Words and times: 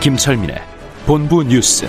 김철민의 0.00 0.56
본부 1.06 1.42
뉴스. 1.42 1.84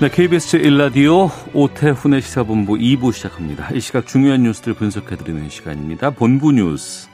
네, 0.00 0.08
KBS 0.08 0.58
제1라디오 0.58 1.30
오태훈의 1.52 2.22
시사본부 2.22 2.74
2부 2.74 3.12
시작합니다. 3.12 3.70
이 3.72 3.80
시각 3.80 4.06
중요한 4.06 4.44
뉴스들 4.44 4.74
분석해드리는 4.74 5.48
시간입니다. 5.48 6.10
본부 6.10 6.52
뉴스. 6.52 7.08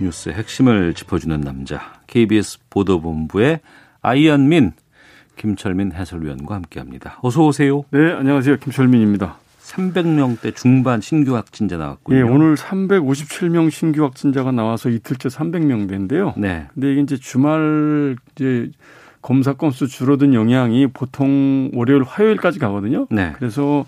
뉴스의 0.00 0.34
핵심을 0.34 0.94
짚어주는 0.94 1.40
남자. 1.40 2.00
KBS 2.08 2.58
보도본부의 2.68 3.60
아이언민, 4.02 4.72
김철민 5.36 5.92
해설위원과 5.92 6.56
함께합니다. 6.56 7.20
어서 7.22 7.46
오세요. 7.46 7.84
네, 7.90 8.12
안녕하세요. 8.12 8.56
김철민입니다. 8.56 9.39
300명대 9.70 10.54
중반 10.56 11.00
신규 11.00 11.36
확진자 11.36 11.76
나왔군요. 11.76 12.18
예, 12.18 12.22
오늘 12.22 12.56
357명 12.56 13.70
신규 13.70 14.02
확진자가 14.02 14.50
나와서 14.52 14.88
이틀째 14.88 15.28
300명대인데요. 15.28 16.38
네. 16.38 16.66
근데 16.74 16.92
이게 16.92 17.00
이제 17.02 17.16
주말 17.16 18.16
이제 18.34 18.70
검사 19.22 19.52
건수 19.52 19.86
줄어든 19.86 20.34
영향이 20.34 20.88
보통 20.88 21.70
월요일, 21.74 22.02
화요일까지 22.02 22.58
가거든요. 22.58 23.06
네. 23.10 23.32
그래서 23.36 23.84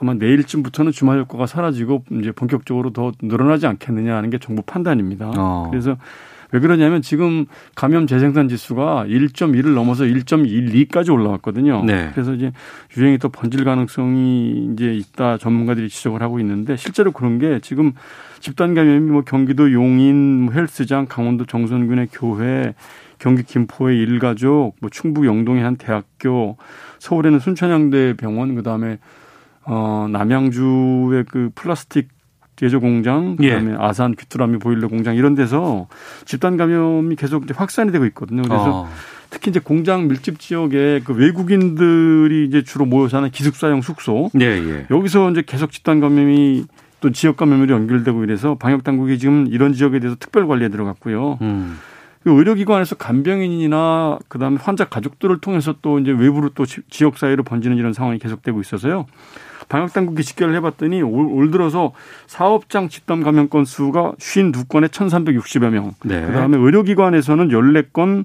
아마 0.00 0.14
내일쯤부터는 0.14 0.92
주말 0.92 1.18
효과가 1.20 1.46
사라지고 1.46 2.04
이제 2.20 2.32
본격적으로 2.32 2.92
더 2.92 3.12
늘어나지 3.22 3.66
않겠느냐 3.66 4.16
하는 4.16 4.30
게 4.30 4.38
정부 4.38 4.62
판단입니다. 4.62 5.32
어. 5.36 5.68
그래서 5.70 5.96
왜 6.52 6.60
그러냐면 6.60 7.02
지금 7.02 7.46
감염 7.74 8.06
재생산 8.06 8.48
지수가 8.48 9.06
1.1을 9.06 9.74
넘어서 9.74 10.04
1.12까지 10.04 11.12
올라왔거든요. 11.12 11.84
네. 11.84 12.10
그래서 12.12 12.34
이제 12.34 12.52
유행이 12.96 13.18
또 13.18 13.28
번질 13.28 13.64
가능성이 13.64 14.70
이제 14.72 14.92
있다 14.94 15.38
전문가들이 15.38 15.88
지적을 15.88 16.22
하고 16.22 16.40
있는데 16.40 16.76
실제로 16.76 17.12
그런 17.12 17.38
게 17.38 17.60
지금 17.60 17.92
집단 18.40 18.74
감염이 18.74 19.10
뭐 19.10 19.22
경기도 19.22 19.72
용인 19.72 20.42
뭐 20.42 20.54
헬스장, 20.54 21.06
강원도 21.06 21.44
정선군의 21.44 22.08
교회, 22.12 22.74
경기 23.18 23.42
김포의 23.42 23.98
일가족, 23.98 24.76
뭐 24.80 24.90
충북 24.90 25.26
영동의 25.26 25.62
한 25.62 25.76
대학교, 25.76 26.56
서울에는 26.98 27.38
순천향대 27.38 28.14
병원, 28.16 28.54
그 28.54 28.62
다음에 28.62 28.98
어 29.64 30.08
남양주의 30.10 31.24
그 31.28 31.50
플라스틱 31.54 32.08
제조 32.60 32.78
공장, 32.78 33.36
그다음에 33.36 33.72
예. 33.72 33.76
아산 33.78 34.14
귀뚜라미 34.14 34.58
보일러 34.58 34.88
공장 34.88 35.16
이런 35.16 35.34
데서 35.34 35.88
집단 36.26 36.58
감염이 36.58 37.16
계속 37.16 37.44
이제 37.44 37.54
확산이 37.56 37.90
되고 37.90 38.04
있거든요. 38.04 38.42
그래서 38.42 38.82
어. 38.82 38.88
특히 39.30 39.50
이제 39.50 39.60
공장 39.60 40.08
밀집 40.08 40.38
지역에 40.38 41.00
그 41.02 41.14
외국인들이 41.14 42.44
이제 42.44 42.62
주로 42.62 42.84
모여 42.84 43.08
사는 43.08 43.30
기숙사형 43.30 43.80
숙소 43.80 44.28
예, 44.38 44.44
예. 44.44 44.86
여기서 44.90 45.30
이제 45.30 45.42
계속 45.46 45.72
집단 45.72 46.00
감염이 46.00 46.66
또 47.00 47.10
지역 47.12 47.38
감염으로 47.38 47.74
연결되고 47.74 48.22
이래서 48.24 48.56
방역 48.56 48.84
당국이 48.84 49.18
지금 49.18 49.46
이런 49.48 49.72
지역에 49.72 49.98
대해서 49.98 50.18
특별 50.20 50.46
관리에 50.46 50.68
들어갔고요. 50.68 51.38
음. 51.40 51.78
그 52.22 52.30
의료기관에서 52.30 52.96
간병인이나 52.96 54.18
그다음에 54.28 54.58
환자 54.60 54.84
가족들을 54.84 55.40
통해서 55.40 55.74
또 55.80 55.98
이제 55.98 56.10
외부로 56.10 56.50
또 56.50 56.66
지- 56.66 56.82
지역 56.90 57.16
사회로 57.18 57.44
번지는 57.44 57.76
이런 57.78 57.92
상황이 57.92 58.18
계속되고 58.18 58.60
있어서요. 58.60 59.06
방역 59.68 59.92
당국이 59.92 60.22
집계를 60.24 60.54
해봤더니 60.56 61.00
올, 61.00 61.26
올 61.26 61.50
들어서 61.50 61.92
사업장 62.26 62.88
집단 62.88 63.22
감염 63.22 63.48
건수가 63.48 64.12
52건에 64.18 64.88
1,360여 64.88 65.70
명. 65.70 65.92
네. 66.04 66.20
그다음에 66.26 66.58
의료기관에서는 66.58 67.48
14건 67.48 68.24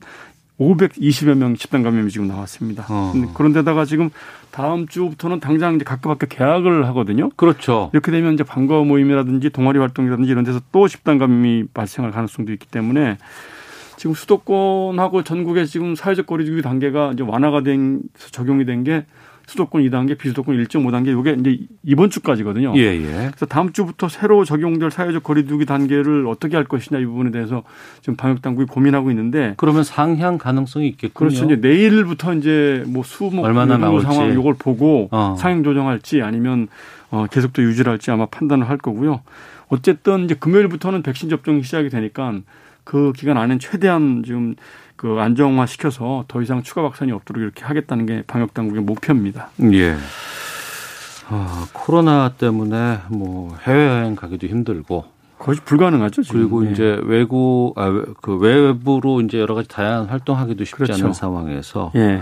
520여 0.59 1.35
명 1.35 1.55
집단 1.55 1.83
감염이 1.83 2.09
지금 2.09 2.27
나왔습니다. 2.27 2.85
어. 2.89 3.13
그런데다가 3.33 3.85
지금 3.85 4.09
다음 4.51 4.87
주부터는 4.87 5.39
당장 5.41 5.75
이제 5.75 5.83
각급 5.83 6.09
학교 6.11 6.25
개학을 6.27 6.85
하거든요. 6.87 7.29
그렇죠. 7.35 7.89
이렇게 7.93 8.11
되면 8.11 8.33
이제 8.33 8.43
방과 8.43 8.81
모임이라든지 8.83 9.49
동아리 9.49 9.79
활동이라든지 9.79 10.29
이런 10.31 10.43
데서 10.45 10.61
또 10.71 10.87
집단 10.87 11.17
감염이 11.17 11.65
발생할 11.73 12.11
가능성도 12.11 12.53
있기 12.53 12.67
때문에 12.67 13.17
지금 13.97 14.13
수도권하고 14.13 15.23
전국에 15.23 15.65
지금 15.65 15.95
사회적 15.95 16.25
거리두기 16.25 16.61
단계가 16.61 17.11
이제 17.13 17.23
완화가 17.23 17.61
된 17.61 18.01
적용이 18.31 18.65
된 18.65 18.83
게 18.83 19.05
수도권 19.47 19.83
2단계, 19.83 20.17
비수도권 20.17 20.57
1.5단계 20.63 21.19
이게 21.19 21.33
이제 21.39 21.63
이번 21.83 22.09
주까지거든요. 22.09 22.73
예, 22.77 22.81
예. 22.81 23.27
그래서 23.27 23.45
다음 23.45 23.71
주부터 23.73 24.09
새로 24.09 24.43
적용될 24.43 24.89
사회적 24.91 25.23
거리두기 25.23 25.65
단계를 25.65 26.25
어떻게 26.27 26.55
할 26.55 26.65
것이냐 26.65 26.99
이 26.99 27.05
부분에 27.05 27.31
대해서 27.31 27.63
지금 28.01 28.15
방역 28.15 28.41
당국이 28.41 28.65
고민하고 28.67 29.11
있는데 29.11 29.53
그러면 29.57 29.83
상향 29.83 30.37
가능성이 30.39 30.87
있겠군요. 30.89 31.29
그렇죠. 31.29 31.45
이제 31.45 31.55
내일부터 31.57 32.33
이제 32.33 32.83
뭐 32.87 33.03
수목 33.03 33.45
얼마나 33.45 33.77
나올지. 33.77 34.05
상황 34.07 34.31
이걸 34.31 34.55
보고 34.57 35.09
어. 35.11 35.35
상향 35.37 35.63
조정할지 35.63 36.21
아니면 36.23 36.67
어 37.11 37.27
계속 37.29 37.53
또 37.53 37.61
유지를 37.61 37.91
할지 37.91 38.09
아마 38.09 38.25
판단을 38.25 38.67
할 38.67 38.77
거고요. 38.77 39.21
어쨌든 39.67 40.25
이제 40.25 40.33
금요일부터는 40.33 41.03
백신 41.03 41.29
접종이 41.29 41.61
시작이 41.61 41.89
되니까 41.89 42.33
그 42.85 43.11
기간 43.13 43.37
안에 43.37 43.57
최대한 43.57 44.23
지금 44.25 44.55
그 44.95 45.17
안정화 45.19 45.65
시켜서 45.65 46.23
더 46.29 46.41
이상 46.41 46.63
추가 46.63 46.83
확산이 46.83 47.11
없도록 47.11 47.41
이렇게 47.43 47.65
하겠다는 47.65 48.05
게 48.05 48.23
방역 48.25 48.53
당국의 48.53 48.81
목표입니다. 48.83 49.49
예. 49.73 49.97
아, 51.27 51.67
코로나 51.73 52.29
때문에 52.29 52.99
뭐 53.09 53.57
해외여행 53.63 54.15
가기도 54.15 54.47
힘들고 54.47 55.05
거의 55.39 55.57
불가능하죠. 55.65 56.23
지금. 56.23 56.39
그리고 56.41 56.65
예. 56.65 56.71
이제 56.71 56.99
외국 57.03 57.73
아 57.75 57.89
그 58.21 58.37
외부로 58.37 59.19
이제 59.21 59.39
여러 59.39 59.55
가지 59.55 59.67
다양한 59.67 60.05
활동하기도 60.05 60.63
쉽지 60.63 60.75
그렇죠. 60.75 61.03
않은 61.03 61.13
상황에서 61.13 61.91
예. 61.95 62.21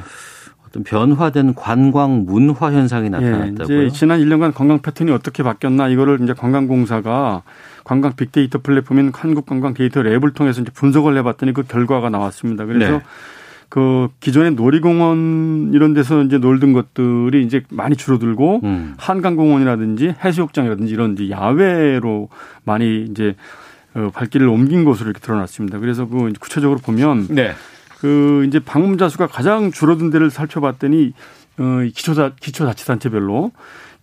어떤 0.74 0.84
변화된 0.84 1.54
관광 1.54 2.26
문화 2.26 2.72
현상이 2.72 3.06
예, 3.06 3.10
나타났다고요. 3.10 3.84
이제 3.84 3.96
지난 3.96 4.20
1년간 4.20 4.56
관광 4.56 4.82
패턴이 4.82 5.12
어떻게 5.12 5.44
바뀌었나 5.44 5.88
이거를 5.88 6.20
이제 6.24 6.34
관광공사가 6.34 7.44
관광 7.84 8.16
빅데이터 8.16 8.60
플랫폼인 8.60 9.12
한국관광 9.14 9.76
데이터 9.76 10.02
랩을 10.02 10.34
통해서 10.34 10.62
이제 10.62 10.72
분석을 10.74 11.16
해봤더니 11.18 11.54
그 11.54 11.62
결과가 11.62 12.10
나왔습니다. 12.10 12.66
그래서 12.66 12.94
네. 12.94 13.02
그 13.70 14.08
기존의 14.20 14.52
놀이공원 14.52 15.72
이런 15.74 15.94
데서 15.94 16.24
이제 16.24 16.40
놀던 16.40 16.74
것들이 16.74 17.44
이제 17.44 17.62
많이 17.70 17.96
줄어들고 17.96 18.62
음. 18.64 18.96
한강공원이라든지 18.98 20.16
해수욕장이라든지 20.24 20.92
이런 20.92 21.14
이제 21.14 21.30
야외로 21.30 22.30
많이 22.64 23.04
이제 23.04 23.36
어, 23.96 24.10
발길을 24.12 24.48
옮긴 24.48 24.86
것으로 24.86 25.12
이렇게 25.12 25.20
드러났습니다. 25.24 25.78
그래서 25.78 26.08
그 26.08 26.34
구체적으로 26.40 26.80
보면 26.80 27.28
네. 27.30 27.52
그 28.04 28.44
이제 28.46 28.60
방문자 28.60 29.08
수가 29.08 29.28
가장 29.28 29.72
줄어든 29.72 30.10
데를 30.10 30.30
살펴봤더니 30.30 31.14
어 31.58 31.64
기초자 31.96 32.34
기초자치단체별로 32.38 33.54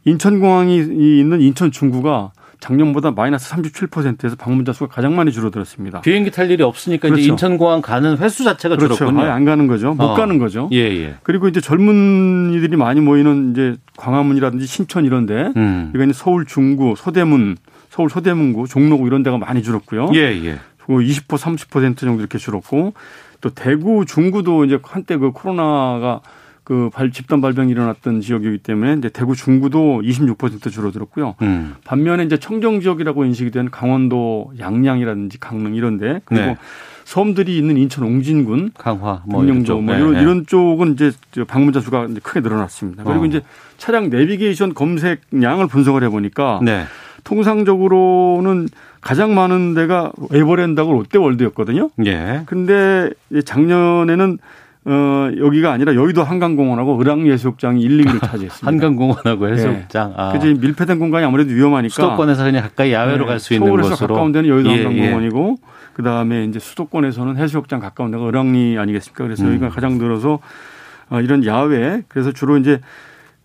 인천공항이 0.07 0.79
있는 0.79 1.43
인천 1.43 1.71
중구가 1.71 2.33
작년보다 2.61 3.11
마이너스 3.11 3.51
37%에서 3.51 4.37
방문자 4.37 4.73
수가 4.73 4.87
가장 4.87 5.17
많이 5.17 5.33
줄어들었습니다. 5.33 6.01
비행기 6.01 6.31
탈 6.31 6.51
일이 6.51 6.63
없으니까 6.63 7.09
이제 7.09 7.15
그렇죠. 7.17 7.33
인천공항 7.33 7.83
가는 7.83 8.17
횟수 8.17 8.43
자체가 8.43 8.77
그렇죠. 8.77 8.95
줄었군요. 8.95 9.23
아예 9.23 9.29
안 9.29 9.45
가는 9.45 9.67
거죠. 9.67 9.93
못 9.93 10.03
어. 10.03 10.15
가는 10.15 10.39
거죠. 10.39 10.71
예, 10.73 10.79
예. 10.79 11.17
그리고 11.23 11.49
이제 11.49 11.61
젊은이들이 11.61 12.79
많이 12.79 13.03
모이는 13.03 13.51
이제 13.51 13.77
광화문이라든지 13.99 14.65
신천 14.65 15.05
이런데 15.05 15.53
음. 15.57 15.93
이거 15.95 16.05
이제 16.05 16.15
서울 16.15 16.47
중구, 16.47 16.95
서대문, 16.97 17.59
서울 17.91 18.09
서대문구, 18.09 18.67
종로구 18.67 19.07
이런 19.07 19.23
데가 19.23 19.37
많이 19.37 19.63
줄었고요. 19.63 20.11
예, 20.15 20.21
예. 20.43 20.59
20% 20.87 21.27
30% 21.27 21.99
정도 21.99 22.21
이렇게 22.21 22.39
줄었고 22.39 22.95
또 23.41 23.51
대구 23.51 24.05
중구도 24.07 24.65
이제 24.65 24.79
한때 24.83 25.17
그 25.17 25.33
코로나가 25.33 26.21
그 26.63 26.89
발, 26.93 27.11
집단 27.11 27.41
발병이 27.41 27.73
일어났던 27.73 28.21
지역이기 28.21 28.59
때문에 28.59 28.95
이제 28.95 29.09
대구 29.09 29.35
중구도 29.35 30.03
26% 30.03 30.71
줄어들었고요. 30.71 31.35
음. 31.43 31.75
반면에 31.85 32.23
이제 32.23 32.37
청정 32.37 32.81
지역이라고 32.81 33.25
인식이 33.25 33.51
된 33.51 33.71
강원도 33.71 34.53
양양이라든지 34.59 35.41
강릉 35.41 35.75
이런데 35.75 36.21
그리고 36.25 36.47
네. 36.47 36.57
섬들이 37.05 37.59
있는 37.59 37.77
인천 37.77 38.05
옹진군 38.05 38.71
강화 38.79 39.23
뭐 39.27 39.41
금령도 39.41 39.63
이쪽. 39.63 39.83
뭐 39.83 39.95
예, 39.95 39.99
이런, 39.99 40.15
예. 40.15 40.21
이런 40.21 40.47
쪽은 40.47 40.93
이제 40.93 41.11
저 41.33 41.45
방문자 41.45 41.81
수가 41.81 42.05
이제 42.05 42.21
크게 42.23 42.39
늘어났습니다. 42.39 43.03
그리고 43.03 43.23
어. 43.23 43.27
이제 43.27 43.41
차량 43.77 44.09
내비게이션 44.11 44.75
검색량을 44.75 45.67
분석을 45.67 46.05
해보니까 46.05 46.61
네. 46.63 46.85
통상적으로는 47.25 48.69
가장 49.01 49.35
많은 49.35 49.75
데가 49.75 50.13
에버랜드하고 50.33 50.93
롯데월드였거든요. 50.93 51.91
예. 52.07 52.43
근데 52.47 53.11
작년에는 53.45 54.39
어 54.87 54.91
어, 54.91 55.31
여기가 55.39 55.73
아니라 55.73 55.95
여의도 55.95 56.25
한강공원하고 56.25 56.99
을왕예수욕장이 57.01 57.83
1, 57.83 57.99
2위를 57.99 58.21
차지했습니다. 58.25 58.67
한강공원하고 58.67 59.49
해수욕장. 59.49 60.09
네. 60.09 60.15
아. 60.17 60.33
그지 60.33 60.55
밀폐된 60.55 60.99
공간이 60.99 61.25
아무래도 61.25 61.53
위험하니까 61.53 61.93
수도권에서 61.93 62.45
그냥 62.45 62.63
가까이 62.63 62.93
야외로 62.93 63.25
네. 63.25 63.27
갈수 63.27 63.53
있는 63.55 63.67
서울에서 63.69 63.91
곳으로. 63.91 64.15
가까운 64.15 64.33
데는 64.33 64.49
여의도 64.49 64.71
예, 64.71 64.85
한강공원이고 64.85 65.57
예. 65.61 65.71
그다음에 65.93 66.45
이제 66.45 66.59
수도권에서는 66.59 67.37
해수욕장 67.37 67.81
가까운 67.81 68.11
데가 68.11 68.27
을왕리 68.27 68.79
아니겠습니까? 68.79 69.25
그래서 69.25 69.45
음. 69.45 69.51
여기가 69.51 69.69
가장 69.69 69.99
늘어서 69.99 70.39
어, 71.11 71.21
이런 71.21 71.45
야외 71.45 72.03
그래서 72.09 72.33
주로 72.33 72.57
이제 72.57 72.81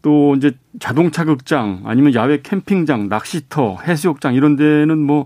또 0.06 0.36
이제 0.36 0.52
자동차 0.80 1.24
극장 1.24 1.82
아니면 1.86 2.14
야외 2.14 2.40
캠핑장, 2.42 3.10
낚시터, 3.10 3.80
해수욕장 3.88 4.36
이런 4.36 4.56
데는 4.56 5.00
뭐 5.00 5.26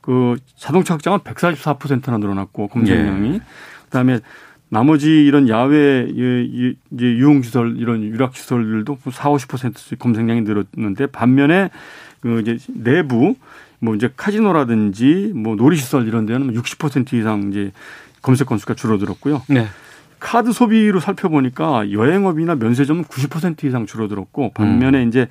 그 0.00 0.36
자동차 0.56 0.94
극장은 0.94 1.20
144%나 1.20 2.18
늘어났고 2.18 2.68
검색량이 2.68 3.34
예. 3.34 3.40
그다음에 3.84 4.20
나머지 4.68 5.24
이런 5.24 5.48
야외 5.48 6.06
이제 6.08 6.76
유흥시설 7.04 7.76
이런 7.78 8.02
유락시설들도 8.02 8.98
4, 9.10 9.30
50%씩 9.30 9.98
검색량이 9.98 10.42
늘었는데 10.42 11.06
반면에 11.06 11.70
그 12.20 12.40
이제 12.40 12.58
내부 12.68 13.34
뭐 13.78 13.94
이제 13.94 14.10
카지노라든지 14.16 15.32
뭐 15.34 15.56
놀이시설 15.56 16.06
이런 16.06 16.26
데는 16.26 16.54
60% 16.54 17.14
이상 17.14 17.50
이제 17.50 17.72
검색 18.22 18.46
건수가 18.46 18.74
줄어들었고요. 18.74 19.42
네. 19.48 19.66
카드 20.20 20.52
소비로 20.52 21.00
살펴보니까 21.00 21.90
여행업이나 21.90 22.54
면세점은 22.54 23.04
90% 23.04 23.64
이상 23.64 23.86
줄어들었고 23.86 24.52
반면에 24.52 25.02
음. 25.02 25.08
이제 25.08 25.28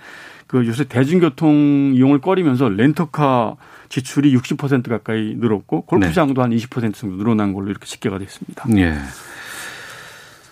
그 0.48 0.66
요새 0.66 0.84
대중교통 0.84 1.94
이용을 1.96 2.20
꺼리면서 2.20 2.70
렌터카 2.70 3.56
지출이 3.90 4.36
60% 4.36 4.90
가까이 4.90 5.36
늘었고 5.38 5.82
골프장도 5.82 6.48
네. 6.48 6.58
한20% 6.58 6.94
정도 6.96 7.18
늘어난 7.18 7.54
걸로 7.54 7.70
이렇게 7.70 7.86
집계가 7.86 8.18
됐습니다. 8.18 8.66
예. 8.78 8.96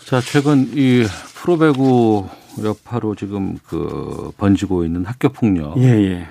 자, 0.06 0.22
최근 0.22 0.70
이 0.74 1.04
프로배구 1.36 2.30
여파로 2.64 3.16
지금 3.16 3.58
그 3.68 4.32
번지고 4.38 4.86
있는 4.86 5.04
학교 5.06 5.30
폭력. 5.30 5.78
예, 5.78 5.84
예. 5.84 6.28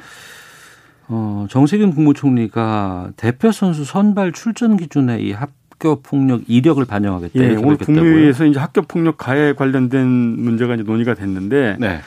어, 1.09 1.47
정세균 1.51 1.95
국무총리가 1.95 3.13
대표 3.17 3.53
선수 3.53 3.85
선발 3.85 4.33
출전 4.33 4.77
기준에 4.77 5.21
이 5.21 5.33
학교 5.77 5.97
폭력 6.01 6.43
이력을 6.49 6.83
반영하겠다. 6.85 7.39
예, 7.39 7.57
오늘 7.57 7.77
국무회의에서 7.77 8.47
이제 8.47 8.59
학교 8.59 8.83
폭력 8.83 9.19
가해 9.19 9.53
관련된 9.53 10.07
문제가 10.07 10.75
이제 10.75 10.83
논의가 10.83 11.15
됐는데 11.15 11.77
네. 11.79 12.01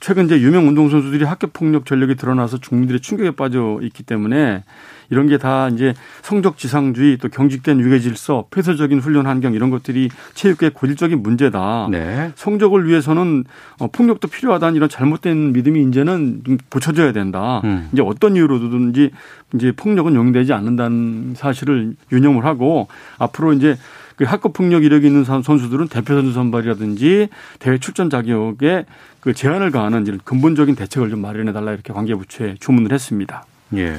최근 0.00 0.24
이제 0.24 0.40
유명 0.40 0.66
운동 0.66 0.88
선수들이 0.88 1.24
학교 1.24 1.46
폭력 1.46 1.84
전력이 1.84 2.14
드러나서 2.16 2.58
국민들의 2.58 3.00
충격에 3.00 3.32
빠져 3.32 3.78
있기 3.82 4.02
때문에 4.04 4.64
이런 5.10 5.26
게 5.26 5.40
다 5.40 5.68
이제 5.68 5.94
성적 6.22 6.58
지상주의 6.58 7.16
또 7.16 7.28
경직된 7.28 7.80
유해 7.80 7.98
질서, 7.98 8.44
폐쇄적인 8.50 9.00
훈련 9.00 9.26
환경 9.26 9.54
이런 9.54 9.70
것들이 9.70 10.10
체육계의 10.34 10.72
고질적인 10.72 11.22
문제다. 11.22 11.88
네. 11.90 12.30
성적을 12.36 12.86
위해서는 12.86 13.44
어, 13.78 13.88
폭력도 13.88 14.28
필요하다는 14.28 14.76
이런 14.76 14.88
잘못된 14.88 15.52
믿음이 15.52 15.82
이제는 15.88 16.42
고쳐져야 16.68 17.12
된다. 17.12 17.62
음. 17.64 17.88
이제 17.92 18.02
어떤 18.02 18.36
이유로든지 18.36 19.10
이제 19.54 19.72
폭력은 19.72 20.14
용인되지 20.14 20.52
않는다는 20.52 21.34
사실을 21.36 21.94
유념을 22.12 22.44
하고 22.44 22.88
앞으로 23.18 23.54
이제 23.54 23.76
그 24.16 24.24
학급 24.24 24.52
폭력 24.52 24.84
이력이 24.84 25.06
있는 25.06 25.24
선수들은 25.24 25.88
대표 25.88 26.14
선수 26.14 26.34
선발이라든지 26.34 27.28
대회 27.58 27.78
출전 27.78 28.10
자격에 28.10 28.84
그 29.20 29.32
제한을 29.32 29.70
가하는 29.70 30.06
이런 30.06 30.20
근본적인 30.22 30.74
대책을 30.76 31.08
좀 31.08 31.22
마련해 31.22 31.52
달라 31.54 31.72
이렇게 31.72 31.94
관계부처에 31.94 32.56
주문을 32.60 32.92
했습니다. 32.92 33.44
예. 33.76 33.96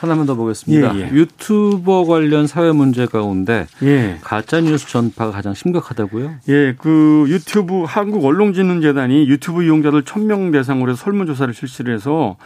하나만 0.00 0.26
더 0.26 0.34
보겠습니다. 0.34 0.96
예, 0.96 1.00
예. 1.00 1.10
유튜버 1.12 2.04
관련 2.06 2.48
사회 2.48 2.72
문제 2.72 3.06
가운데 3.06 3.68
예. 3.84 4.18
가짜 4.22 4.60
뉴스 4.60 4.88
전파가 4.88 5.30
가장 5.30 5.54
심각하다고요? 5.54 6.34
예, 6.48 6.74
그 6.76 7.26
유튜브 7.28 7.84
한국 7.84 8.24
언론진흥재단이 8.24 9.28
유튜브 9.28 9.62
이용자들 9.62 10.02
1000명 10.02 10.52
대상으로 10.52 10.90
해서 10.90 11.04
설문 11.04 11.28
조사를 11.28 11.54
실시를 11.54 11.94
해서 11.94 12.36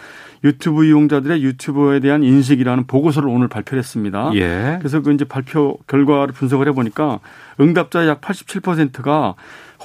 유튜브 0.44 0.84
이용자들의 0.84 1.42
유튜버에 1.42 2.00
대한 2.00 2.22
인식이라는 2.22 2.86
보고서를 2.86 3.26
오늘 3.28 3.48
발표했습니다. 3.48 4.32
예. 4.34 4.76
그래서 4.78 5.00
그 5.00 5.12
이제 5.14 5.24
발표 5.24 5.78
결과를 5.86 6.34
분석을 6.34 6.68
해 6.68 6.72
보니까 6.72 7.20
응답자의 7.58 8.06
약 8.06 8.20
87%가 8.20 9.34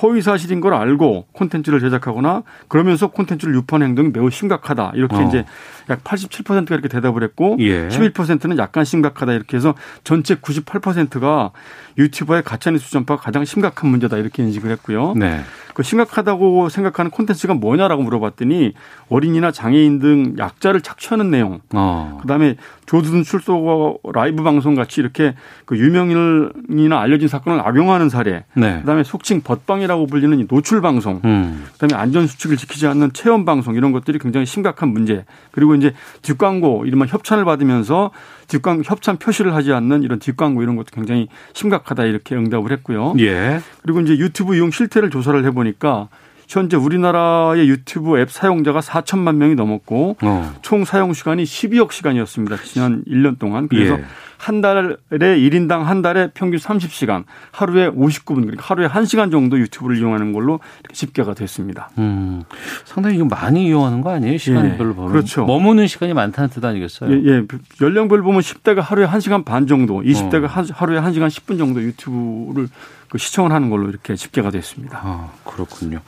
허위 0.01 0.21
사실인 0.21 0.61
걸 0.61 0.73
알고 0.73 1.27
콘텐츠를 1.33 1.79
제작하거나 1.79 2.43
그러면서 2.67 3.07
콘텐츠를 3.07 3.55
유포하는 3.55 3.87
행동이 3.87 4.09
매우 4.11 4.29
심각하다. 4.29 4.93
이렇게 4.95 5.15
어. 5.15 5.21
이제 5.21 5.45
약 5.89 6.03
87%가 6.03 6.75
이렇게 6.75 6.87
대답을 6.87 7.23
했고 7.23 7.57
예. 7.59 7.87
11%는 7.87 8.57
약간 8.57 8.85
심각하다. 8.85 9.33
이렇게 9.33 9.57
해서 9.57 9.75
전체 10.03 10.35
98%가 10.35 11.51
유튜버의 11.97 12.43
가짜뉴스 12.43 12.91
전파가 12.91 13.21
가장 13.21 13.45
심각한 13.45 13.89
문제다. 13.89 14.17
이렇게 14.17 14.43
인식을 14.43 14.71
했고요. 14.71 15.13
네. 15.15 15.41
그 15.73 15.83
심각하다고 15.83 16.69
생각하는 16.69 17.11
콘텐츠가 17.11 17.53
뭐냐라고 17.53 18.03
물어봤더니 18.03 18.73
어린이나 19.09 19.51
장애인 19.51 19.99
등 19.99 20.35
약자를 20.37 20.81
착취하는 20.81 21.31
내용. 21.31 21.59
어. 21.73 22.17
그다음에 22.21 22.55
조두순 22.85 23.23
출소 23.23 23.99
라이브 24.13 24.43
방송 24.43 24.75
같이 24.75 24.99
이렇게 24.99 25.35
그 25.65 25.77
유명인이나 25.77 26.99
알려진 26.99 27.27
사건을 27.27 27.61
악용하는 27.61 28.09
사례. 28.09 28.45
네. 28.53 28.79
그다음에 28.81 29.03
속칭 29.03 29.41
벗방이라 29.41 29.90
고 29.95 30.07
불리는 30.07 30.47
노출 30.47 30.81
방송. 30.81 31.21
음. 31.25 31.65
그다음에 31.73 32.01
안전 32.01 32.27
수칙을 32.27 32.57
지키지 32.57 32.87
않는 32.87 33.13
체험 33.13 33.45
방송 33.45 33.75
이런 33.75 33.91
것들이 33.91 34.19
굉장히 34.19 34.45
심각한 34.45 34.89
문제. 34.89 35.25
그리고 35.51 35.75
이제 35.75 35.93
뒷광고 36.21 36.85
이른바 36.85 37.05
협찬을 37.05 37.45
받으면서 37.45 38.11
뒷광 38.47 38.83
협찬 38.85 39.17
표시를 39.17 39.55
하지 39.55 39.71
않는 39.73 40.03
이런 40.03 40.19
뒷광고 40.19 40.61
이런 40.61 40.75
것도 40.75 40.87
굉장히 40.93 41.27
심각하다 41.53 42.05
이렇게 42.05 42.35
응답을 42.35 42.71
했고요. 42.71 43.15
예. 43.19 43.61
그리고 43.81 44.01
이제 44.01 44.17
유튜브 44.17 44.55
이용 44.55 44.71
실태를 44.71 45.09
조사를 45.09 45.43
해보니까 45.45 46.09
현재 46.51 46.75
우리나라의 46.75 47.69
유튜브 47.69 48.19
앱 48.19 48.29
사용자가 48.29 48.81
4천만 48.81 49.35
명이 49.35 49.55
넘었고 49.55 50.17
어. 50.21 50.53
총 50.61 50.83
사용 50.83 51.13
시간이 51.13 51.43
12억 51.43 51.91
시간이었습니다. 51.93 52.57
지난 52.65 53.03
1년 53.07 53.39
동안. 53.39 53.69
그래서 53.69 53.97
예. 53.97 54.03
한 54.37 54.59
달에 54.59 54.97
1인당 55.11 55.83
한 55.83 56.01
달에 56.01 56.31
평균 56.33 56.59
30시간, 56.59 57.25
하루에 57.51 57.89
59분, 57.91 58.41
그러니까 58.41 58.65
하루에 58.65 58.87
1시간 58.87 59.31
정도 59.31 59.59
유튜브를 59.59 59.97
이용하는 59.97 60.33
걸로 60.33 60.59
집계가 60.91 61.35
됐습니다. 61.35 61.91
음, 61.99 62.43
상당히 62.83 63.19
좀 63.19 63.27
많이 63.27 63.67
이용하는 63.67 64.01
거 64.01 64.09
아니에요? 64.09 64.39
시간별로 64.39 64.89
예, 64.89 64.95
보면. 64.95 65.11
그렇죠. 65.11 65.45
머무는 65.45 65.85
시간이 65.85 66.15
많다는 66.15 66.49
뜻 66.49 66.65
아니겠어요? 66.65 67.11
예, 67.11 67.23
예. 67.23 67.43
연령별 67.81 68.23
보면 68.23 68.41
10대가 68.41 68.81
하루에 68.81 69.05
1시간 69.05 69.45
반 69.45 69.67
정도, 69.67 70.01
20대가 70.01 70.45
어. 70.45 70.65
하루에 70.73 70.99
1시간 70.99 71.27
10분 71.27 71.59
정도 71.59 71.81
유튜브를 71.81 72.67
그 73.11 73.17
시청을 73.17 73.51
하는 73.51 73.69
걸로 73.69 73.89
이렇게 73.89 74.15
집계가 74.15 74.51
됐습니다. 74.51 75.01
아, 75.03 75.31
그렇군요. 75.43 75.99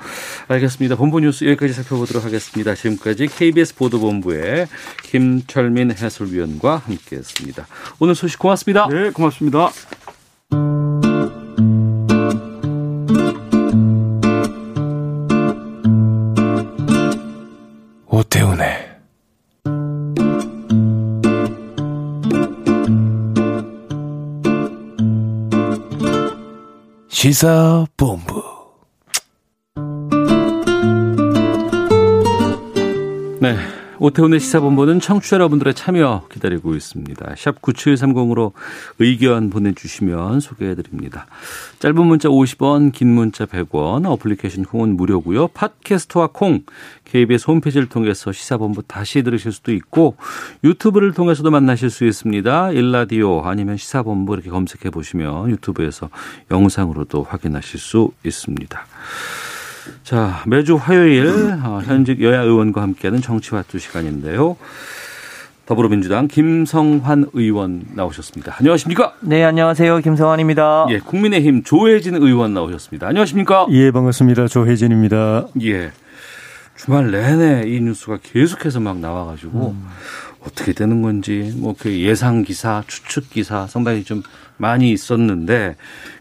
알겠습니다. 0.47 0.95
본부 0.95 1.19
뉴스 1.19 1.43
여기까지 1.43 1.73
살펴보도록 1.73 2.23
하겠습니다. 2.23 2.75
지금까지 2.75 3.27
KBS 3.27 3.75
보도본부의 3.75 4.67
김철민 5.03 5.91
해설위원과 5.91 6.77
함께했습니다. 6.77 7.67
오늘 7.99 8.15
소식 8.15 8.39
고맙습니다. 8.39 8.87
네, 8.87 9.09
고맙습니다. 9.09 9.69
시사본부 27.23 28.52
오태훈의 34.03 34.41
시사본부는 34.41 34.99
청취자 34.99 35.37
여러분들의 35.37 35.75
참여 35.75 36.27
기다리고 36.29 36.75
있습니다. 36.75 37.35
샵 37.37 37.61
9730으로 37.61 38.51
의견 38.99 39.49
보내주시면 39.49 40.41
소개해드립니다. 40.41 41.25
짧은 41.79 42.05
문자 42.05 42.27
50원, 42.27 42.91
긴 42.91 43.07
문자 43.15 43.45
100원, 43.45 44.05
어플리케이션 44.05 44.65
콩은 44.65 44.97
무료고요. 44.97 45.47
팟캐스트와 45.47 46.31
콩, 46.33 46.63
KBS 47.05 47.49
홈페이지를 47.49 47.87
통해서 47.87 48.33
시사본부 48.33 48.83
다시 48.83 49.23
들으실 49.23 49.53
수도 49.53 49.71
있고 49.71 50.17
유튜브를 50.65 51.13
통해서도 51.13 51.49
만나실 51.49 51.89
수 51.89 52.03
있습니다. 52.03 52.71
일라디오 52.71 53.43
아니면 53.45 53.77
시사본부 53.77 54.33
이렇게 54.33 54.49
검색해 54.49 54.89
보시면 54.89 55.49
유튜브에서 55.49 56.09
영상으로도 56.51 57.23
확인하실 57.23 57.79
수 57.79 58.11
있습니다. 58.25 58.85
자, 60.03 60.43
매주 60.47 60.75
화요일 60.75 61.27
어, 61.63 61.81
현직 61.85 62.21
여야 62.21 62.41
의원과 62.41 62.81
함께하는 62.81 63.21
정치화투 63.21 63.79
시간인데요. 63.79 64.57
더불어민주당 65.65 66.27
김성환 66.27 67.29
의원 67.33 67.83
나오셨습니다. 67.93 68.55
안녕하십니까? 68.59 69.13
네, 69.21 69.43
안녕하세요. 69.43 69.99
김성환입니다. 69.99 70.87
예, 70.89 70.99
국민의힘 70.99 71.63
조혜진 71.63 72.15
의원 72.15 72.53
나오셨습니다. 72.53 73.07
안녕하십니까? 73.07 73.67
예, 73.71 73.91
반갑습니다. 73.91 74.47
조혜진입니다. 74.47 75.47
예. 75.61 75.91
주말 76.75 77.11
내내 77.11 77.63
이 77.67 77.79
뉴스가 77.79 78.17
계속해서 78.23 78.79
막 78.81 78.97
나와가지고 78.97 79.69
음. 79.71 79.87
어떻게 80.45 80.73
되는 80.73 81.01
건지 81.01 81.53
뭐 81.55 81.73
그 81.79 81.97
예상 82.01 82.43
기사, 82.43 82.83
추측 82.87 83.29
기사 83.29 83.65
상당히 83.67 84.03
좀 84.03 84.21
많이 84.57 84.91
있었는데 84.91 85.77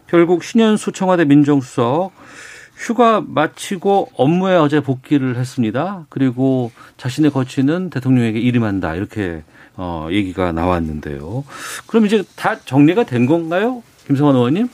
결국 0.07 0.43
신현수 0.43 0.93
청와대 0.93 1.25
민정수석 1.25 2.11
휴가 2.75 3.21
마치고 3.25 4.09
업무에 4.17 4.55
어제 4.55 4.79
복귀를 4.79 5.37
했습니다. 5.37 6.05
그리고 6.09 6.71
자신의 6.97 7.31
거취는 7.31 7.89
대통령에게 7.89 8.39
이임한다 8.39 8.95
이렇게 8.95 9.43
어, 9.75 10.07
얘기가 10.11 10.51
나왔는데요. 10.51 11.43
그럼 11.87 12.05
이제 12.05 12.23
다 12.35 12.57
정리가 12.59 13.03
된 13.03 13.25
건가요? 13.25 13.81
김성환 14.07 14.35
의원님? 14.35 14.67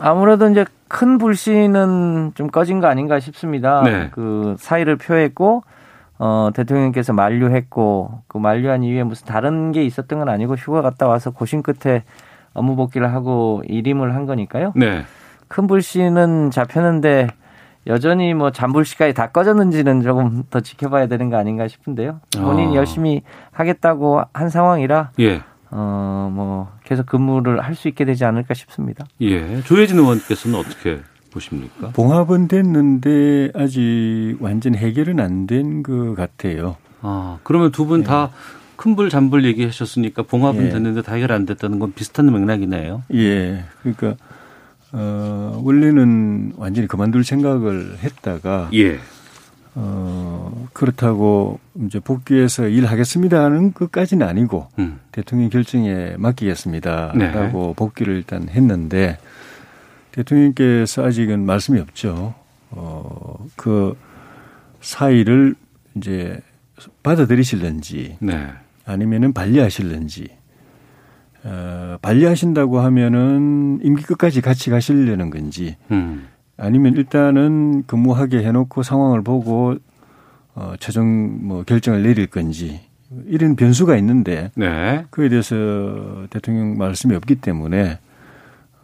아무래도 0.00 0.48
이제 0.48 0.64
큰 0.88 1.18
불씨는 1.18 2.32
좀 2.34 2.48
꺼진 2.48 2.80
거 2.80 2.86
아닌가 2.86 3.20
싶습니다. 3.20 3.82
네. 3.82 4.08
그 4.12 4.56
사의를 4.58 4.96
표했고 4.96 5.64
어 6.20 6.50
대통령께서 6.52 7.12
만류했고 7.12 8.22
그 8.26 8.38
만류한 8.38 8.82
이후에 8.82 9.04
무슨 9.04 9.26
다른 9.26 9.70
게 9.70 9.84
있었던 9.84 10.18
건 10.18 10.28
아니고 10.28 10.54
휴가 10.54 10.82
갔다 10.82 11.06
와서 11.06 11.30
고심 11.30 11.62
끝에 11.62 12.02
업무 12.54 12.74
복귀를 12.74 13.12
하고 13.12 13.62
일임을 13.66 14.14
한 14.14 14.26
거니까요. 14.26 14.72
네. 14.74 15.04
큰 15.48 15.66
불씨는 15.66 16.50
잡혔는데 16.50 17.28
여전히 17.86 18.34
뭐 18.34 18.50
잔불씨까지 18.52 19.14
다 19.14 19.30
꺼졌는지는 19.30 20.02
조금 20.02 20.42
더 20.50 20.60
지켜봐야 20.60 21.06
되는 21.06 21.30
거 21.30 21.36
아닌가 21.38 21.66
싶은데요. 21.68 22.20
본인이 22.36 22.72
아. 22.74 22.80
열심히 22.80 23.22
하겠다고 23.52 24.22
한 24.34 24.50
상황이라 24.50 25.12
예. 25.20 25.42
어 25.70 26.28
뭐 26.30 26.70
계속 26.84 27.06
근무를 27.06 27.60
할 27.62 27.74
수 27.74 27.88
있게 27.88 28.04
되지 28.04 28.24
않을까 28.24 28.52
싶습니다. 28.54 29.06
예. 29.22 29.62
조혜진 29.62 29.98
의원께서는 29.98 30.58
어떻게 30.58 31.00
보십니까? 31.32 31.90
봉합은 31.94 32.48
됐는데 32.48 33.50
아직 33.54 34.36
완전 34.40 34.74
해결은 34.74 35.18
안 35.20 35.46
된 35.46 35.82
것 35.82 36.14
같아요. 36.14 36.76
아, 37.00 37.38
그러면 37.42 37.70
두 37.72 37.86
분 37.86 38.02
다 38.04 38.30
큰불 38.76 39.08
잔불 39.10 39.44
얘기하셨으니까 39.44 40.22
봉합은 40.22 40.66
예. 40.66 40.68
됐는데 40.70 41.02
다 41.02 41.14
해결 41.14 41.32
안 41.32 41.46
됐다는 41.46 41.78
건 41.78 41.92
비슷한 41.94 42.30
맥락이네요. 42.32 43.02
예. 43.14 43.64
그러니까 43.82 44.14
어 44.92 45.60
원래는 45.62 46.54
완전히 46.56 46.88
그만둘 46.88 47.24
생각을 47.24 47.98
했다가 48.02 48.70
예. 48.74 48.98
어 49.74 50.66
그렇다고 50.72 51.60
이제 51.84 52.00
복귀해서 52.00 52.66
일하겠습니다 52.66 53.44
하는 53.44 53.72
것까지는 53.72 54.26
아니고 54.26 54.68
음. 54.78 54.98
대통령 55.12 55.50
결정에 55.50 56.14
맡기겠습니다라고 56.16 57.66
네. 57.66 57.74
복귀를 57.76 58.16
일단 58.16 58.48
했는데 58.48 59.18
대통령께서 60.12 61.04
아직은 61.04 61.44
말씀이 61.44 61.78
없죠. 61.80 62.34
어 62.70 63.28
그 63.56 63.96
사의를 64.80 65.54
이제 65.96 66.40
받아들이실는지 67.02 68.18
네. 68.20 68.48
아니면은 68.84 69.32
반려하실는지 69.32 70.28
어, 71.44 71.96
반려하신다고 72.02 72.80
하면은 72.80 73.80
임기 73.82 74.02
끝까지 74.02 74.40
같이 74.40 74.70
가시려는 74.70 75.30
건지 75.30 75.76
음. 75.90 76.26
아니면 76.56 76.96
일단은 76.96 77.84
근무하게 77.86 78.42
해놓고 78.42 78.82
상황을 78.82 79.22
보고 79.22 79.76
어, 80.54 80.74
최종 80.80 81.46
뭐 81.46 81.62
결정을 81.62 82.02
내릴 82.02 82.26
건지 82.26 82.80
이런 83.26 83.56
변수가 83.56 83.96
있는데 83.98 84.50
네. 84.56 85.04
그에 85.10 85.28
대해서 85.28 86.26
대통령 86.30 86.76
말씀이 86.76 87.14
없기 87.14 87.36
때문에 87.36 87.98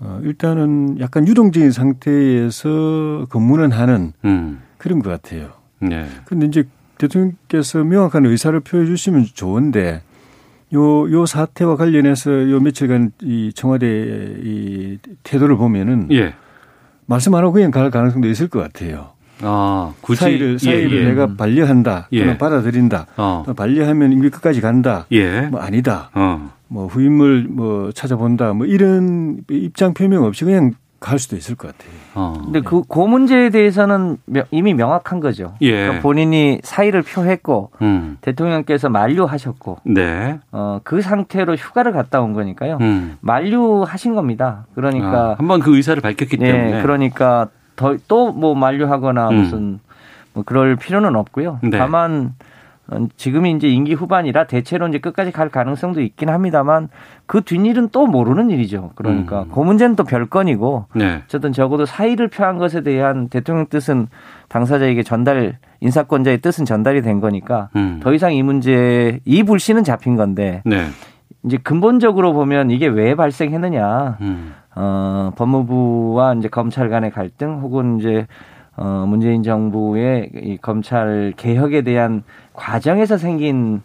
어, 0.00 0.20
일단은 0.22 1.00
약간 1.00 1.26
유동적인 1.26 1.72
상태에서 1.72 3.26
근무는 3.28 3.72
하는 3.72 4.12
음. 4.24 4.60
그런 4.78 5.00
것 5.00 5.10
같아요. 5.10 5.50
네. 5.80 6.06
근데 6.24 6.46
이제 6.46 6.64
대통령께서 6.98 7.82
명확한 7.84 8.24
의사를 8.26 8.58
표해 8.60 8.86
주시면 8.86 9.26
좋은데 9.34 10.02
요, 10.74 11.10
요 11.10 11.26
사태와 11.26 11.76
관련해서 11.76 12.50
요 12.50 12.60
며칠간 12.60 13.12
이 13.22 13.52
청와대 13.54 13.86
이 14.42 14.98
태도를 15.22 15.56
보면은 15.56 16.08
예. 16.10 16.34
말씀 17.06 17.34
안 17.34 17.42
하고 17.42 17.52
그냥 17.52 17.70
갈 17.70 17.90
가능성도 17.90 18.28
있을 18.28 18.48
것 18.48 18.60
같아요. 18.60 19.12
아, 19.42 19.92
굳이 20.00 20.20
사의를, 20.20 20.58
사의를 20.58 20.92
예, 20.92 21.00
예. 21.02 21.08
내가 21.08 21.34
반려한다. 21.34 22.08
예. 22.12 22.20
또는 22.20 22.38
받아들인다. 22.38 23.06
어. 23.16 23.44
반려하면 23.56 24.12
임기 24.12 24.30
끝까지 24.30 24.60
간다. 24.60 25.06
예. 25.12 25.42
뭐 25.42 25.60
아니다. 25.60 26.10
어. 26.14 26.50
뭐 26.68 26.86
후임을 26.86 27.46
뭐 27.50 27.92
찾아본다. 27.92 28.52
뭐 28.54 28.66
이런 28.66 29.40
입장 29.50 29.94
표명 29.94 30.24
없이 30.24 30.44
그냥 30.44 30.72
갈 31.04 31.18
수도 31.18 31.36
있을 31.36 31.54
것 31.54 31.68
같아요. 31.76 31.92
어. 32.14 32.32
근데 32.42 32.62
그, 32.62 32.82
그 32.88 32.98
문제에 32.98 33.50
대해서는 33.50 34.16
명- 34.24 34.46
이미 34.50 34.72
명확한 34.72 35.20
거죠. 35.20 35.52
예. 35.60 35.70
그러니까 35.82 36.00
본인이 36.02 36.60
사의를 36.64 37.02
표했고 37.02 37.72
음. 37.82 38.16
대통령께서 38.22 38.88
만류하셨고 38.88 39.80
네. 39.84 40.38
어, 40.50 40.80
그 40.82 41.02
상태로 41.02 41.56
휴가를 41.56 41.92
갔다 41.92 42.22
온 42.22 42.32
거니까요. 42.32 42.78
음. 42.80 43.18
만류하신 43.20 44.14
겁니다. 44.14 44.64
그러니까 44.74 45.32
아, 45.32 45.34
한번 45.36 45.60
그 45.60 45.76
의사를 45.76 46.00
밝혔기 46.00 46.38
때문에 46.38 46.78
예, 46.78 46.82
그러니까 46.82 47.48
또 47.76 48.32
뭐 48.32 48.54
만류하거나 48.54 49.28
음. 49.28 49.34
무슨 49.36 49.80
뭐 50.32 50.42
그럴 50.42 50.74
필요는 50.76 51.16
없고요. 51.16 51.58
네. 51.64 51.76
다만 51.76 52.32
어, 52.38 52.44
지금이 53.16 53.52
이제 53.52 53.68
임기 53.68 53.94
후반이라 53.94 54.46
대체로 54.46 54.86
이제 54.88 54.98
끝까지 54.98 55.32
갈 55.32 55.48
가능성도 55.48 56.02
있긴 56.02 56.28
합니다만 56.28 56.88
그 57.26 57.40
뒷일은 57.40 57.88
또 57.92 58.06
모르는 58.06 58.50
일이죠. 58.50 58.90
그러니까 58.94 59.44
음. 59.44 59.50
그 59.52 59.60
문제는 59.60 59.96
또 59.96 60.04
별건이고 60.04 60.86
네. 60.94 61.22
어쨌든 61.24 61.52
적어도 61.52 61.86
사의를 61.86 62.28
표한 62.28 62.58
것에 62.58 62.82
대한 62.82 63.28
대통령 63.28 63.66
뜻은 63.66 64.08
당사자에게 64.48 65.02
전달 65.02 65.58
인사권자의 65.80 66.38
뜻은 66.38 66.66
전달이 66.66 67.00
된 67.02 67.20
거니까 67.20 67.70
음. 67.76 68.00
더 68.02 68.12
이상 68.12 68.34
이 68.34 68.42
문제 68.42 69.20
이 69.24 69.42
불씨는 69.42 69.84
잡힌 69.84 70.16
건데 70.16 70.62
네. 70.66 70.84
이제 71.44 71.56
근본적으로 71.56 72.32
보면 72.34 72.70
이게 72.70 72.86
왜 72.86 73.14
발생했느냐 73.14 74.18
음. 74.20 74.54
어, 74.76 75.30
법무부와 75.36 76.34
이제 76.34 76.48
검찰 76.48 76.90
간의 76.90 77.10
갈등 77.10 77.60
혹은 77.60 77.98
이제 77.98 78.26
어, 78.76 79.04
문재인 79.06 79.42
정부의 79.42 80.30
이 80.34 80.56
검찰 80.60 81.32
개혁에 81.36 81.82
대한 81.82 82.24
과정에서 82.54 83.18
생긴 83.18 83.82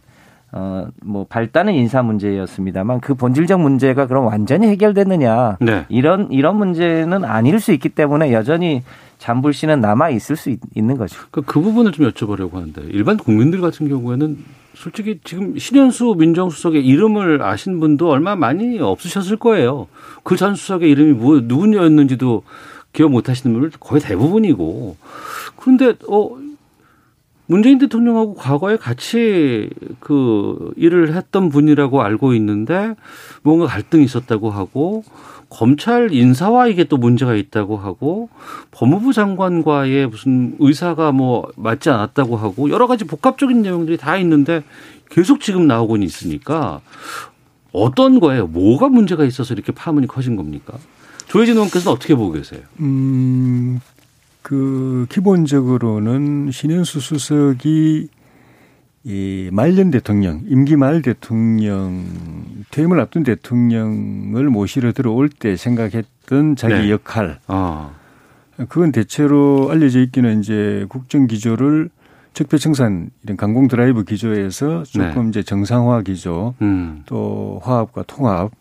어, 0.51 0.88
뭐 1.03 1.25
발단은 1.29 1.73
인사 1.73 2.01
문제였습니다만 2.01 3.01
그 3.01 3.13
본질적 3.13 3.59
문제가 3.59 4.07
그럼 4.07 4.25
완전히 4.25 4.67
해결됐느냐 4.67 5.57
네. 5.59 5.85
이런 5.89 6.31
이런 6.31 6.57
문제는 6.57 7.23
아닐 7.23 7.59
수 7.59 7.71
있기 7.71 7.89
때문에 7.89 8.33
여전히 8.33 8.81
잔불씨는 9.19 9.79
남아 9.81 10.09
있을 10.11 10.35
수 10.35 10.49
있, 10.49 10.59
는 10.75 10.97
거죠. 10.97 11.19
그, 11.29 11.41
그 11.41 11.59
부분을 11.61 11.91
좀 11.91 12.09
여쭤보려고 12.09 12.53
하는데 12.53 12.81
일반 12.89 13.17
국민들 13.17 13.61
같은 13.61 13.89
경우에는 13.89 14.38
솔직히 14.73 15.19
지금 15.23 15.57
신현수 15.57 16.15
민정수석의 16.17 16.83
이름을 16.85 17.43
아신 17.43 17.79
분도 17.79 18.09
얼마 18.09 18.35
많이 18.35 18.79
없으셨을 18.79 19.38
거예요. 19.38 19.88
그 20.23 20.35
전 20.35 20.55
수석의 20.55 20.89
이름이 20.89 21.13
뭐 21.13 21.41
누구였는지도 21.43 22.43
기억 22.93 23.11
못 23.11 23.29
하시는 23.29 23.53
분들 23.53 23.77
거의 23.79 24.01
대부분이고. 24.01 24.95
그런데 25.57 25.93
어 26.07 26.31
문재인 27.50 27.79
대통령하고 27.79 28.36
과거에 28.36 28.77
같이 28.77 29.72
그 30.00 30.72
일을 30.77 31.15
했던 31.15 31.50
분이라고 31.50 32.03
알고 32.03 32.36
있는데 32.36 32.94
뭔가 33.41 33.65
갈등이 33.65 34.03
있었다고 34.03 34.51
하고 34.51 35.03
검찰 35.50 36.13
인사와 36.13 36.68
이게 36.68 36.84
또 36.84 36.98
문제가 36.98 37.34
있다고 37.34 37.75
하고 37.75 38.29
법무부 38.70 39.13
장관과의 39.13 40.10
무슨 40.10 40.58
의사가 40.60 41.12
뭐 41.12 41.48
맞지 41.56 41.89
않았다고 41.89 42.38
하고 42.38 42.70
여러 42.70 42.86
가지 42.86 43.03
복합적인 43.06 43.63
내용들이 43.63 43.98
다 43.98 44.15
있는데 44.18 44.63
계속 45.10 45.41
지금 45.41 45.65
나오고는 45.65 46.06
있으니까 46.06 46.82
어떤 47.72 48.20
거예요? 48.20 48.46
뭐가 48.46 48.89
문제가 48.89 49.25
있어서 49.25 49.56
이렇게 49.56 49.72
파문이 49.72 50.06
커진 50.06 50.36
겁니까? 50.36 50.77
조혜진 51.29 51.56
의원께서는 51.56 51.96
어떻게 51.96 52.13
보고 52.13 52.32
계세요? 52.32 52.62
음, 52.79 53.79
그 54.41 55.05
기본적으로는 55.10 56.51
신현수 56.51 57.00
수석이 57.00 58.10
이 59.05 59.50
말년 59.53 59.91
대통령, 59.91 60.41
임기 60.48 60.75
말 60.75 61.01
대통령, 61.01 62.03
퇴임을 62.72 63.00
앞둔 63.00 63.24
대통령을 63.24 64.50
모시러 64.50 64.91
들어올 64.91 65.29
때 65.29 65.55
생각했던 65.55 66.55
자기 66.55 66.74
네. 66.74 66.91
역할, 66.91 67.39
아, 67.48 67.91
그건 68.67 68.91
대체로 68.91 69.69
알려져 69.72 70.01
있기는 70.01 70.41
이제 70.41 70.86
국정 70.89 71.27
기조를 71.27 71.89
적폐청산 72.34 73.10
이런 73.24 73.38
강공 73.38 73.69
드라이브 73.69 74.03
기조에서 74.03 74.84
조금 74.84 75.29
이제 75.29 75.43
정상화 75.43 76.01
기조, 76.01 76.53
음, 76.62 77.03
또 77.05 77.62
화합과 77.63 78.03
통합 78.03 78.51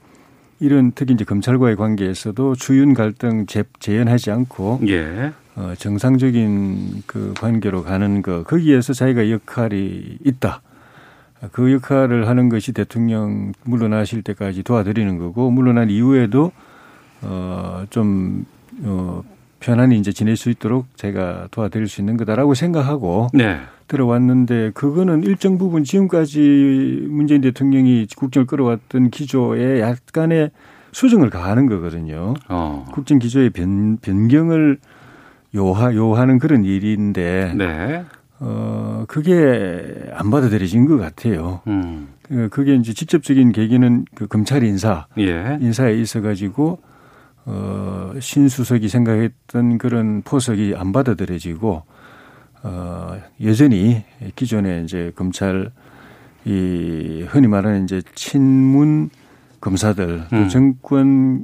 이런 0.60 0.92
특히 0.94 1.14
이제 1.14 1.24
검찰과의 1.24 1.76
관계에서도 1.76 2.54
주윤 2.54 2.94
갈등 2.94 3.46
재, 3.46 3.64
재현하지 3.80 4.30
않고 4.30 4.80
예, 4.88 5.32
어, 5.58 5.74
정상적인 5.76 7.02
그 7.06 7.34
관계로 7.36 7.82
가는 7.82 8.22
거 8.22 8.44
거기에서 8.44 8.92
자기가 8.92 9.28
역할이 9.28 10.18
있다. 10.24 10.62
그 11.50 11.72
역할을 11.72 12.28
하는 12.28 12.48
것이 12.48 12.72
대통령 12.72 13.52
물러나실 13.64 14.22
때까지 14.22 14.62
도와드리는 14.62 15.18
거고 15.18 15.50
물러난 15.50 15.90
이후에도 15.90 16.52
어좀 17.22 18.46
어, 18.84 19.24
편안히 19.58 19.98
이제 19.98 20.12
지낼 20.12 20.36
수 20.36 20.48
있도록 20.50 20.86
제가 20.96 21.48
도와드릴 21.50 21.88
수 21.88 22.00
있는 22.00 22.16
거다라고 22.16 22.54
생각하고 22.54 23.26
네, 23.32 23.58
들어왔는데 23.88 24.70
그거는 24.74 25.24
일정 25.24 25.58
부분 25.58 25.82
지금까지 25.82 27.06
문재인 27.08 27.40
대통령이 27.40 28.06
국정을 28.16 28.46
끌어왔던 28.46 29.10
기조에 29.10 29.80
약간의 29.80 30.52
수정을 30.92 31.30
가하는 31.30 31.66
거거든요. 31.66 32.34
어. 32.48 32.86
국정 32.92 33.18
기조의 33.18 33.50
변, 33.50 33.96
변경을 33.98 34.78
요하, 35.54 35.94
요하는 35.94 36.38
그런 36.38 36.64
일인데, 36.64 37.54
네. 37.56 38.04
어, 38.40 39.04
그게 39.08 40.10
안 40.12 40.30
받아들여진 40.30 40.86
것 40.86 40.98
같아요. 40.98 41.60
음. 41.66 42.08
그- 42.22 42.48
그게 42.50 42.74
이제 42.76 42.92
직접적인 42.92 43.52
계기는 43.52 44.04
그 44.14 44.26
검찰 44.26 44.62
인사, 44.62 45.06
예. 45.18 45.58
인사에 45.60 45.94
있어 45.94 46.20
가지고, 46.20 46.80
어, 47.46 48.12
신수석이 48.20 48.88
생각했던 48.88 49.78
그런 49.78 50.22
포석이 50.22 50.74
안 50.76 50.92
받아들여지고, 50.92 51.82
어, 52.64 53.18
여전히 53.42 54.04
기존에 54.36 54.82
이제 54.82 55.10
검찰, 55.16 55.70
이, 56.44 57.24
흔히 57.28 57.46
말하는 57.48 57.84
이제 57.84 58.02
친문 58.14 59.08
검사들, 59.60 60.24
또 60.30 60.36
음. 60.36 60.48
정권에 60.48 61.42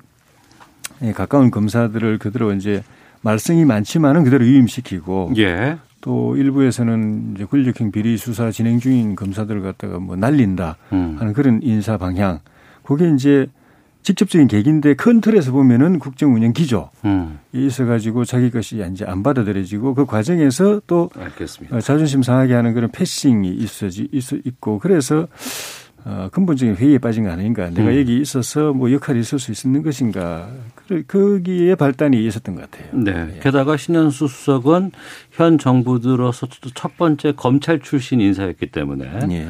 가까운 1.14 1.50
검사들을 1.50 2.18
그대로 2.18 2.52
이제 2.52 2.82
말썽이 3.24 3.64
많지만은 3.64 4.22
그대로 4.24 4.46
유임시키고, 4.46 5.32
예. 5.38 5.78
또 6.00 6.36
일부에서는 6.36 7.32
이제 7.34 7.44
권력형 7.46 7.90
비리 7.90 8.18
수사 8.18 8.50
진행 8.50 8.78
중인 8.78 9.16
검사들을 9.16 9.62
갖다가 9.62 9.98
뭐 9.98 10.16
날린다 10.16 10.76
음. 10.92 11.16
하는 11.18 11.32
그런 11.32 11.60
인사 11.62 11.96
방향. 11.96 12.40
그게 12.82 13.10
이제 13.10 13.46
직접적인 14.02 14.48
계기인데 14.48 14.94
큰 14.94 15.22
틀에서 15.22 15.50
보면은 15.50 15.98
국정 15.98 16.34
운영 16.34 16.52
기조에 16.52 16.84
음. 17.06 17.38
있어 17.54 17.86
가지고 17.86 18.26
자기 18.26 18.50
것이 18.50 18.84
이제 18.92 19.06
안 19.06 19.22
받아들여지고 19.22 19.94
그 19.94 20.04
과정에서 20.04 20.82
또 20.86 21.08
알겠습니다. 21.16 21.74
어, 21.74 21.80
자존심 21.80 22.22
상하게 22.22 22.52
하는 22.52 22.74
그런 22.74 22.90
패싱이 22.90 23.48
있어지 23.48 24.06
있어 24.12 24.36
있고 24.44 24.78
그래서 24.78 25.26
어, 26.04 26.28
근본적인 26.30 26.76
회의에 26.76 26.98
빠진 26.98 27.24
거 27.24 27.30
아닌가. 27.30 27.70
내가 27.70 27.90
음. 27.90 27.98
여기 27.98 28.18
있어서 28.18 28.72
뭐 28.72 28.92
역할이 28.92 29.20
있을 29.20 29.38
수 29.38 29.66
있는 29.66 29.82
것인가. 29.82 30.48
그 30.86 31.02
거기에 31.06 31.74
발단이 31.76 32.24
있었던 32.26 32.54
것 32.54 32.70
같아요. 32.70 32.88
네. 32.92 33.38
게다가 33.42 33.76
신현수 33.76 34.28
수석은 34.28 34.92
현 35.30 35.58
정부 35.58 36.00
들어서 36.00 36.46
첫 36.74 36.96
번째 36.96 37.32
검찰 37.32 37.80
출신 37.80 38.20
인사였기 38.20 38.66
때문에 38.70 39.10
예. 39.30 39.48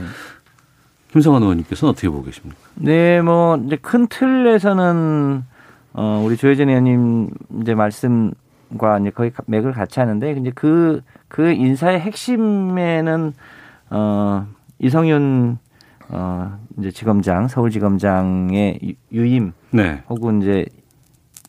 김성환 1.12 1.42
의원님께서는 1.42 1.90
어떻게 1.90 2.08
보고 2.08 2.24
계십니까? 2.24 2.58
네, 2.76 3.20
뭐 3.20 3.56
이제 3.66 3.76
큰 3.76 4.06
틀에서는 4.06 5.44
어 5.92 6.22
우리 6.24 6.36
조혜진 6.36 6.68
의원님 6.68 7.30
이제 7.62 7.74
말씀과 7.74 8.98
이제 9.00 9.10
거의 9.10 9.32
맥을 9.46 9.72
같이 9.72 9.98
하는데 9.98 10.32
이제 10.32 10.50
그 10.54 11.02
그 11.34 11.50
인사의 11.50 11.98
핵심에는 11.98 13.34
어 13.90 14.46
이성윤 14.78 15.58
어 16.08 16.58
이제 16.78 16.90
지검장 16.90 17.48
서울지검장의 17.48 18.80
유- 18.82 18.94
유임 19.12 19.52
네. 19.70 20.02
혹은 20.08 20.42
이제 20.42 20.64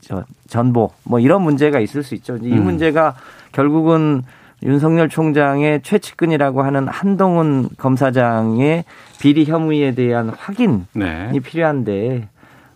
저 0.02 0.24
전보 0.48 0.92
뭐 1.04 1.20
이런 1.20 1.42
문제가 1.42 1.80
있을 1.80 2.04
수 2.04 2.16
있죠. 2.16 2.38
이 2.38 2.52
음. 2.54 2.64
문제가 2.64 3.16
결국은 3.52 4.24
윤석열 4.64 5.10
총장의 5.10 5.82
최측근이라고 5.84 6.62
하는 6.64 6.88
한동훈 6.88 7.68
검사장의 7.78 8.86
비리 9.20 9.46
혐의에 9.46 9.94
대한 9.94 10.30
확인이 10.30 10.84
네. 10.94 11.32
필요한데 11.44 12.30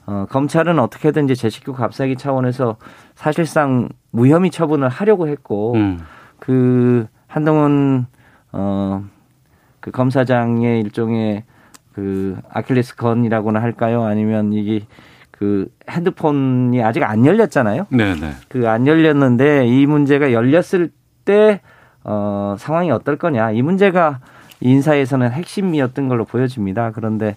어, 0.06 0.26
검찰은 0.30 0.80
어떻게든 0.80 1.26
이제 1.26 1.36
제 1.36 1.50
식구 1.50 1.74
값사기 1.74 2.16
차원에서 2.18 2.78
사실상 3.16 3.90
무혐의 4.12 4.50
처분을 4.52 4.90
하려고 4.90 5.28
했고 5.28 5.76
음. 5.76 6.00
그 6.40 7.08
한동훈 7.28 8.08
어그 8.52 9.92
검사장의 9.92 10.82
일종의 10.82 11.44
그 11.94 12.38
아킬레스건이라고나 12.50 13.62
할까요? 13.62 14.04
아니면 14.04 14.54
이게 14.54 14.86
그 15.32 15.68
핸드폰이 15.90 16.84
아직 16.84 17.04
안 17.04 17.26
열렸잖아요. 17.26 17.88
네, 17.90 18.14
네. 18.16 18.32
그 18.50 18.68
안 18.68 18.86
열렸는데 18.88 19.68
이 19.68 19.86
문제가 19.86 20.32
열렸을 20.34 20.92
때 21.26 21.62
어, 22.04 22.56
상황이 22.60 22.92
어떨 22.92 23.18
거냐 23.18 23.52
이 23.52 23.62
문제가 23.62 24.20
인사에서는 24.62 25.32
핵심이었던 25.32 26.08
걸로 26.10 26.26
보여집니다. 26.26 26.92
그런데 26.92 27.36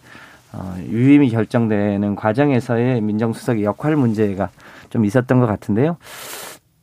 어, 0.52 0.76
유임이 0.88 1.30
결정되는 1.30 2.14
과정에서의 2.16 3.00
민정수석의 3.00 3.64
역할 3.64 3.96
문제가 3.96 4.50
좀 4.90 5.04
있었던 5.04 5.38
것 5.40 5.46
같은데요. 5.46 5.96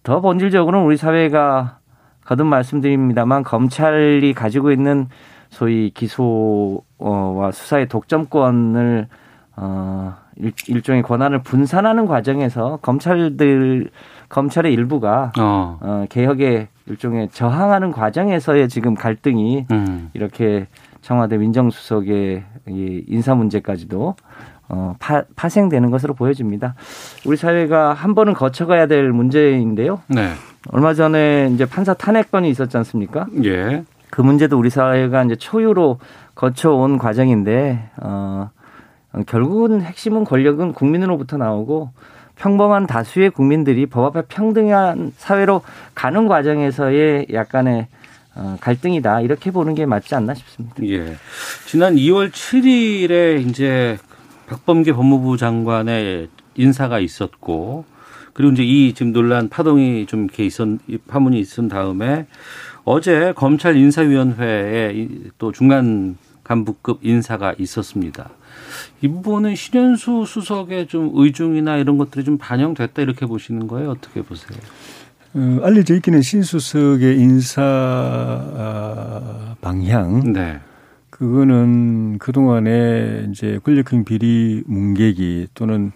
더 0.04 0.22
본질적으로는 0.22 0.86
우리 0.86 0.98
사회가 0.98 1.78
거듭 2.26 2.48
말씀드립니다만 2.48 3.44
검찰이 3.44 4.34
가지고 4.34 4.72
있는 4.72 5.08
소위 5.50 5.92
기소와 5.94 7.52
수사의 7.52 7.88
독점권을 7.88 9.08
어, 9.56 10.16
일, 10.38 10.54
일종의 10.68 11.04
권한을 11.04 11.42
분산하는 11.44 12.06
과정에서 12.06 12.80
검찰들 12.82 13.90
검찰의 14.30 14.74
일부가 14.74 15.34
어. 15.38 15.78
어, 15.82 16.06
개혁에 16.10 16.70
일종의 16.86 17.30
저항하는 17.30 17.92
과정에서의 17.92 18.70
지금 18.70 18.96
갈등이 18.96 19.66
음. 19.72 20.10
이렇게 20.14 20.68
청와대 21.02 21.38
민정수석의 21.38 22.44
이 22.70 23.04
인사 23.08 23.36
문제까지도 23.36 24.16
어, 24.70 24.96
파, 25.00 25.24
파생되는 25.36 25.90
것으로 25.90 26.14
보여집니다. 26.14 26.76
우리 27.26 27.36
사회가 27.36 27.94
한 27.94 28.14
번은 28.14 28.34
거쳐가야 28.34 28.86
될 28.86 29.12
문제인데요. 29.12 30.02
네. 30.08 30.30
얼마 30.72 30.94
전에 30.94 31.50
이제 31.54 31.66
판사 31.66 31.94
탄핵건이 31.94 32.50
있었지 32.50 32.78
않습니까? 32.78 33.26
예. 33.44 33.84
그 34.20 34.22
문제도 34.22 34.60
우리 34.60 34.70
사회가 34.70 35.24
이제 35.24 35.38
초유로 35.38 35.98
거쳐온 36.36 36.98
과정인데 36.98 37.90
어, 38.02 38.50
어, 39.14 39.22
결국은 39.26 39.82
핵심은 39.82 40.26
권력은 40.26 40.74
국민으로부터 40.74 41.38
나오고 41.38 41.92
평범한 42.36 42.86
다수의 42.86 43.30
국민들이 43.30 43.86
법 43.86 44.04
앞에 44.08 44.28
평등한 44.28 45.14
사회로 45.16 45.62
가는 45.96 46.28
과정에서의 46.28 47.28
약간의 47.32 47.88
어, 48.36 48.58
갈등이다 48.60 49.22
이렇게 49.22 49.52
보는 49.52 49.74
게 49.74 49.86
맞지 49.86 50.14
않나 50.16 50.34
싶습니다. 50.34 50.84
예. 50.84 51.16
지난 51.66 51.96
2월 51.96 52.30
7일에 52.30 53.48
이제 53.48 53.98
박범계 54.48 54.92
법무부 54.92 55.38
장관의 55.38 56.28
인사가 56.56 57.00
있었고 57.00 57.86
그리고 58.34 58.52
이제 58.52 58.64
이 58.64 58.94
지금 58.94 59.14
논란 59.14 59.48
파동이 59.48 60.08
좀 60.08 60.26
이렇게 60.26 60.46
있었 60.46 60.68
이 60.88 60.98
파문이 60.98 61.40
있은 61.40 61.70
다음에 61.70 62.28
어제 62.94 63.34
검찰 63.36 63.78
인사위원회에 63.78 64.94
이- 64.96 65.30
또 65.38 65.52
중간 65.52 66.18
간부급 66.44 67.02
인사가 67.04 67.54
있었습니다. 67.60 68.32
이 69.02 69.08
부분은 69.08 69.54
신현수 69.54 70.26
수석의 70.26 70.88
좀 70.88 71.12
의중이나 71.14 71.78
이런 71.78 72.00
것들이 72.00 72.26
좀 72.26 72.40
반영됐다 72.40 73.04
이렇게 73.04 73.28
보시는 73.28 73.68
거예요? 73.68 73.92
어떻게 73.92 74.24
보세요? 74.24 74.58
어, 75.36 75.60
알려져 75.62 75.94
있기는 75.98 76.24
신수석의 76.24 77.20
인사 77.20 77.62
아, 77.62 79.56
방향 79.62 80.34
네. 80.34 80.60
그거는 81.12 82.18
그동안에 82.18 83.28
이제 83.30 83.60
권력형 83.64 84.04
비리 84.06 84.64
문개기 84.66 85.50
또는 85.54 85.92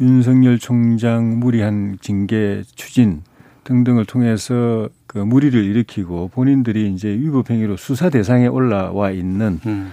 윤석열 0.00 0.60
총장 0.60 1.40
무리한 1.40 1.98
징계 2.00 2.62
추진 2.76 3.22
등등을 3.64 4.04
통해서 4.04 4.88
그 5.08 5.18
무리를 5.18 5.64
일으키고 5.64 6.28
본인들이 6.28 6.92
이제 6.92 7.08
위법 7.08 7.50
행위로 7.50 7.76
수사 7.78 8.10
대상에 8.10 8.46
올라와 8.46 9.10
있는 9.10 9.58
음. 9.66 9.90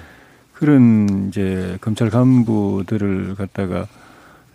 그런 0.54 1.30
이제 1.30 1.78
검찰 1.82 2.10
간부들을 2.10 3.36
갖다가 3.36 3.88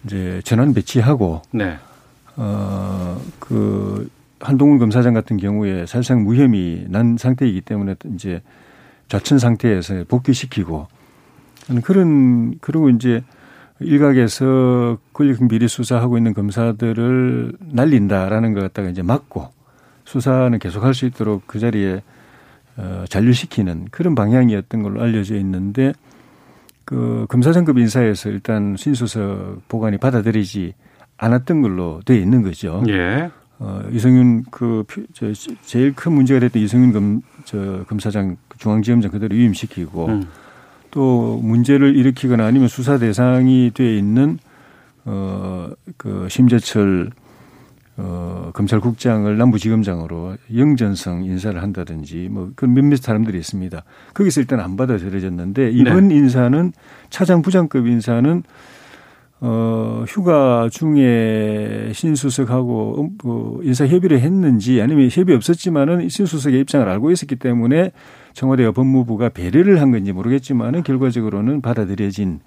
이제 0.05 0.41
전환 0.45 0.75
배치하고 0.75 1.43
네. 1.53 1.79
어그 2.37 4.09
한동훈 4.39 4.79
검사장 4.79 5.15
같은 5.15 5.39
경우에 5.39 5.87
사실상 5.87 6.25
무혐의 6.25 6.87
난 6.89 7.17
상태이기 7.19 7.63
때문에 7.63 7.97
이제 8.15 8.43
좌천 9.09 9.39
상태에서 9.39 10.05
복귀시키고 10.09 10.89
그런 11.83 12.59
그리고 12.61 12.91
이제 12.91 13.23
일각에서 13.81 14.99
권력형 15.15 15.49
비리 15.49 15.69
수사하고 15.69 16.19
있는 16.19 16.35
검사들을 16.35 17.55
날린다라는 17.61 18.53
것 18.53 18.61
갖다가 18.61 18.91
이제 18.91 19.01
막고 19.03 19.49
수사는 20.15 20.59
계속할 20.59 20.93
수 20.93 21.07
있도록 21.07 21.45
그 21.47 21.61
자리에 21.61 22.03
어, 22.77 23.05
잔류시키는 23.09 23.87
그런 23.93 24.17
방향이었던 24.17 24.83
걸로 24.83 25.01
알려져 25.03 25.37
있는데 25.37 25.93
그 26.85 27.27
검사장급 27.29 27.79
인사에서 27.79 28.29
일단 28.31 28.75
신수석 28.77 29.69
보관이 29.69 29.99
받아들이지 29.99 30.75
않았던 31.17 31.63
걸로 31.63 32.01
돼 32.05 32.19
있는 32.19 32.43
거죠. 32.43 32.83
예. 32.89 33.31
어, 33.61 33.83
이성윤 33.93 34.47
그, 34.51 34.83
표- 34.89 35.03
저, 35.13 35.31
제일 35.65 35.95
큰 35.95 36.13
문제가 36.13 36.41
됐던 36.41 36.61
이성윤 36.61 36.93
검, 36.93 37.23
저, 37.45 37.85
검사장 37.87 38.37
중앙지검장 38.59 39.13
그대로 39.13 39.37
유임시키고 39.37 40.07
음. 40.07 40.27
또 40.91 41.39
문제를 41.41 41.95
일으키거나 41.95 42.45
아니면 42.47 42.67
수사 42.67 42.99
대상이 42.99 43.71
돼 43.75 43.97
있는 43.97 44.39
어, 45.05 45.69
그 45.97 46.27
심재철 46.29 47.11
어, 47.97 48.51
검찰국장을 48.55 49.37
남부지검장으로 49.37 50.37
영전성 50.57 51.25
인사를 51.25 51.61
한다든지 51.61 52.29
뭐 52.31 52.51
그런 52.57 52.75
몇몇 52.75 52.97
사람들이 52.97 53.39
있습니다. 53.39 53.83
거기서 54.15 54.41
일단 54.41 54.61
안 54.61 54.77
받아들여졌는데 54.77 55.71
이번 55.73 56.11
인사는 56.11 56.73
차장 57.11 57.43
부장급 57.43 57.87
인사는 57.87 58.43
어, 59.43 60.05
휴가 60.07 60.69
중에 60.71 61.93
신수석하고 61.95 63.01
음, 63.01 63.11
그 63.17 63.61
인사 63.63 63.87
협의를 63.87 64.21
했는지 64.21 64.83
아니면 64.83 65.09
협의 65.11 65.35
없었지만은 65.35 66.11
신수석의 66.11 66.61
입장을 66.61 66.87
알고 66.87 67.11
있었기 67.11 67.37
때문에 67.37 67.93
청와대와 68.35 68.73
법무부가 68.73 69.31
배려를 69.31 69.81
한 69.81 69.93
건지 69.93 70.13
모르겠지만은 70.13 70.83
결과적으로는 70.83 71.63
받아들여진 71.63 72.41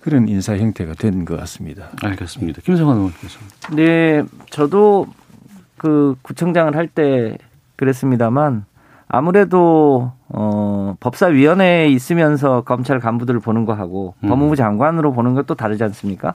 그런 0.00 0.28
인사 0.28 0.56
형태가 0.56 0.94
된 0.94 1.24
것 1.24 1.38
같습니다. 1.40 1.88
알겠습니다. 2.02 2.62
김성환 2.62 2.96
의원께서. 2.96 3.38
네, 3.74 4.22
저도 4.50 5.06
그 5.76 6.16
구청장을 6.22 6.74
할 6.76 6.88
때 6.88 7.36
그랬습니다만 7.76 8.64
아무래도 9.08 10.12
어 10.28 10.94
법사위원회에 11.00 11.88
있으면서 11.88 12.62
검찰 12.62 13.00
간부들을 13.00 13.40
보는 13.40 13.64
거하고 13.64 14.14
음. 14.22 14.28
법무부 14.28 14.54
장관으로 14.56 15.12
보는 15.12 15.34
것도 15.34 15.54
다르지 15.54 15.82
않습니까? 15.84 16.34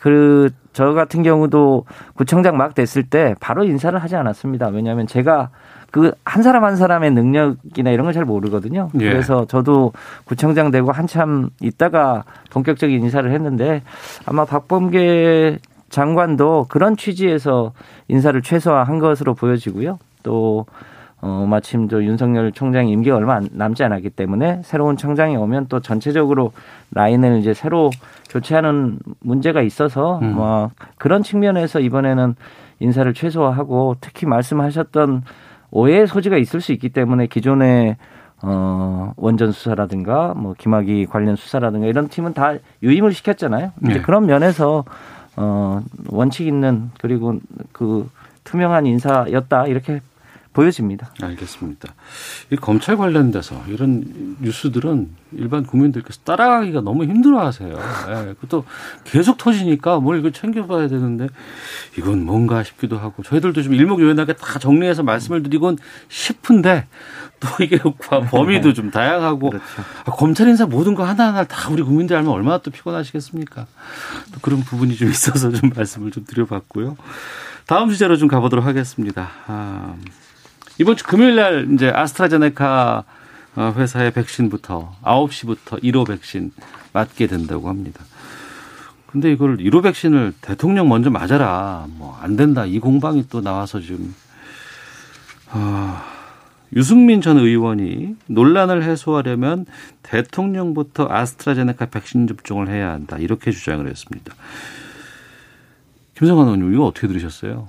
그 0.00 0.50
저 0.72 0.92
같은 0.92 1.22
경우도 1.22 1.86
구청장 2.14 2.58
막 2.58 2.74
됐을 2.74 3.02
때 3.02 3.34
바로 3.40 3.64
인사를 3.64 3.98
하지 3.98 4.14
않았습니다. 4.14 4.68
왜냐하면 4.68 5.06
제가 5.06 5.48
그 5.96 6.12
한 6.26 6.42
사람 6.42 6.62
한 6.64 6.76
사람의 6.76 7.12
능력이나 7.12 7.90
이런 7.90 8.04
걸 8.04 8.12
잘 8.12 8.24
모르거든요. 8.26 8.90
예. 9.00 9.10
그래서 9.10 9.46
저도 9.46 9.92
구청장 10.26 10.70
되고 10.70 10.92
한참 10.92 11.48
있다가 11.62 12.24
본격적인 12.50 13.02
인사를 13.02 13.30
했는데 13.32 13.82
아마 14.26 14.44
박범계 14.44 15.58
장관도 15.88 16.66
그런 16.68 16.96
취지에서 16.96 17.72
인사를 18.08 18.40
최소화한 18.42 18.98
것으로 18.98 19.32
보여지고요. 19.34 19.98
또 20.22 20.66
어, 21.22 21.46
마침 21.48 21.88
또 21.88 22.04
윤석열 22.04 22.52
총장 22.52 22.88
임기가 22.88 23.16
얼마 23.16 23.36
안- 23.36 23.48
남지 23.50 23.82
않았기 23.82 24.10
때문에 24.10 24.60
새로운 24.64 24.98
총장이 24.98 25.34
오면 25.36 25.66
또 25.70 25.80
전체적으로 25.80 26.52
라인을 26.92 27.38
이제 27.38 27.54
새로 27.54 27.90
교체하는 28.28 28.98
문제가 29.20 29.62
있어서 29.62 30.18
음. 30.20 30.34
뭐 30.34 30.70
그런 30.98 31.22
측면에서 31.22 31.80
이번에는 31.80 32.34
인사를 32.80 33.14
최소화하고 33.14 33.96
특히 34.02 34.26
말씀하셨던 34.26 35.22
오해의 35.70 36.06
소지가 36.06 36.36
있을 36.36 36.60
수 36.60 36.72
있기 36.72 36.90
때문에 36.90 37.26
기존에 37.26 37.96
어, 38.42 39.12
원전 39.16 39.52
수사라든가 39.52 40.34
뭐 40.34 40.54
김학의 40.56 41.06
관련 41.06 41.36
수사라든가 41.36 41.86
이런 41.86 42.08
팀은 42.08 42.34
다 42.34 42.54
유임을 42.82 43.12
시켰잖아요. 43.12 43.72
이제 43.84 43.94
네. 43.94 44.02
그런 44.02 44.26
면에서 44.26 44.84
어, 45.36 45.82
원칙 46.08 46.46
있는 46.46 46.90
그리고 47.00 47.38
그 47.72 48.08
투명한 48.44 48.86
인사였다 48.86 49.66
이렇게 49.66 50.00
보여집니다. 50.60 51.10
알겠습니다. 51.22 51.92
이 52.50 52.56
검찰 52.56 52.96
관련돼서 52.96 53.62
이런 53.68 54.36
뉴스들은 54.40 55.10
일반 55.32 55.64
국민들께서 55.64 56.20
따라가기가 56.24 56.80
너무 56.80 57.04
힘들어하세요. 57.04 57.78
예, 58.08 58.34
그것도 58.40 58.64
계속 59.04 59.36
터지니까 59.36 60.00
뭘 60.00 60.18
이걸 60.18 60.32
챙겨봐야 60.32 60.88
되는데 60.88 61.28
이건 61.98 62.24
뭔가 62.24 62.62
싶기도 62.62 62.98
하고 62.98 63.22
저희들도 63.22 63.60
좀 63.62 63.74
일목요연하게 63.74 64.32
다 64.32 64.58
정리해서 64.58 65.02
말씀을 65.02 65.42
드리곤 65.42 65.76
싶은데 66.08 66.86
또 67.38 67.48
이게 67.62 67.76
과- 67.98 68.20
범위도 68.20 68.72
좀 68.72 68.90
다양하고 68.90 69.52
아, 70.06 70.10
검찰 70.12 70.48
인사 70.48 70.64
모든 70.64 70.94
거 70.94 71.04
하나하나 71.04 71.44
다 71.44 71.68
우리 71.70 71.82
국민들 71.82 72.16
알면 72.16 72.32
얼마나 72.32 72.56
또 72.58 72.70
피곤하시겠습니까? 72.70 73.66
또 74.32 74.40
그런 74.40 74.60
부분이 74.60 74.96
좀 74.96 75.10
있어서 75.10 75.50
좀 75.50 75.70
말씀을 75.76 76.12
좀 76.12 76.24
드려봤고요. 76.24 76.96
다음 77.66 77.90
주제로 77.90 78.16
좀 78.16 78.28
가보도록 78.28 78.64
하겠습니다. 78.64 79.28
아, 79.48 79.94
이번 80.78 80.96
주 80.96 81.04
금요일 81.04 81.36
날 81.36 81.68
이제 81.72 81.90
아스트라제네카 81.90 83.04
어, 83.56 83.74
회사의 83.76 84.12
백신부터 84.12 84.94
9시부터 85.02 85.82
1호 85.82 86.06
백신 86.06 86.52
맞게 86.92 87.26
된다고 87.26 87.68
합니다. 87.68 88.04
근데 89.06 89.32
이걸 89.32 89.56
1호 89.56 89.82
백신을 89.82 90.34
대통령 90.42 90.88
먼저 90.88 91.08
맞아라. 91.08 91.86
뭐 91.88 92.18
안 92.20 92.36
된다. 92.36 92.66
이 92.66 92.78
공방이 92.78 93.28
또 93.30 93.40
나와서 93.40 93.80
지금 93.80 94.14
아, 95.50 96.04
유승민 96.74 97.22
전 97.22 97.38
의원이 97.38 98.16
논란을 98.26 98.82
해소하려면 98.82 99.64
대통령부터 100.02 101.06
아스트라제네카 101.08 101.86
백신 101.86 102.26
접종을 102.26 102.68
해야 102.68 102.90
한다. 102.90 103.16
이렇게 103.18 103.50
주장을 103.52 103.86
했습니다. 103.88 104.34
김성환 106.18 106.48
의원님 106.48 106.74
이거 106.74 106.84
어떻게 106.84 107.06
들으셨어요? 107.06 107.68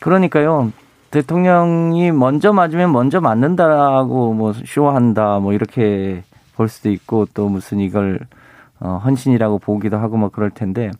그러니까요. 0.00 0.72
대통령이 1.10 2.12
먼저 2.12 2.52
맞으면 2.52 2.92
먼저 2.92 3.20
맞는다고 3.20 4.34
뭐 4.34 4.52
쇼한다 4.52 5.38
뭐 5.38 5.52
이렇게 5.52 6.22
볼 6.54 6.68
수도 6.68 6.90
있고 6.90 7.26
또 7.34 7.48
무슨 7.48 7.80
이걸 7.80 8.20
어, 8.80 9.00
헌신이라고 9.04 9.58
보기도 9.58 9.96
하고 9.96 10.16
뭐 10.16 10.28
그럴 10.28 10.50
텐데 10.50 10.90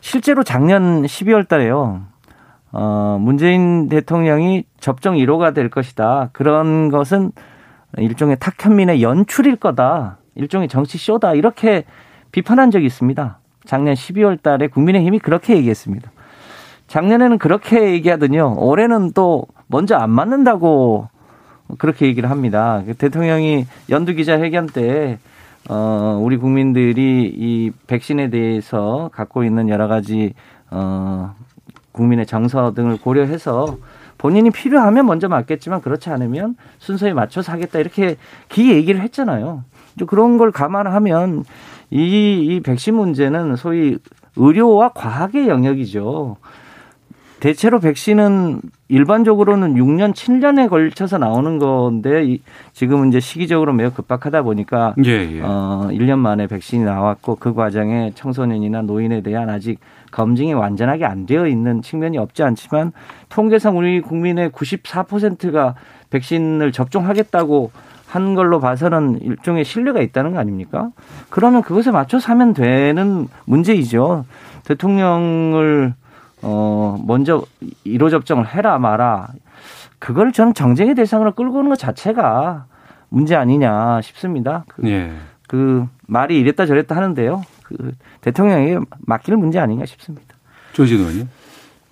실제로 0.00 0.44
작년 0.44 1.02
12월 1.02 1.48
달에요. 1.48 2.02
어, 2.72 3.18
문재인 3.20 3.88
대통령이 3.88 4.64
접종 4.78 5.14
1호가 5.14 5.54
될 5.54 5.70
것이다. 5.70 6.30
그런 6.32 6.90
것은 6.90 7.32
일종의 7.96 8.36
탁현민의 8.38 9.02
연출일 9.02 9.56
거다. 9.56 10.18
일종의 10.34 10.68
정치 10.68 10.98
쇼다. 10.98 11.34
이렇게 11.34 11.84
비판한 12.30 12.70
적이 12.70 12.86
있습니다. 12.86 13.38
작년 13.64 13.94
12월 13.94 14.40
달에 14.40 14.68
국민의힘이 14.68 15.18
그렇게 15.18 15.56
얘기했습니다. 15.56 16.10
작년에는 16.88 17.38
그렇게 17.38 17.92
얘기하더니요. 17.92 18.56
올해는 18.58 19.12
또 19.12 19.46
먼저 19.66 19.96
안 19.96 20.10
맞는다고 20.10 21.08
그렇게 21.78 22.06
얘기를 22.06 22.30
합니다. 22.30 22.82
그 22.86 22.94
대통령이 22.94 23.66
연두 23.90 24.14
기자회견 24.14 24.66
때 24.66 25.18
어, 25.68 26.18
우리 26.22 26.36
국민들이 26.36 27.32
이 27.36 27.72
백신에 27.88 28.30
대해서 28.30 29.10
갖고 29.12 29.42
있는 29.42 29.68
여러 29.68 29.88
가지 29.88 30.34
어, 30.70 31.34
국민의 31.92 32.26
정서 32.26 32.72
등을 32.72 32.98
고려해서 33.00 33.78
본인이 34.18 34.50
필요하면 34.50 35.06
먼저 35.06 35.28
맞겠지만 35.28 35.82
그렇지 35.82 36.10
않으면 36.10 36.56
순서에 36.78 37.12
맞춰서 37.12 37.52
하겠다 37.52 37.80
이렇게 37.80 38.16
기 38.48 38.72
얘기를 38.72 39.00
했잖아요. 39.00 39.64
그런 40.06 40.38
걸 40.38 40.52
감안하면 40.52 41.44
이, 41.90 41.98
이 41.98 42.60
백신 42.60 42.94
문제는 42.94 43.56
소위 43.56 43.98
의료와 44.36 44.90
과학의 44.90 45.48
영역이죠. 45.48 46.36
대체로 47.40 47.80
백신은 47.80 48.60
일반적으로는 48.88 49.74
6년, 49.74 50.14
7년에 50.14 50.68
걸쳐서 50.70 51.18
나오는 51.18 51.58
건데 51.58 52.24
이- 52.24 52.42
지금은 52.72 53.08
이제 53.08 53.20
시기적으로 53.20 53.72
매우 53.72 53.90
급박하다 53.90 54.42
보니까 54.42 54.94
예, 55.04 55.10
예. 55.10 55.40
어, 55.42 55.88
1년 55.90 56.18
만에 56.18 56.46
백신이 56.46 56.84
나왔고 56.84 57.36
그 57.36 57.52
과정에 57.52 58.12
청소년이나 58.14 58.82
노인에 58.82 59.20
대한 59.20 59.50
아직 59.50 59.78
검증이 60.12 60.54
완전하게 60.54 61.04
안 61.04 61.26
되어 61.26 61.46
있는 61.46 61.82
측면이 61.82 62.16
없지 62.16 62.42
않지만 62.42 62.92
통계상 63.28 63.76
우리 63.76 64.00
국민의 64.00 64.50
94%가 64.50 65.74
백신을 66.10 66.72
접종하겠다고 66.72 67.70
한 68.06 68.34
걸로 68.34 68.60
봐서는 68.60 69.20
일종의 69.20 69.64
신뢰가 69.64 70.00
있다는 70.00 70.32
거 70.32 70.38
아닙니까? 70.38 70.90
그러면 71.28 71.60
그것에 71.62 71.90
맞춰서 71.90 72.32
하면 72.32 72.54
되는 72.54 73.26
문제이죠. 73.44 74.24
대통령을 74.64 75.92
어 76.48 76.96
먼저 77.04 77.44
1호 77.84 78.08
접종을 78.08 78.46
해라 78.46 78.78
마라. 78.78 79.28
그걸 79.98 80.30
저는 80.30 80.54
정쟁의 80.54 80.94
대상으로 80.94 81.34
끌고 81.34 81.58
오는 81.58 81.70
것 81.70 81.76
자체가 81.76 82.66
문제 83.08 83.34
아니냐 83.34 84.00
싶습니다. 84.02 84.64
그, 84.68 84.88
예. 84.88 85.12
그 85.48 85.86
말이 86.06 86.38
이랬다 86.38 86.66
저랬다 86.66 86.94
하는데요. 86.94 87.42
그 87.64 87.92
대통령에게 88.20 88.78
맡길 89.00 89.36
문제 89.36 89.58
아닌가 89.58 89.86
싶습니다. 89.86 90.36
조진 90.72 90.98
의원님. 90.98 91.28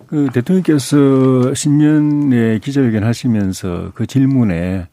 그 0.07 0.29
대통령께서 0.31 1.53
신년에 1.53 2.59
기자회견 2.59 3.03
하시면서 3.03 3.91
그 3.93 4.05
질문에 4.07 4.87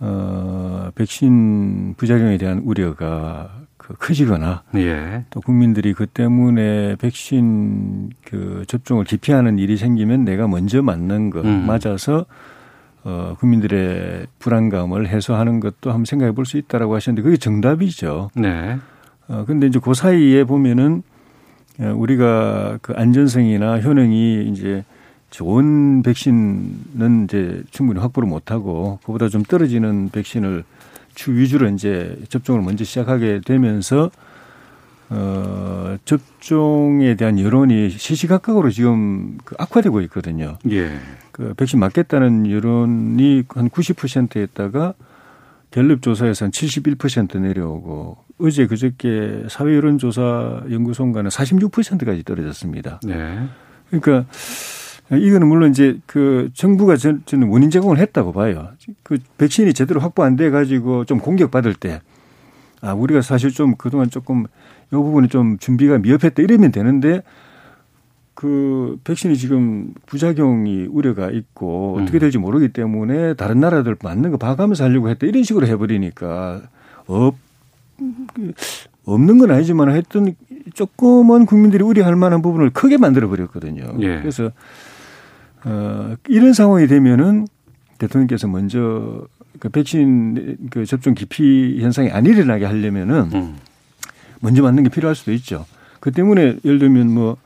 어 0.00 0.90
백신 0.94 1.94
부작용에 1.96 2.36
대한 2.36 2.60
우려가 2.66 3.50
그 3.86 3.92
커지거나 3.94 4.62
예. 4.76 5.24
또 5.28 5.42
국민들이 5.42 5.92
그 5.92 6.06
때문에 6.06 6.96
백신 6.96 8.10
그 8.24 8.64
접종을 8.66 9.04
기피하는 9.04 9.58
일이 9.58 9.76
생기면 9.76 10.24
내가 10.24 10.48
먼저 10.48 10.80
맞는 10.80 11.28
것 11.28 11.44
음. 11.44 11.66
맞아서 11.66 12.24
어 13.02 13.36
국민들의 13.38 14.26
불안감을 14.38 15.08
해소하는 15.08 15.60
것도 15.60 15.90
한번 15.90 16.06
생각해 16.06 16.32
볼 16.32 16.46
수 16.46 16.56
있다라고 16.56 16.94
하셨는데 16.94 17.22
그게 17.22 17.36
정답이죠. 17.36 18.30
네. 18.34 18.78
어 19.28 19.44
근데 19.46 19.66
이제 19.66 19.78
그 19.82 19.92
사이에 19.92 20.44
보면은 20.44 21.02
어, 21.78 21.92
우리가 21.94 22.78
그 22.80 22.94
안전성이나 22.96 23.80
효능이 23.80 24.48
이제 24.48 24.82
좋은 25.28 26.02
백신은 26.02 27.24
이제 27.24 27.62
충분히 27.70 28.00
확보를 28.00 28.26
못하고 28.28 28.98
그보다 29.04 29.28
좀 29.28 29.42
떨어지는 29.42 30.08
백신을 30.10 30.62
주 30.62 30.93
위주로 31.28 31.68
이제 31.68 32.16
접종을 32.28 32.62
먼저 32.62 32.84
시작하게 32.84 33.40
되면서 33.44 34.10
어 35.10 35.96
접종에 36.04 37.14
대한 37.14 37.38
여론이 37.38 37.90
시시각각으로 37.90 38.70
지금 38.70 39.38
그 39.44 39.54
악화되고 39.58 40.00
있거든요. 40.02 40.58
예. 40.70 40.98
그 41.30 41.54
백신 41.54 41.78
맞겠다는 41.78 42.50
여론이 42.50 43.44
한 43.48 43.68
90%였다가 43.68 44.94
갤럽 45.70 46.02
조사에서는 46.02 46.52
71% 46.52 47.40
내려오고 47.40 48.16
어제 48.38 48.66
그저께 48.66 49.44
사회 49.48 49.74
여론 49.74 49.98
조사 49.98 50.62
연구소가는 50.70 51.28
46%까지 51.28 52.22
떨어졌습니다. 52.24 53.00
네. 53.04 53.48
그러니까 53.90 54.26
이거는 55.10 55.46
물론 55.46 55.70
이제 55.70 55.98
그 56.06 56.48
정부가 56.54 56.96
저는 56.96 57.48
원인 57.48 57.70
제공을 57.70 57.98
했다고 57.98 58.32
봐요. 58.32 58.68
그 59.02 59.18
백신이 59.38 59.74
제대로 59.74 60.00
확보 60.00 60.22
안 60.22 60.36
돼 60.36 60.50
가지고 60.50 61.04
좀 61.04 61.18
공격받을 61.18 61.74
때 61.74 62.00
아, 62.80 62.92
우리가 62.94 63.20
사실 63.22 63.50
좀 63.50 63.74
그동안 63.76 64.10
조금 64.10 64.44
이 64.44 64.90
부분이 64.90 65.28
좀 65.28 65.58
준비가 65.58 65.98
미흡했다 65.98 66.42
이러면 66.42 66.72
되는데 66.72 67.22
그 68.34 68.98
백신이 69.04 69.36
지금 69.36 69.94
부작용이 70.06 70.86
우려가 70.90 71.30
있고 71.30 71.98
어떻게 72.00 72.18
될지 72.18 72.38
모르기 72.38 72.68
때문에 72.68 73.34
다른 73.34 73.60
나라들 73.60 73.96
맞는 74.02 74.32
거 74.32 74.36
봐가면서 74.38 74.84
하려고 74.84 75.08
했다 75.08 75.26
이런 75.26 75.42
식으로 75.44 75.66
해버리니까 75.66 76.62
없 77.06 77.36
없는 79.04 79.38
건 79.38 79.50
아니지만 79.50 79.88
하여튼 79.90 80.34
조금은 80.72 81.46
국민들이 81.46 81.84
우려할 81.84 82.16
만한 82.16 82.42
부분을 82.42 82.70
크게 82.70 82.96
만들어 82.96 83.28
버렸거든요. 83.28 83.94
예. 84.00 84.18
그래서 84.18 84.50
어 85.64 86.16
이런 86.28 86.52
상황이 86.52 86.86
되면은 86.86 87.46
대통령께서 87.98 88.48
먼저 88.48 89.26
그 89.58 89.68
백신 89.68 90.68
그 90.70 90.84
접종 90.84 91.14
기피 91.14 91.78
현상이 91.80 92.10
안 92.10 92.26
일어나게 92.26 92.64
하려면은 92.64 93.30
음. 93.32 93.56
먼저 94.40 94.62
맞는 94.62 94.82
게 94.82 94.88
필요할 94.90 95.14
수도 95.14 95.32
있죠. 95.32 95.64
그 96.00 96.12
때문에 96.12 96.58
예를 96.64 96.78
들면 96.78 97.10
뭐, 97.10 97.38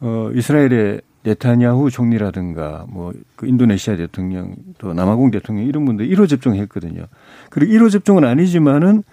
어, 0.00 0.30
이스라엘의 0.34 1.00
네타냐후 1.22 1.90
총리라든가 1.90 2.84
뭐, 2.88 3.12
그 3.36 3.46
인도네시아 3.46 3.96
대통령 3.96 4.56
또 4.78 4.92
남아공 4.92 5.30
대통령 5.30 5.66
이런 5.66 5.84
분들 5.84 6.08
1호 6.08 6.28
접종했거든요. 6.28 7.04
그리고 7.48 7.72
1호 7.72 7.90
접종은 7.90 8.24
아니지만은 8.24 9.04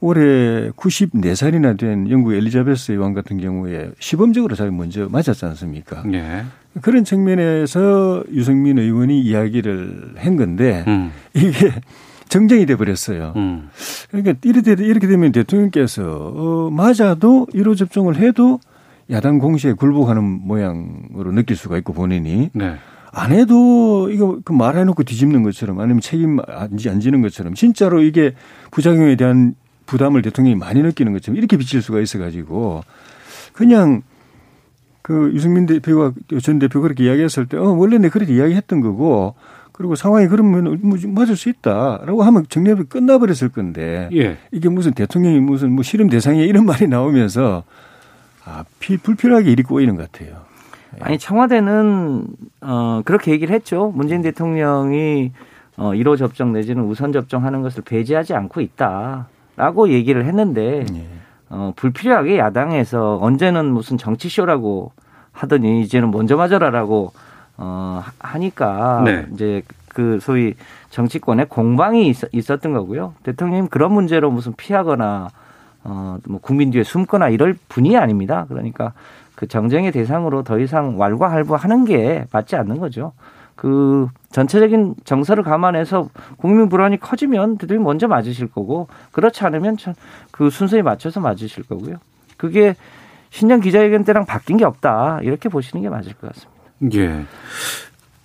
올해 0.00 0.70
94살이나 0.70 1.78
된 1.78 2.10
영국 2.10 2.34
엘리자베스 2.34 2.92
왕 2.92 3.12
같은 3.12 3.38
경우에 3.38 3.92
시범적으로 4.00 4.56
자기 4.56 4.70
먼저 4.72 5.08
맞았지 5.08 5.44
않습니까? 5.44 6.02
예. 6.12 6.44
그런 6.80 7.04
측면에서 7.04 8.22
유승민 8.32 8.78
의원이 8.78 9.20
이야기를 9.20 10.14
한 10.18 10.36
건데 10.36 10.84
음. 10.86 11.10
이게 11.34 11.72
정정이 12.28 12.64
돼 12.66 12.76
버렸어요. 12.76 13.32
음. 13.36 13.68
그러니까 14.10 14.34
이렇게, 14.44 14.72
이렇게 14.84 15.06
되면 15.08 15.32
대통령께서 15.32 16.02
어, 16.04 16.70
맞아도 16.70 17.46
1호 17.52 17.76
접종을 17.76 18.16
해도 18.16 18.60
야당 19.10 19.38
공시에 19.38 19.72
굴복하는 19.72 20.22
모양으로 20.22 21.32
느낄 21.32 21.56
수가 21.56 21.76
있고 21.78 21.92
본인이 21.92 22.50
네. 22.52 22.76
안 23.12 23.32
해도 23.32 24.08
이거 24.12 24.38
그 24.44 24.52
말해놓고 24.52 25.02
뒤집는 25.02 25.42
것처럼 25.42 25.80
아니면 25.80 26.00
책임 26.00 26.38
안 26.46 26.76
지- 26.76 26.88
안 26.88 27.00
지는 27.00 27.20
것처럼 27.22 27.54
진짜로 27.54 28.02
이게 28.02 28.34
부작용에 28.70 29.16
대한 29.16 29.56
부담을 29.86 30.22
대통령이 30.22 30.54
많이 30.54 30.80
느끼는 30.82 31.12
것처럼 31.14 31.36
이렇게 31.36 31.56
비칠 31.56 31.82
수가 31.82 31.98
있어가지고 31.98 32.84
그냥 33.52 34.02
그 35.02 35.30
유승민 35.34 35.66
대표가 35.66 36.12
전 36.42 36.58
대표 36.58 36.80
그렇게 36.80 37.04
이야기했을 37.04 37.46
때 37.46 37.56
어, 37.56 37.70
원래 37.70 37.98
내 37.98 38.08
그렇게 38.08 38.34
이야기했던 38.34 38.80
거고 38.80 39.34
그리고 39.72 39.96
상황이 39.96 40.28
그러면 40.28 40.78
뭐 40.82 40.98
맞을 41.06 41.36
수 41.36 41.48
있다라고 41.48 42.22
하면 42.22 42.44
정리가 42.48 42.84
끝나버렸을 42.84 43.48
건데 43.48 44.10
예. 44.12 44.36
이게 44.52 44.68
무슨 44.68 44.92
대통령이 44.92 45.40
무슨 45.40 45.72
뭐 45.72 45.82
실험 45.82 46.10
대상이야 46.10 46.44
이런 46.44 46.66
말이 46.66 46.86
나오면서 46.86 47.64
아, 48.44 48.64
피, 48.78 48.98
불필요하게 48.98 49.50
일이 49.50 49.62
꼬이는 49.62 49.96
것 49.96 50.10
같아요. 50.12 50.42
아니 51.00 51.18
청와대는 51.18 52.26
어 52.62 53.02
그렇게 53.04 53.30
얘기를 53.32 53.54
했죠. 53.54 53.92
문재인 53.94 54.22
대통령이 54.22 55.32
어 55.76 55.92
1호 55.92 56.18
접종 56.18 56.52
내지는 56.52 56.84
우선 56.84 57.12
접종하는 57.12 57.62
것을 57.62 57.82
배제하지 57.82 58.34
않고 58.34 58.60
있다라고 58.60 59.88
얘기를 59.90 60.26
했는데 60.26 60.84
예. 60.92 61.19
어 61.50 61.72
불필요하게 61.76 62.38
야당에서 62.38 63.18
언제는 63.20 63.66
무슨 63.72 63.98
정치 63.98 64.28
쇼라고 64.28 64.92
하더니 65.32 65.82
이제는 65.82 66.10
먼저 66.10 66.36
맞아라라고 66.36 67.12
어 67.58 68.02
하- 68.04 68.12
하니까 68.20 69.02
네. 69.04 69.26
이제 69.34 69.62
그 69.88 70.18
소위 70.20 70.54
정치권에 70.90 71.46
공방이 71.46 72.08
있, 72.08 72.16
있었던 72.32 72.72
거고요. 72.72 73.14
대통령님 73.24 73.68
그런 73.68 73.92
문제로 73.92 74.30
무슨 74.30 74.52
피하거나 74.56 75.28
어 75.84 76.18
뭐 76.28 76.38
국민 76.40 76.70
뒤에 76.70 76.84
숨거나 76.84 77.28
이럴 77.30 77.56
분이 77.68 77.96
아닙니다. 77.96 78.44
그러니까 78.48 78.92
그 79.34 79.48
정쟁의 79.48 79.90
대상으로 79.92 80.42
더 80.42 80.58
이상 80.58 80.98
왈가할부하는 81.00 81.84
게 81.86 82.26
맞지 82.32 82.54
않는 82.56 82.78
거죠. 82.78 83.12
그 83.60 84.08
전체적인 84.30 84.94
정서를 85.04 85.42
감안해서 85.42 86.08
국민 86.38 86.70
불안이 86.70 86.98
커지면 86.98 87.58
대통령 87.58 87.84
먼저 87.84 88.08
맞으실 88.08 88.46
거고 88.46 88.88
그렇지 89.12 89.44
않으면 89.44 89.76
참그 89.76 90.48
순서에 90.48 90.80
맞춰서 90.80 91.20
맞으실 91.20 91.64
거고요. 91.64 91.96
그게 92.38 92.74
신년 93.28 93.60
기자회견 93.60 94.04
때랑 94.04 94.24
바뀐 94.24 94.56
게 94.56 94.64
없다 94.64 95.20
이렇게 95.24 95.50
보시는 95.50 95.82
게 95.82 95.90
맞을 95.90 96.14
것 96.14 96.32
같습니다. 96.32 96.62
예. 96.94 97.26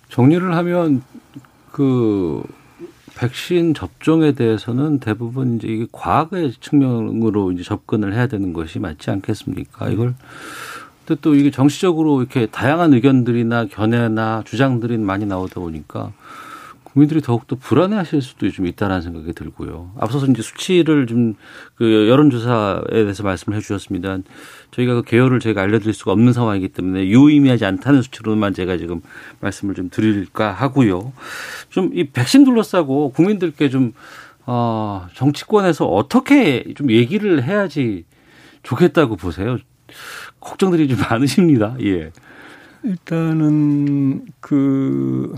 정리를 0.08 0.56
하면 0.56 1.02
그 1.70 2.42
백신 3.18 3.74
접종에 3.74 4.32
대해서는 4.32 5.00
대부분 5.00 5.56
이제 5.56 5.68
이게 5.68 5.86
과학의 5.92 6.54
측면으로 6.60 7.52
이제 7.52 7.62
접근을 7.62 8.14
해야 8.14 8.26
되는 8.26 8.54
것이 8.54 8.78
맞지 8.78 9.10
않겠습니까? 9.10 9.90
이걸 9.90 10.14
근데 11.06 11.20
또 11.20 11.34
이게 11.34 11.50
정치적으로 11.50 12.20
이렇게 12.20 12.46
다양한 12.46 12.92
의견들이나 12.92 13.66
견해나 13.66 14.42
주장들이 14.44 14.98
많이 14.98 15.24
나오다 15.24 15.60
보니까 15.60 16.12
국민들이 16.82 17.20
더욱더 17.20 17.56
불안해하실 17.56 18.22
수도 18.22 18.50
좀 18.50 18.66
있다라는 18.66 19.02
생각이 19.02 19.32
들고요. 19.34 19.92
앞서서 19.98 20.26
이제 20.26 20.42
수치를 20.42 21.06
좀 21.06 21.34
그 21.76 22.08
여론조사에 22.08 22.84
대해서 22.90 23.22
말씀을 23.22 23.58
해주셨습니다. 23.58 24.16
저희가 24.70 24.94
그 24.94 25.02
개요를 25.02 25.40
저희가 25.40 25.60
알려드릴 25.60 25.92
수가 25.92 26.12
없는 26.12 26.32
상황이기 26.32 26.68
때문에 26.70 27.06
유의미하지 27.08 27.66
않다는 27.66 28.00
수치로만 28.00 28.54
제가 28.54 28.78
지금 28.78 29.02
말씀을 29.40 29.74
좀 29.74 29.90
드릴까 29.90 30.52
하고요. 30.52 31.12
좀 31.68 31.90
이 31.92 32.04
백신 32.04 32.44
둘러싸고 32.44 33.10
국민들께 33.12 33.68
좀 33.68 33.92
어, 34.46 35.06
정치권에서 35.14 35.84
어떻게 35.86 36.64
좀 36.74 36.90
얘기를 36.90 37.42
해야지 37.44 38.06
좋겠다고 38.62 39.16
보세요. 39.16 39.58
걱정들이 40.40 40.88
좀 40.88 40.98
많으십니다. 41.00 41.76
예. 41.82 42.10
일단은 42.82 44.26
그 44.40 45.34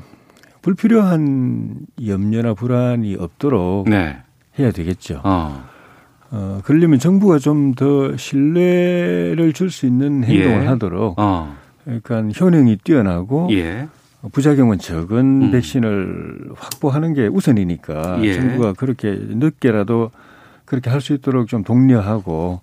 불필요한 0.63 1.77
염려나 2.07 2.55
불안이 2.55 3.17
없도록 3.19 3.89
네. 3.89 4.19
해야 4.59 4.71
되겠죠. 4.71 5.21
어. 5.25 5.65
어, 6.31 6.61
그러려면 6.65 6.99
정부가 6.99 7.39
좀 7.39 7.75
더 7.75 8.17
신뢰를 8.17 9.53
줄 9.55 9.71
수 9.71 9.87
있는 9.87 10.25
행동을 10.25 10.63
예. 10.63 10.67
하도록 10.67 11.15
어. 11.19 11.57
그러니까 11.85 12.23
효능이 12.39 12.77
뛰어나고 12.85 13.49
예. 13.53 13.89
부작용은 14.33 14.79
적은 14.79 15.43
음. 15.43 15.51
백신을 15.53 16.51
확보하는 16.57 17.15
게 17.15 17.29
우선이니까 17.29 18.19
예. 18.25 18.35
정부가 18.35 18.73
그렇게 18.75 19.13
늦게라도 19.19 20.11
그렇게 20.67 20.91
할 20.91 21.01
수 21.01 21.15
있도록 21.15 21.49
좀 21.49 21.63
독려하고 21.65 22.61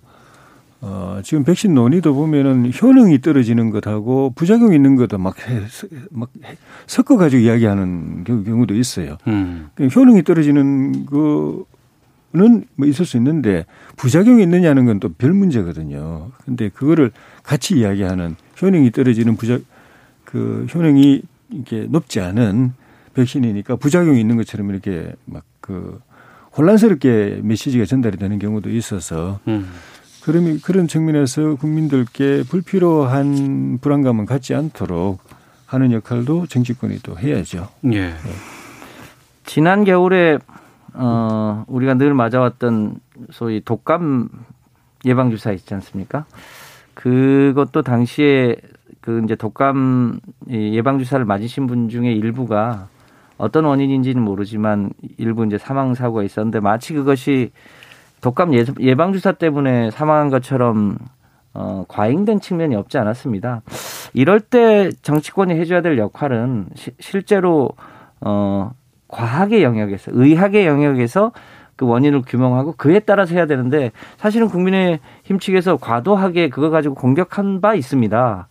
어, 0.88 1.20
지금 1.24 1.42
백신 1.42 1.74
논의도 1.74 2.14
보면은 2.14 2.70
효능이 2.80 3.20
떨어지는 3.20 3.70
것하고 3.70 4.32
부작용 4.36 4.72
있는 4.72 4.94
것도 4.94 5.18
막, 5.18 5.36
해, 5.48 5.60
막 6.10 6.30
해- 6.44 6.56
섞어가지고 6.86 7.42
이야기하는 7.42 8.22
경우- 8.22 8.44
경우도 8.44 8.72
있어요. 8.74 9.16
음. 9.26 9.68
그 9.74 9.86
효능이 9.86 10.22
떨어지는 10.22 11.06
거는 11.06 12.64
뭐 12.76 12.86
있을 12.86 13.04
수 13.04 13.16
있는데 13.16 13.66
부작용이 13.96 14.44
있느냐는 14.44 14.84
건 14.86 15.00
또 15.00 15.08
별 15.08 15.32
문제거든요. 15.32 16.30
근데 16.44 16.68
그거를 16.68 17.10
같이 17.42 17.78
이야기하는 17.78 18.36
효능이 18.62 18.92
떨어지는 18.92 19.36
부작 19.36 19.62
그 20.24 20.66
효능이 20.72 21.22
이렇게 21.50 21.86
높지 21.90 22.20
않은 22.20 22.74
백신이니까 23.14 23.74
부작용이 23.76 24.20
있는 24.20 24.36
것처럼 24.36 24.70
이렇게 24.70 25.12
막 25.24 25.42
그 25.66 25.98
혼란스럽게 26.56 27.40
메시지가 27.42 27.86
전달이 27.86 28.18
되는 28.18 28.38
경우도 28.38 28.70
있어서 28.70 29.40
음. 29.48 29.66
그러면 30.26 30.58
그런 30.60 30.88
측면에서 30.88 31.54
국민들께 31.54 32.42
불필요한 32.50 33.78
불안감은 33.80 34.26
갖지 34.26 34.56
않도록 34.56 35.20
하는 35.66 35.92
역할도 35.92 36.48
정치권이 36.48 36.98
또 37.04 37.16
해야죠. 37.16 37.68
예. 37.92 38.12
지난 39.44 39.84
겨울에 39.84 40.38
어 40.94 41.64
우리가 41.68 41.94
늘 41.94 42.12
맞아왔던 42.12 42.98
소위 43.30 43.60
독감 43.64 44.28
예방 45.04 45.30
주사 45.30 45.52
있지 45.52 45.72
않습니까? 45.74 46.24
그것도 46.94 47.82
당시에 47.82 48.56
그 49.00 49.22
이제 49.22 49.36
독감 49.36 50.18
이 50.48 50.72
예방 50.74 50.98
주사를 50.98 51.24
맞으신 51.24 51.68
분 51.68 51.88
중에 51.88 52.10
일부가 52.10 52.88
어떤 53.38 53.64
원인인지는 53.64 54.20
모르지만 54.20 54.90
일부 55.18 55.46
이제 55.46 55.56
사망 55.56 55.94
사고가 55.94 56.24
있었는데 56.24 56.58
마치 56.58 56.94
그것이 56.94 57.52
독감 58.26 58.54
예- 58.54 58.64
예방 58.80 59.12
주사 59.12 59.30
때문에 59.30 59.92
사망한 59.92 60.30
것처럼 60.30 60.98
어 61.54 61.84
과잉된 61.86 62.40
측면이 62.40 62.74
없지 62.74 62.98
않았습니다. 62.98 63.62
이럴 64.14 64.40
때 64.40 64.90
정치권이 65.02 65.54
해줘야 65.54 65.80
될 65.80 65.96
역할은 65.96 66.66
시- 66.74 66.90
실제로 66.98 67.70
어 68.20 68.72
과학의 69.06 69.62
영역에서 69.62 70.10
의학의 70.12 70.66
영역에서 70.66 71.30
그 71.76 71.86
원인을 71.86 72.22
규명하고 72.22 72.72
그에 72.76 72.98
따라서 72.98 73.34
해야 73.36 73.46
되는데 73.46 73.92
사실은 74.16 74.48
국민의힘 74.48 75.38
측에서 75.38 75.76
과도하게 75.76 76.48
그거 76.48 76.70
가지고 76.70 76.96
공격한 76.96 77.60
바 77.60 77.74
있습니다. 77.74 78.48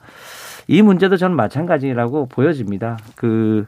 이 0.67 0.81
문제도 0.81 1.17
저는 1.17 1.35
마찬가지라고 1.35 2.27
보여집니다. 2.27 2.97
그, 3.15 3.65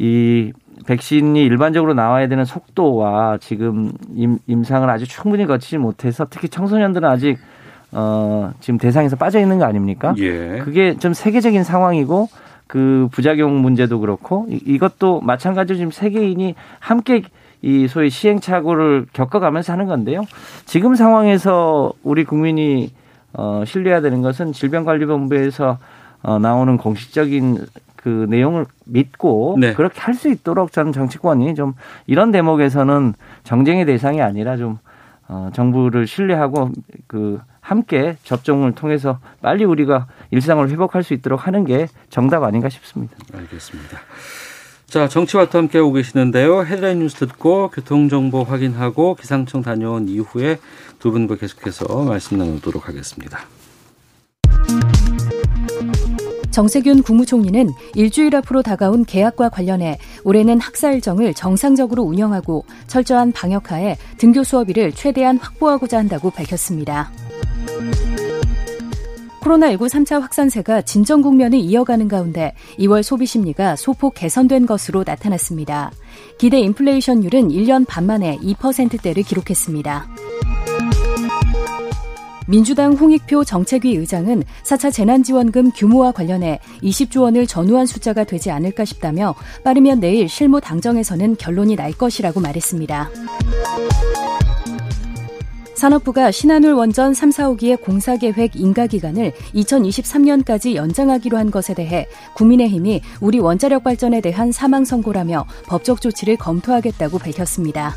이 0.00 0.52
백신이 0.86 1.44
일반적으로 1.44 1.92
나와야 1.92 2.26
되는 2.26 2.46
속도와 2.46 3.36
지금 3.38 3.92
임, 4.14 4.38
임상을 4.46 4.88
아주 4.88 5.06
충분히 5.06 5.44
거치지 5.44 5.76
못해서 5.76 6.26
특히 6.30 6.48
청소년들은 6.48 7.06
아직 7.06 7.36
어, 7.92 8.50
지금 8.60 8.78
대상에서 8.78 9.16
빠져 9.16 9.40
있는 9.40 9.58
거 9.58 9.66
아닙니까? 9.66 10.14
예. 10.16 10.60
그게 10.64 10.96
좀 10.96 11.12
세계적인 11.12 11.64
상황이고 11.64 12.28
그 12.66 13.08
부작용 13.12 13.60
문제도 13.60 14.00
그렇고 14.00 14.46
이, 14.48 14.58
이것도 14.64 15.20
마찬가지로 15.20 15.76
지금 15.76 15.90
세계인이 15.90 16.54
함께 16.78 17.22
이 17.60 17.86
소위 17.86 18.08
시행착오를 18.08 19.06
겪어가면서 19.12 19.74
하는 19.74 19.84
건데요. 19.84 20.24
지금 20.64 20.94
상황에서 20.94 21.92
우리 22.02 22.24
국민이 22.24 22.90
어, 23.34 23.64
신뢰해야 23.66 24.00
되는 24.00 24.22
것은 24.22 24.52
질병관리본부에서 24.52 25.76
어, 26.22 26.38
나오는 26.38 26.78
공식적인 26.78 27.66
그 28.02 28.26
내용을 28.28 28.66
믿고 28.86 29.56
네. 29.58 29.74
그렇게 29.74 30.00
할 30.00 30.14
수 30.14 30.28
있도록 30.28 30.72
저는 30.72 30.92
정치권이 30.92 31.54
좀 31.54 31.74
이런 32.06 32.30
대목에서는 32.30 33.14
정쟁의 33.44 33.86
대상이 33.86 34.20
아니라 34.20 34.56
좀 34.56 34.78
어, 35.28 35.50
정부를 35.54 36.06
신뢰하고 36.06 36.72
그 37.06 37.40
함께 37.60 38.16
접종을 38.24 38.72
통해서 38.72 39.18
빨리 39.40 39.64
우리가 39.64 40.06
일상을 40.30 40.68
회복할 40.68 41.02
수 41.02 41.14
있도록 41.14 41.46
하는 41.46 41.64
게 41.64 41.86
정답 42.10 42.42
아닌가 42.42 42.68
싶습니다. 42.68 43.16
알겠습니다. 43.32 43.98
자, 44.86 45.06
정치와도 45.08 45.56
함께 45.56 45.78
오고 45.78 45.92
계시는데요. 45.94 46.64
헤드라인 46.64 46.98
뉴스 46.98 47.16
듣고 47.26 47.70
교통정보 47.70 48.42
확인하고 48.42 49.14
기상청 49.14 49.62
다녀온 49.62 50.08
이후에 50.08 50.58
두 50.98 51.12
분과 51.12 51.36
계속해서 51.36 52.02
말씀 52.04 52.36
나누도록 52.38 52.88
하겠습니다. 52.88 53.38
정세균 56.50 57.02
국무총리는 57.02 57.70
일주일 57.94 58.34
앞으로 58.36 58.62
다가온 58.62 59.04
개학과 59.04 59.48
관련해 59.48 59.98
올해는 60.24 60.60
학사 60.60 60.90
일정을 60.92 61.34
정상적으로 61.34 62.02
운영하고 62.02 62.64
철저한 62.86 63.32
방역하에 63.32 63.96
등교 64.18 64.44
수업일을 64.44 64.92
최대한 64.92 65.38
확보하고자 65.38 65.98
한다고 65.98 66.30
밝혔습니다. 66.30 67.10
코로나19 69.40 69.88
3차 69.88 70.20
확산세가 70.20 70.82
진정 70.82 71.22
국면을 71.22 71.58
이어가는 71.58 72.08
가운데 72.08 72.54
2월 72.78 73.02
소비 73.02 73.26
심리가 73.26 73.74
소폭 73.74 74.14
개선된 74.14 74.66
것으로 74.66 75.02
나타났습니다. 75.06 75.90
기대 76.38 76.60
인플레이션율은 76.60 77.48
1년 77.48 77.86
반 77.88 78.06
만에 78.06 78.38
2%대를 78.38 79.22
기록했습니다. 79.22 80.08
민주당 82.50 82.94
홍익표 82.94 83.44
정책위 83.44 83.94
의장은 83.94 84.42
4차 84.64 84.92
재난지원금 84.92 85.70
규모와 85.70 86.10
관련해 86.10 86.58
20조 86.82 87.22
원을 87.22 87.46
전후한 87.46 87.86
숫자가 87.86 88.24
되지 88.24 88.50
않을까 88.50 88.84
싶다며 88.84 89.36
빠르면 89.62 90.00
내일 90.00 90.28
실무 90.28 90.60
당정에서는 90.60 91.36
결론이 91.36 91.76
날 91.76 91.92
것이라고 91.92 92.40
말했습니다. 92.40 93.08
산업부가 95.76 96.30
신한울 96.32 96.74
원전 96.74 97.14
3, 97.14 97.30
4호기의 97.30 97.80
공사 97.80 98.16
계획 98.16 98.56
인가 98.56 98.86
기간을 98.86 99.32
2023년까지 99.54 100.74
연장하기로 100.74 101.38
한 101.38 101.50
것에 101.50 101.72
대해 101.72 102.06
국민의힘이 102.34 103.00
우리 103.20 103.38
원자력 103.38 103.84
발전에 103.84 104.20
대한 104.20 104.50
사망 104.50 104.84
선고라며 104.84 105.46
법적 105.68 106.02
조치를 106.02 106.36
검토하겠다고 106.36 107.18
밝혔습니다. 107.18 107.94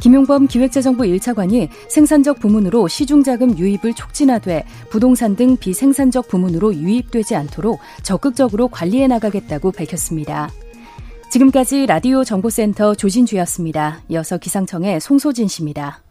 김용범 0.00 0.46
기획재정부 0.46 1.04
1차관이 1.04 1.68
생산적 1.88 2.40
부문으로 2.40 2.88
시중자금 2.88 3.58
유입을 3.58 3.92
촉진하되 3.94 4.64
부동산 4.88 5.36
등 5.36 5.56
비생산적 5.58 6.28
부문으로 6.28 6.74
유입되지 6.74 7.34
않도록 7.36 7.80
적극적으로 8.02 8.68
관리해 8.68 9.06
나가겠다고 9.06 9.72
밝혔습니다. 9.72 10.50
지금까지 11.30 11.86
라디오 11.86 12.24
정보센터 12.24 12.94
조진주였습니다. 12.94 14.00
이어서 14.08 14.38
기상청의 14.38 15.00
송소진 15.00 15.48
씨입니다. 15.48 16.02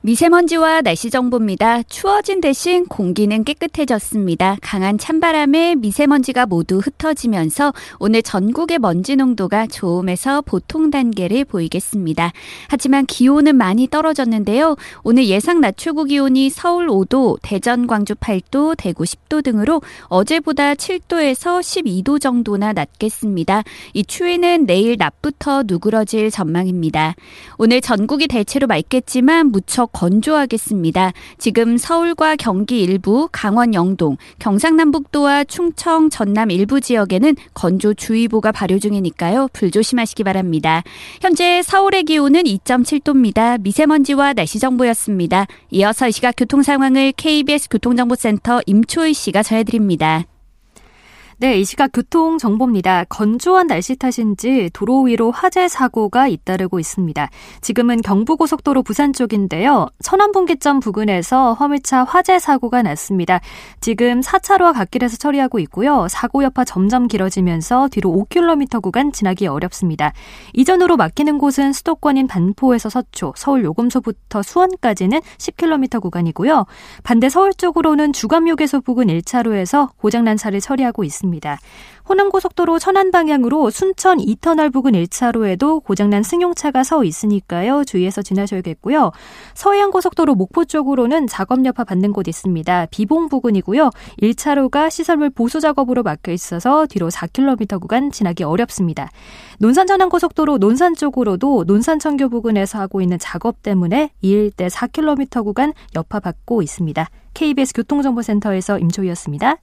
미세먼지와 0.00 0.82
날씨 0.82 1.10
정보입니다. 1.10 1.82
추워진 1.82 2.40
대신 2.40 2.86
공기는 2.86 3.42
깨끗해졌습니다. 3.42 4.56
강한 4.62 4.96
찬바람에 4.96 5.74
미세먼지가 5.74 6.46
모두 6.46 6.78
흩어지면서 6.78 7.72
오늘 7.98 8.22
전국의 8.22 8.78
먼지 8.78 9.16
농도가 9.16 9.66
좋음에서 9.66 10.42
보통 10.42 10.92
단계를 10.92 11.44
보이겠습니다. 11.44 12.32
하지만 12.68 13.06
기온은 13.06 13.56
많이 13.56 13.88
떨어졌는데요. 13.88 14.76
오늘 15.02 15.26
예상 15.26 15.60
낮 15.60 15.76
최고 15.76 16.04
기온이 16.04 16.48
서울 16.48 16.86
5도, 16.86 17.38
대전, 17.42 17.88
광주 17.88 18.14
8도, 18.14 18.76
대구 18.78 19.02
10도 19.02 19.42
등으로 19.42 19.82
어제보다 20.04 20.74
7도에서 20.74 21.58
12도 21.58 22.20
정도나 22.20 22.72
낮겠습니다. 22.72 23.64
이 23.94 24.04
추위는 24.04 24.66
내일 24.66 24.94
낮부터 24.96 25.64
누그러질 25.66 26.30
전망입니다. 26.30 27.16
오늘 27.58 27.80
전국이 27.80 28.28
대체로 28.28 28.68
맑겠지만 28.68 29.48
무척 29.48 29.87
건조하겠습니다. 29.92 31.12
지금 31.38 31.76
서울과 31.76 32.36
경기 32.36 32.82
일부, 32.82 33.28
강원 33.32 33.74
영동, 33.74 34.16
경상남북도와 34.38 35.44
충청, 35.44 36.10
전남 36.10 36.50
일부 36.50 36.80
지역에는 36.80 37.34
건조주의보가 37.54 38.52
발효 38.52 38.78
중이니까요. 38.78 39.48
불조심하시기 39.52 40.24
바랍니다. 40.24 40.82
현재 41.20 41.62
서울의 41.62 42.04
기온은 42.04 42.44
2.7도입니다. 42.44 43.60
미세먼지와 43.60 44.34
날씨 44.34 44.58
정보였습니다. 44.58 45.46
이어서 45.70 46.08
이 46.08 46.12
시각 46.12 46.34
교통 46.36 46.62
상황을 46.62 47.12
KBS 47.12 47.68
교통정보센터 47.70 48.60
임초희 48.66 49.14
씨가 49.14 49.42
전해드립니다. 49.42 50.24
네, 51.40 51.60
이 51.60 51.64
시각 51.64 51.92
교통 51.92 52.36
정보입니다. 52.36 53.04
건조한 53.04 53.68
날씨 53.68 53.94
탓인지 53.94 54.70
도로 54.72 55.02
위로 55.02 55.30
화재 55.30 55.68
사고가 55.68 56.26
잇따르고 56.26 56.80
있습니다. 56.80 57.30
지금은 57.60 58.02
경부고속도로 58.02 58.82
부산 58.82 59.12
쪽인데요. 59.12 59.86
천안분기점 60.02 60.80
부근에서 60.80 61.52
화물차 61.52 62.02
화재 62.02 62.40
사고가 62.40 62.82
났습니다. 62.82 63.38
지금 63.80 64.20
4차로와 64.20 64.74
갓길에서 64.74 65.16
처리하고 65.16 65.60
있고요. 65.60 66.08
사고 66.10 66.42
여파 66.42 66.64
점점 66.64 67.06
길어지면서 67.06 67.86
뒤로 67.92 68.10
5km 68.10 68.82
구간 68.82 69.12
지나기 69.12 69.46
어렵습니다. 69.46 70.12
이전으로 70.54 70.96
막히는 70.96 71.38
곳은 71.38 71.72
수도권인 71.72 72.26
반포에서 72.26 72.88
서초, 72.88 73.34
서울 73.36 73.62
요금소부터 73.62 74.42
수원까지는 74.42 75.20
10km 75.38 76.02
구간이고요. 76.02 76.66
반대 77.04 77.28
서울 77.28 77.54
쪽으로는 77.54 78.12
주감휴게소 78.12 78.80
부근 78.80 79.06
1차로에서 79.06 79.90
고장난 79.98 80.36
차를 80.36 80.60
처리하고 80.60 81.04
있습니다. 81.04 81.27
있습니다. 81.28 81.58
호남고속도로 82.08 82.78
천안 82.78 83.10
방향으로 83.10 83.70
순천 83.70 84.20
이터널 84.20 84.70
부근 84.70 84.92
1차로에도 84.92 85.84
고장난 85.84 86.22
승용차가 86.22 86.82
서 86.82 87.04
있으니까요. 87.04 87.84
주의해서 87.84 88.22
지나셔야겠고요. 88.22 89.12
서해안고속도로 89.54 90.34
목포 90.34 90.64
쪽으로는 90.64 91.26
작업 91.26 91.64
여파 91.66 91.84
받는 91.84 92.12
곳 92.12 92.26
있습니다. 92.26 92.86
비봉 92.90 93.28
부근이고요. 93.28 93.90
1차로가 94.22 94.90
시설물 94.90 95.30
보수 95.30 95.60
작업으로 95.60 96.02
막혀 96.02 96.32
있어서 96.32 96.86
뒤로 96.86 97.10
4km 97.10 97.80
구간 97.80 98.10
지나기 98.10 98.42
어렵습니다. 98.42 99.10
논산 99.58 99.86
전환고속도로 99.86 100.58
논산 100.58 100.94
쪽으로도 100.94 101.64
논산 101.66 101.98
청교 101.98 102.30
부근에서 102.30 102.78
하고 102.78 103.02
있는 103.02 103.18
작업 103.18 103.62
때문에 103.62 104.12
이 104.22 104.30
일대 104.30 104.68
4km 104.68 105.44
구간 105.44 105.74
여파 105.94 106.20
받고 106.20 106.62
있습니다. 106.62 107.08
KBS 107.34 107.74
교통정보센터에서 107.74 108.78
임초희였습니다. 108.78 109.56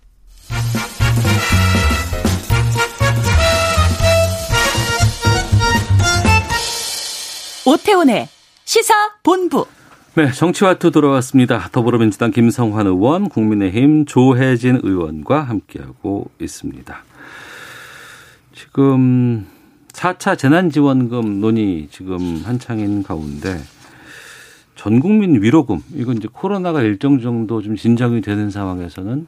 오태훈의 7.66 8.28
시사 8.64 8.94
본부. 9.24 9.66
네, 10.16 10.32
정치와투 10.32 10.92
돌아왔습니다. 10.92 11.68
더불어민주당 11.72 12.32
김성환 12.32 12.88
의원, 12.88 13.28
국민의힘 13.28 14.06
조혜진 14.06 14.80
의원과 14.84 15.42
함께하고 15.42 16.30
있습니다. 16.40 16.96
지금 18.54 19.46
4차 19.92 20.38
재난지원금 20.38 21.42
논의 21.42 21.90
지금 21.92 22.42
한창인 22.46 23.04
가운데 23.04 23.60
전 24.76 25.00
국민 25.00 25.42
위로금, 25.42 25.82
이건 25.96 26.18
이제 26.18 26.28
코로나가 26.32 26.82
일정 26.82 27.20
정도 27.20 27.62
좀 27.62 27.76
진정이 27.76 28.22
되는 28.22 28.50
상황에서는 28.50 29.28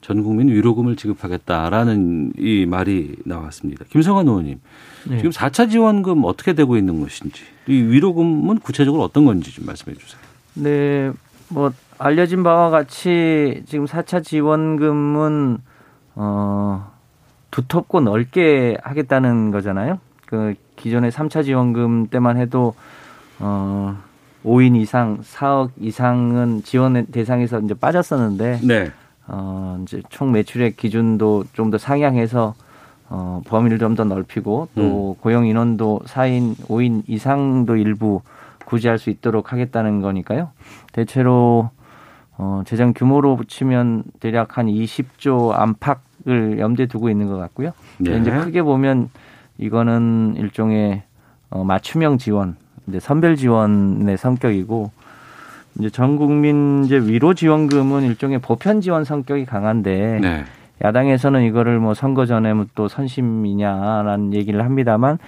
전 0.00 0.22
국민 0.22 0.48
위로금을 0.48 0.96
지급하겠다라는 0.96 2.32
이 2.38 2.66
말이 2.66 3.16
나왔습니다. 3.24 3.84
김성환 3.90 4.28
의원님, 4.28 4.60
네. 5.08 5.16
지금 5.18 5.30
4차 5.30 5.70
지원금 5.70 6.24
어떻게 6.24 6.52
되고 6.52 6.76
있는 6.76 7.00
것인지, 7.00 7.42
이 7.66 7.72
위로금은 7.72 8.58
구체적으로 8.60 9.02
어떤 9.02 9.24
건지 9.24 9.52
좀 9.52 9.66
말씀해 9.66 9.96
주세요. 9.96 10.20
네, 10.54 11.12
뭐 11.48 11.72
알려진 11.98 12.42
바와 12.42 12.70
같이 12.70 13.62
지금 13.66 13.86
4차 13.86 14.24
지원금은 14.24 15.58
어 16.14 16.92
두텁고 17.50 18.00
넓게 18.00 18.76
하겠다는 18.82 19.50
거잖아요. 19.50 19.98
그 20.26 20.54
기존의 20.76 21.10
3차 21.10 21.44
지원금 21.44 22.06
때만 22.08 22.36
해도 22.36 22.74
어 23.38 23.96
5인 24.44 24.76
이상 24.76 25.20
4억 25.22 25.70
이상은 25.80 26.62
지원 26.62 27.06
대상에서 27.06 27.60
이제 27.60 27.74
빠졌었는데 27.74 28.60
네. 28.62 28.92
어 29.28 29.78
이제 29.82 30.02
총 30.08 30.32
매출액 30.32 30.76
기준도 30.76 31.44
좀 31.52 31.70
더 31.70 31.78
상향해서 31.78 32.54
어 33.10 33.42
범위를 33.46 33.78
좀 33.78 33.94
더 33.94 34.04
넓히고 34.04 34.68
또 34.74 35.16
음. 35.18 35.20
고용 35.22 35.46
인원도 35.46 36.00
4인 36.06 36.56
5인 36.66 37.02
이상도 37.06 37.76
일부 37.76 38.22
구제할 38.64 38.98
수 38.98 39.10
있도록 39.10 39.52
하겠다는 39.52 40.00
거니까요. 40.00 40.50
대체로 40.92 41.70
어 42.38 42.62
재정 42.66 42.92
규모로 42.94 43.36
붙이면 43.36 44.04
대략 44.20 44.58
한 44.58 44.66
20조 44.66 45.52
안팎을 45.52 46.58
염두에 46.58 46.86
두고 46.86 47.10
있는 47.10 47.28
것 47.28 47.36
같고요. 47.36 47.72
네. 47.98 48.18
이제 48.18 48.30
크게 48.30 48.62
보면 48.62 49.10
이거는 49.58 50.34
일종의 50.36 51.02
어, 51.50 51.64
맞춤형 51.64 52.18
지원, 52.18 52.56
이제 52.86 53.00
선별 53.00 53.34
지원의 53.36 54.16
성격이고 54.18 54.90
이제 55.78 55.90
전 55.90 56.16
국민 56.16 56.84
이제 56.84 56.96
위로 56.98 57.34
지원금은 57.34 58.02
일종의 58.02 58.40
보편 58.40 58.80
지원 58.80 59.04
성격이 59.04 59.44
강한데 59.44 60.18
네. 60.20 60.44
야당에서는 60.82 61.42
이거를 61.42 61.78
뭐 61.78 61.94
선거 61.94 62.26
전에 62.26 62.52
뭐또 62.52 62.88
선심이냐라는 62.88 64.34
얘기를 64.34 64.64
합니다만 64.64 65.18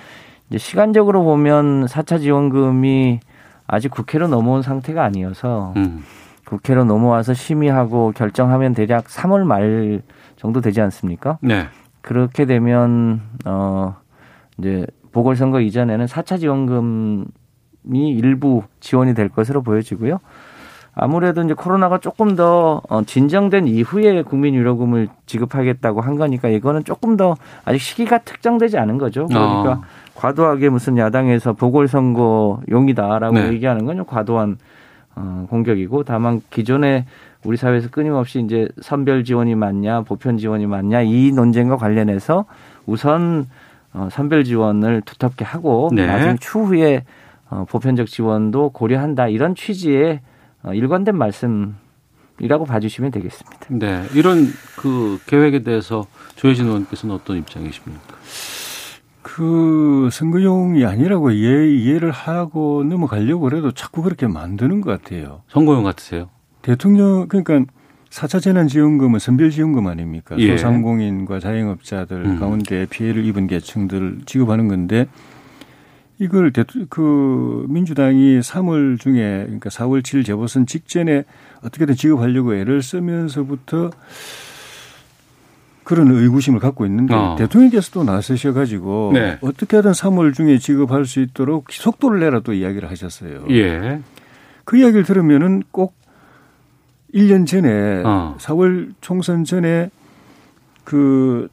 이제 0.48 0.59
시간적으로 0.59 1.22
보면 1.22 1.86
4차 1.86 2.20
지원금이 2.20 3.20
아직 3.66 3.90
국회로 3.90 4.28
넘어온 4.28 4.62
상태가 4.62 5.05
아니어서 5.05 5.72
음. 5.76 6.03
국회로 6.46 6.84
넘어와서 6.84 7.34
심의하고 7.34 8.12
결정하면 8.16 8.74
대략 8.74 9.05
3월 9.05 9.44
말 9.44 10.03
정도 10.36 10.61
되지 10.61 10.80
않습니까? 10.80 11.38
네. 11.40 11.66
그렇게 12.01 12.44
되면 12.46 13.20
어 13.44 13.94
이제 14.59 14.86
보궐선거 15.12 15.61
이전에는 15.61 16.07
4차 16.07 16.40
지원금이 16.40 17.24
일부 17.92 18.62
지원이 18.80 19.14
될 19.14 19.28
것으로 19.28 19.62
보여지고요. 19.62 20.20
아무래도 20.94 21.42
이제 21.42 21.54
코로나가 21.54 21.98
조금 21.98 22.36
더 22.36 22.82
어, 22.88 23.02
진정된 23.04 23.68
이후에 23.68 24.22
국민 24.22 24.54
유료금을 24.54 25.08
지급하겠다고 25.26 26.00
한 26.00 26.16
거니까 26.16 26.48
이거는 26.48 26.84
조금 26.84 27.16
더 27.16 27.36
아직 27.64 27.78
시기가 27.80 28.18
특정되지 28.18 28.76
않은 28.78 28.98
거죠. 28.98 29.26
그러니까 29.26 29.72
어. 29.72 29.82
과도하게 30.14 30.68
무슨 30.68 30.98
야당에서 30.98 31.54
보궐선거 31.54 32.60
용이다라고 32.68 33.34
네. 33.34 33.48
얘기하는 33.52 33.86
건좀 33.86 34.04
과도한 34.04 34.58
어, 35.16 35.46
공격이고 35.48 36.04
다만 36.04 36.42
기존에 36.50 37.06
우리 37.44 37.56
사회에서 37.56 37.88
끊임없이 37.88 38.40
이제 38.40 38.68
선별 38.82 39.24
지원이 39.24 39.54
맞냐 39.54 40.02
보편 40.02 40.36
지원이 40.36 40.66
맞냐 40.66 41.02
이 41.02 41.32
논쟁과 41.32 41.76
관련해서 41.76 42.44
우선 42.84 43.46
어, 43.92 44.08
선별 44.10 44.44
지원을 44.44 45.02
두텁게 45.02 45.44
하고 45.44 45.90
네. 45.92 46.06
나중 46.06 46.36
추후에 46.38 47.04
어, 47.51 47.64
보편적 47.68 48.07
지원도 48.07 48.70
고려한다 48.70 49.28
이런 49.28 49.55
취지의 49.55 50.20
어, 50.62 50.72
일관된 50.72 51.16
말씀이라고 51.16 52.64
봐주시면 52.66 53.11
되겠습니다. 53.11 53.66
네. 53.68 54.05
이런 54.14 54.46
그 54.76 55.18
계획에 55.26 55.62
대해서 55.62 56.07
조혜진 56.36 56.66
의원께서는 56.66 57.14
어떤 57.14 57.36
입장이십니까? 57.38 58.16
그 59.22 60.09
선거용이 60.12 60.84
아니라고 60.84 61.30
이해, 61.30 61.68
이해를 61.68 62.11
하고 62.11 62.84
넘어가려고 62.84 63.42
그래도 63.42 63.72
자꾸 63.72 64.03
그렇게 64.03 64.26
만드는 64.26 64.80
것 64.80 64.90
같아요. 64.90 65.42
선거용 65.48 65.84
같으세요? 65.84 66.30
대통령 66.62 67.26
그러니까 67.28 67.64
4차 68.11 68.42
재난지원금은 68.42 69.18
선별지원금 69.18 69.86
아닙니까? 69.86 70.36
예. 70.38 70.57
소상공인과 70.57 71.38
자영업자들 71.38 72.24
음. 72.24 72.40
가운데 72.40 72.86
피해를 72.90 73.24
입은 73.24 73.46
계층들 73.46 74.20
지급하는 74.26 74.68
건데 74.68 75.07
이걸 76.20 76.52
대통- 76.52 76.86
그 76.90 77.64
민주당이 77.70 78.40
3월 78.40 79.00
중에 79.00 79.42
그러니까 79.44 79.70
4월 79.70 80.02
7일 80.02 80.24
재보선 80.24 80.66
직전에 80.66 81.24
어떻게든 81.64 81.94
지급하려고 81.94 82.54
애를 82.54 82.82
쓰면서부터 82.82 83.90
그런 85.82 86.08
의구심을 86.10 86.60
갖고 86.60 86.84
있는데 86.86 87.14
어. 87.14 87.36
대통령께서도 87.38 88.04
나서셔 88.04 88.52
가지고 88.52 89.12
네. 89.14 89.38
어떻게든 89.40 89.92
3월 89.92 90.34
중에 90.34 90.58
지급할 90.58 91.06
수 91.06 91.20
있도록 91.20 91.72
속도를 91.72 92.20
내라 92.20 92.40
또 92.40 92.52
이야기를 92.52 92.90
하셨어요. 92.90 93.46
예. 93.50 94.00
그 94.64 94.76
이야기를 94.76 95.04
들으면은 95.04 95.62
꼭 95.72 95.94
1년 97.14 97.46
전에 97.46 98.02
어. 98.04 98.36
4월 98.38 98.92
총선 99.00 99.44
전에 99.44 99.90
그 100.84 101.48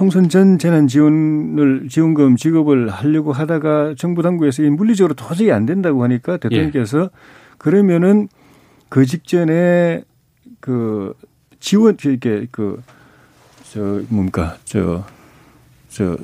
총선 0.00 0.30
전 0.30 0.58
재난 0.58 0.86
지원을 0.86 1.88
지원금 1.90 2.34
지급을 2.34 2.88
하려고 2.88 3.34
하다가 3.34 3.96
정부 3.98 4.22
당국에서 4.22 4.62
이 4.62 4.70
물리적으로 4.70 5.12
도저히 5.12 5.52
안 5.52 5.66
된다고 5.66 6.02
하니까 6.04 6.38
대통령께서 6.38 7.10
그러면은 7.58 8.26
그 8.88 9.04
직전에 9.04 10.00
그 10.60 11.12
지원 11.60 11.98
이렇게 12.02 12.46
그 12.50 12.80
저 13.74 14.00
뭡니까 14.08 14.56
저 14.64 15.04
저 15.90 16.16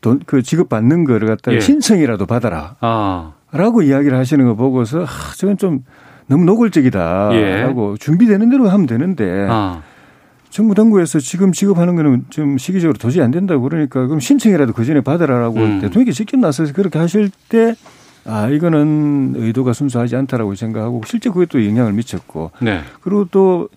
돈 0.00 0.18
그 0.26 0.42
지급 0.42 0.68
받는 0.68 1.04
거를 1.04 1.28
갖다가 1.28 1.54
예. 1.54 1.60
신청이라도 1.60 2.26
받아라. 2.26 2.74
아. 2.80 3.34
라고 3.52 3.82
이야기를 3.82 4.18
하시는 4.18 4.44
거 4.44 4.56
보고서 4.56 5.04
아, 5.04 5.06
저건 5.36 5.56
좀 5.56 5.84
너무 6.26 6.44
노골적이다. 6.46 7.30
예. 7.34 7.62
라고 7.62 7.96
준비되는 7.96 8.50
대로 8.50 8.68
하면 8.68 8.86
되는데 8.88 9.46
아. 9.48 9.82
정부 10.50 10.74
당국에서 10.74 11.18
지금 11.18 11.52
지급하는 11.52 11.96
거는 11.96 12.24
좀 12.30 12.58
시기적으로 12.58 12.98
도저히 12.98 13.22
안 13.22 13.30
된다고 13.30 13.62
그러니까 13.62 14.06
그럼 14.06 14.20
신청이라도 14.20 14.72
그 14.72 14.84
전에 14.84 15.00
받으라라고 15.00 15.56
음. 15.58 15.80
대통령이 15.80 16.12
직접 16.12 16.38
나서서 16.38 16.72
그렇게 16.72 16.98
하실 16.98 17.30
때 17.48 17.74
아, 18.24 18.48
이거는 18.48 19.34
의도가 19.36 19.72
순수하지 19.72 20.16
않다라고 20.16 20.54
생각하고 20.54 21.02
실제 21.06 21.30
그게 21.30 21.46
또 21.46 21.64
영향을 21.64 21.92
미쳤고 21.92 22.50
네. 22.60 22.80
그리고 23.00 23.26
또 23.30 23.68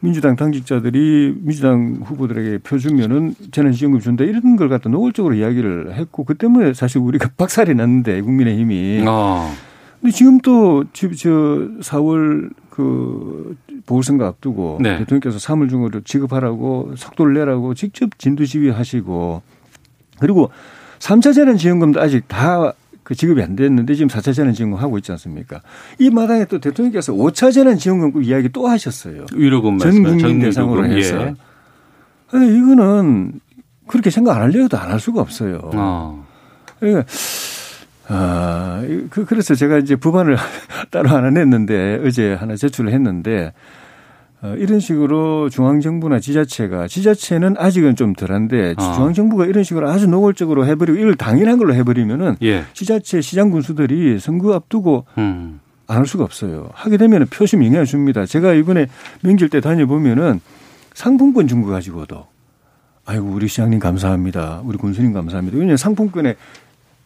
민주당 0.00 0.34
당직자들이 0.34 1.36
민주당 1.40 1.98
후보들에게 2.02 2.58
표 2.58 2.78
주면은 2.78 3.34
재난지원금 3.52 4.00
준다 4.00 4.24
이런 4.24 4.56
걸 4.56 4.68
갖다 4.68 4.88
노골적으로 4.88 5.34
이야기를 5.34 5.94
했고 5.94 6.24
그 6.24 6.34
때문에 6.34 6.74
사실 6.74 6.98
우리가 6.98 7.30
박살이 7.36 7.74
났는데 7.74 8.20
국민의힘이 8.22 9.04
어. 9.06 9.52
근데 10.00 10.12
지금 10.14 10.38
또, 10.40 10.84
지- 10.92 11.14
저, 11.16 11.28
4월 11.30 12.50
그 12.70 13.56
보궐선거 13.86 14.24
앞두고 14.26 14.78
네. 14.80 14.98
대통령께서 14.98 15.36
3월 15.38 15.68
중으로 15.68 16.00
지급하라고 16.02 16.94
속도를 16.96 17.34
내라고 17.34 17.74
직접 17.74 18.18
진두 18.18 18.46
지휘 18.46 18.70
하시고 18.70 19.42
그리고 20.18 20.50
3차 21.00 21.34
재난지원금도 21.34 22.00
아직 22.00 22.26
다 22.28 22.72
그 23.02 23.16
지급이 23.16 23.42
안 23.42 23.56
됐는데 23.56 23.94
지금 23.96 24.06
4차 24.08 24.32
재난지원금 24.32 24.78
하고 24.78 24.96
있지 24.98 25.10
않습니까? 25.10 25.62
이 25.98 26.10
마당에 26.10 26.44
또 26.44 26.60
대통령께서 26.60 27.12
5차 27.12 27.52
재난지원금 27.52 28.22
이야기 28.22 28.48
또 28.50 28.68
하셨어요. 28.68 29.26
위로금 29.34 29.78
전 29.78 29.90
국민 29.94 30.18
전국민 30.20 30.40
대상으로 30.42 30.84
요금. 30.84 30.96
해서. 30.96 31.20
예. 31.22 31.34
아니, 32.30 32.56
이거는 32.56 33.40
그렇게 33.88 34.10
생각 34.10 34.36
안 34.36 34.42
하려도 34.42 34.78
안 34.78 34.92
할 34.92 35.00
수가 35.00 35.20
없어요. 35.22 35.72
어. 35.74 36.24
그러니까 36.78 37.04
아, 38.12 38.82
그, 39.10 39.24
그래서 39.24 39.54
제가 39.54 39.78
이제 39.78 39.96
법안을 39.96 40.36
따로 40.90 41.10
하나 41.10 41.30
냈는데 41.30 42.00
어제 42.04 42.34
하나 42.34 42.56
제출을 42.56 42.92
했는데 42.92 43.52
어, 44.42 44.54
이런 44.56 44.80
식으로 44.80 45.50
중앙정부나 45.50 46.18
지자체가 46.18 46.88
지자체는 46.88 47.56
아직은 47.58 47.94
좀 47.94 48.14
덜한데 48.14 48.74
어. 48.78 48.92
중앙정부가 48.94 49.46
이런 49.46 49.62
식으로 49.64 49.88
아주 49.90 50.06
노골적으로 50.08 50.66
해버리고 50.66 50.98
이걸 50.98 51.14
당연한 51.14 51.58
걸로 51.58 51.74
해버리면은 51.74 52.36
예. 52.42 52.64
지자체 52.72 53.20
시장 53.20 53.50
군수들이 53.50 54.18
선거 54.18 54.54
앞두고 54.54 55.04
음. 55.18 55.60
안할 55.86 56.06
수가 56.06 56.24
없어요. 56.24 56.70
하게 56.72 56.96
되면 56.96 57.26
표심 57.26 57.64
영향을 57.64 57.84
줍니다. 57.84 58.24
제가 58.24 58.54
이번에 58.54 58.86
명절 59.22 59.48
때 59.50 59.60
다녀보면은 59.60 60.40
상품권 60.94 61.46
준 61.46 61.62
거 61.62 61.68
가지고도 61.70 62.26
아이고 63.04 63.26
우리 63.26 63.46
시장님 63.48 63.78
감사합니다. 63.78 64.62
우리 64.64 64.78
군수님 64.78 65.12
감사합니다. 65.12 65.56
왜냐하면 65.56 65.76
상품권에 65.76 66.36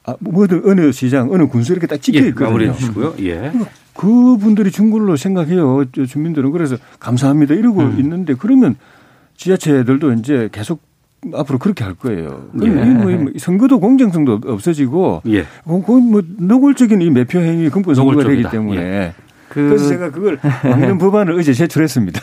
아, 0.06 0.14
뭐든 0.20 0.62
어느 0.66 0.92
시장 0.92 1.32
어느 1.32 1.46
군수 1.46 1.72
이렇게 1.72 1.86
딱 1.86 2.00
찍혀 2.00 2.20
예. 2.20 2.28
있거든요. 2.28 2.48
마무리해 2.48 2.72
주시고요. 2.74 3.14
예. 3.20 3.52
그분들이 3.94 4.70
준 4.70 4.90
걸로 4.90 5.16
생각해요. 5.16 5.84
저 5.94 6.04
주민들은 6.04 6.50
그래서 6.52 6.76
감사합니다 6.98 7.54
이러고 7.54 7.80
음. 7.80 7.96
있는데 7.98 8.34
그러면 8.38 8.76
지자체들도 9.36 10.12
이제 10.14 10.48
계속 10.52 10.82
앞으로 11.32 11.58
그렇게 11.58 11.84
할 11.84 11.94
거예요. 11.94 12.48
예. 12.62 12.68
뭐, 12.68 13.10
뭐 13.10 13.32
선거도 13.38 13.80
공정성도 13.80 14.40
없어지고 14.46 15.22
예. 15.28 15.46
거의 15.64 16.02
뭐 16.02 16.22
노골적인 16.26 17.00
이 17.00 17.10
매표 17.10 17.38
행위 17.38 17.70
근본 17.70 17.94
선거가 17.94 18.24
되기. 18.24 18.42
때문에 18.42 19.14
그 19.48 19.68
그래서 19.68 19.88
제가 19.88 20.10
그걸 20.10 20.38
막는 20.64 20.98
법안을 20.98 21.32
어제 21.38 21.54
제출했습니다. 21.54 22.20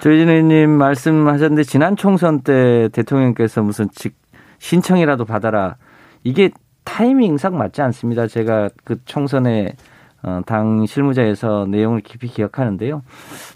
조혜진 0.00 0.28
의원님 0.28 0.70
말씀하셨는데 0.70 1.62
지난 1.62 1.94
총선 1.94 2.40
때 2.40 2.88
대통령께서 2.90 3.62
무슨 3.62 3.88
직 3.94 4.16
신청이라도 4.58 5.24
받아라 5.24 5.76
이게 6.24 6.50
타이밍상 6.84 7.56
맞지 7.56 7.82
않습니다. 7.82 8.26
제가 8.26 8.70
그 8.84 8.96
총선에 9.04 9.74
어, 10.22 10.40
당 10.46 10.86
실무자에서 10.86 11.66
내용을 11.68 12.00
깊이 12.00 12.28
기억하는데요. 12.28 13.02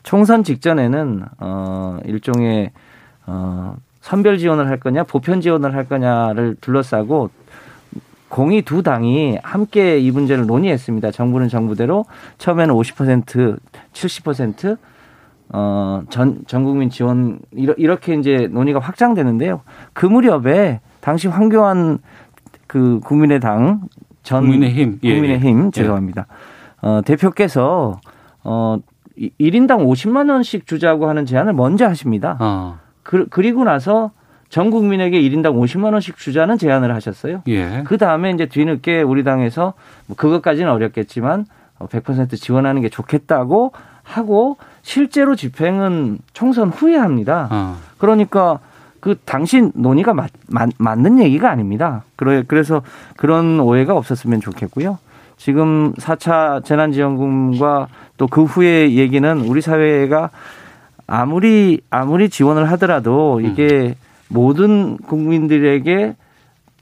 총선 0.03 0.43
직전에는 0.43 1.25
어, 1.39 1.99
일종의 2.05 2.73
어, 3.27 3.77
선별 4.01 4.39
지원을 4.39 4.69
할 4.69 4.79
거냐, 4.79 5.05
보편 5.05 5.41
지원을 5.41 5.75
할 5.75 5.89
거냐를 5.89 6.57
둘러싸고 6.61 7.31
공이 8.29 8.63
두 8.63 8.83
당이 8.83 9.39
함께 9.43 9.99
이 9.99 10.11
문제를 10.11 10.47
논의했습니다. 10.47 11.13
정부는 11.13 11.49
정부대로 11.49 12.05
처음에는 12.39 12.75
50%, 12.75 13.59
70% 13.93 14.79
어, 15.51 16.03
전, 16.11 16.43
전 16.47 16.65
국민 16.65 16.91
지원, 16.91 17.39
이렇게 17.53 18.15
이제 18.15 18.49
논의가 18.51 18.81
확장되는데요. 18.81 19.61
그 19.93 20.07
무렵에 20.07 20.81
당시 21.01 21.29
황교안 21.29 21.99
그 22.67 23.01
국민의당 23.05 23.83
전 24.23 24.43
국민의힘, 24.43 25.01
예, 25.03 25.15
국민의힘 25.15 25.67
예. 25.67 25.71
죄송합니다. 25.71 26.27
어, 26.83 27.01
대표께서 27.05 28.01
어, 28.43 28.79
1인당 29.19 29.87
50만 29.87 30.31
원씩 30.31 30.67
주자고 30.67 31.09
하는 31.09 31.27
제안을 31.27 31.53
먼저 31.53 31.87
하십니다. 31.87 32.37
어. 32.41 32.79
그, 33.03 33.27
그리고 33.31 33.65
나서 33.65 34.11
전 34.49 34.71
국민에게 34.71 35.21
1인당 35.23 35.55
50만 35.61 35.93
원씩 35.93 36.17
주자는 36.17 36.59
제안을 36.59 36.95
하셨어요. 36.95 37.43
예. 37.49 37.83
그 37.87 37.99
다음에 37.99 38.31
이제 38.31 38.47
뒤늦게 38.47 39.03
우리 39.03 39.25
당에서 39.25 39.75
뭐 40.07 40.17
그것까지는 40.17 40.71
어렵겠지만 40.71 41.47
100% 41.79 42.37
지원하는 42.41 42.83
게 42.83 42.89
좋겠다고 42.89 43.73
하고 44.03 44.57
실제로 44.83 45.35
집행은 45.35 46.19
총선 46.33 46.69
후에 46.69 46.97
합니다. 46.97 47.49
어. 47.51 47.77
그러니까 47.99 48.61
그 49.01 49.17
당시 49.25 49.71
논의가 49.75 50.15
맞, 50.15 50.31
맞, 50.49 50.71
맞는 50.79 51.19
얘기가 51.21 51.51
아닙니다. 51.51 52.05
그래, 52.17 52.43
그래서 52.47 52.83
그런 53.17 53.61
오해가 53.61 53.95
없었으면 53.97 54.41
좋겠고요. 54.41 54.99
지금 55.37 55.93
4차 55.95 56.65
재난지원금과 56.65 57.89
또 58.17 58.27
그 58.27 58.45
후에 58.45 58.93
얘기는 58.95 59.41
우리 59.41 59.61
사회가 59.61 60.31
아무리 61.07 61.81
아무리 61.91 62.29
지원을 62.29 62.71
하더라도 62.73 63.41
이게 63.41 63.89
음. 63.89 63.95
모든 64.29 64.97
국민들에게 64.97 66.17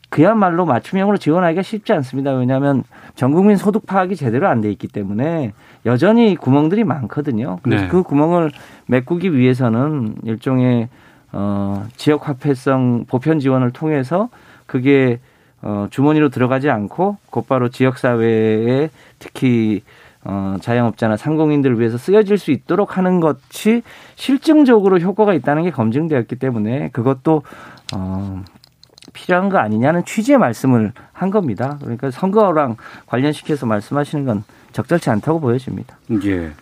그야말로 0.09 0.65
맞춤형으로 0.65 1.17
지원하기가 1.17 1.63
쉽지 1.63 1.93
않습니다. 1.93 2.33
왜냐하면 2.33 2.85
전 3.17 3.33
국민 3.33 3.57
소득 3.57 3.85
파악이 3.87 4.15
제대로 4.15 4.47
안 4.49 4.61
돼 4.61 4.71
있기 4.71 4.87
때문에 4.87 5.53
여전히 5.87 6.37
구멍들이 6.37 6.85
많거든요. 6.85 7.59
그래서 7.63 7.85
네. 7.85 7.89
그 7.91 8.03
구멍을 8.05 8.53
메꾸기 8.87 9.37
위해서는 9.37 10.15
일종의 10.23 10.89
어 11.37 11.85
지역 11.97 12.29
화폐성 12.29 13.07
보편 13.07 13.41
지원을 13.41 13.73
통해서 13.73 14.29
그게 14.67 15.19
어 15.63 15.89
주머니로 15.91 16.29
들어가지 16.29 16.71
않고 16.71 17.17
곧바로 17.31 17.69
지역 17.69 17.99
사회에 17.99 18.91
특히 19.19 19.83
어, 20.25 20.57
자영업자나 20.61 21.17
상공인들을 21.17 21.79
위해서 21.79 21.99
쓰여질 21.99 22.39
수 22.39 22.51
있도록 22.51 22.97
하는 22.97 23.21
것이 23.21 23.83
실증적으로 24.15 24.99
효과가 24.99 25.35
있다는 25.35 25.65
게 25.65 25.71
검증되었기 25.71 26.37
때문에 26.37 26.89
그것도 26.93 27.43
어, 27.95 28.43
필요한 29.13 29.49
거 29.49 29.59
아니냐는 29.59 30.05
취지의 30.05 30.39
말씀을 30.39 30.93
한 31.13 31.31
겁니다. 31.31 31.79
그러니까 31.81 32.11
선거랑 32.11 32.77
관련시켜서 33.07 33.67
말씀하시는 33.67 34.25
건 34.25 34.45
적절치 34.73 35.11
않다고 35.11 35.41
보여집니다. 35.41 35.97
예. 36.25 36.53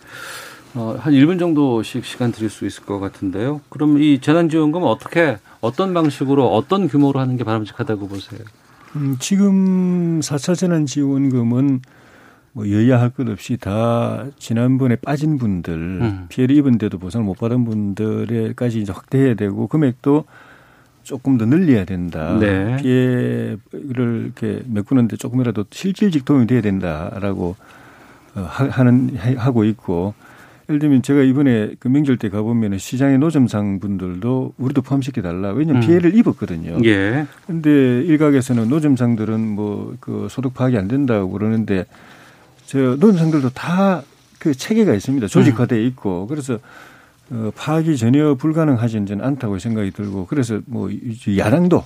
어, 0.75 0.95
한 0.99 1.13
1분 1.13 1.37
정도씩 1.37 2.03
시간 2.03 2.31
드릴 2.31 2.49
수 2.49 2.65
있을 2.65 2.83
것 2.85 2.99
같은데요. 2.99 3.61
그럼 3.69 4.01
이 4.01 4.19
재난지원금은 4.19 4.87
어떻게, 4.87 5.37
어떤 5.61 5.93
방식으로, 5.93 6.47
어떤 6.47 6.87
규모로 6.87 7.19
하는 7.19 7.37
게 7.37 7.43
바람직하다고 7.43 8.07
보세요? 8.07 8.39
음, 8.95 9.15
지금 9.19 10.19
4차 10.19 10.55
재난지원금은 10.55 11.81
뭐 12.55 12.69
여야 12.69 13.01
할 13.01 13.09
것 13.09 13.27
없이 13.29 13.57
다 13.57 14.25
지난번에 14.37 14.95
빠진 14.95 15.37
분들 15.39 15.73
음. 15.73 16.25
피해를 16.29 16.55
입은데도 16.57 16.99
보상을 16.99 17.25
못 17.25 17.37
받은 17.39 17.65
분들에까지 17.65 18.79
이제 18.79 18.91
확대해야 18.91 19.33
되고 19.33 19.67
금액도 19.67 20.25
조금 21.01 21.37
더 21.39 21.45
늘려야 21.45 21.83
된다. 21.85 22.37
네. 22.39 22.77
피해를 22.77 23.59
이렇게 23.73 24.61
메꾸는데 24.67 25.17
조금이라도 25.17 25.65
실질적 25.71 26.25
도움이 26.25 26.45
돼야 26.47 26.61
된다라고 26.61 27.55
어, 28.35 28.41
하는 28.41 29.15
하고 29.37 29.63
있고 29.65 30.13
예를 30.69 30.79
들면 30.79 31.01
제가 31.01 31.21
이번에 31.21 31.71
그 31.79 31.87
명절 31.87 32.17
때 32.17 32.29
가보면 32.29 32.77
시장의 32.77 33.17
노점상 33.17 33.79
분들도 33.79 34.53
우리도 34.57 34.81
포함시켜 34.81 35.21
달라. 35.21 35.51
왜냐하면 35.51 35.83
음. 35.83 35.87
피해를 35.87 36.15
입었거든요. 36.15 36.79
예. 36.85 37.25
근데 37.47 37.69
일각에서는 38.03 38.69
노점상들은 38.69 39.39
뭐 39.41 39.95
그 39.99 40.27
소득 40.29 40.53
파악이 40.53 40.77
안 40.77 40.87
된다고 40.87 41.29
그러는데 41.29 41.85
저 42.65 42.77
노점상들도 42.79 43.49
다 43.49 44.03
그 44.43 44.53
체계가 44.53 44.93
있습니다. 44.93 45.27
조직화돼 45.27 45.81
있고 45.85 46.27
그래서 46.27 46.59
어, 47.31 47.49
파악이 47.55 47.95
전혀 47.95 48.35
불가능하지는 48.35 49.21
않다고 49.21 49.57
생각이 49.57 49.91
들고 49.91 50.25
그래서 50.25 50.59
뭐 50.65 50.89
야당도 51.37 51.81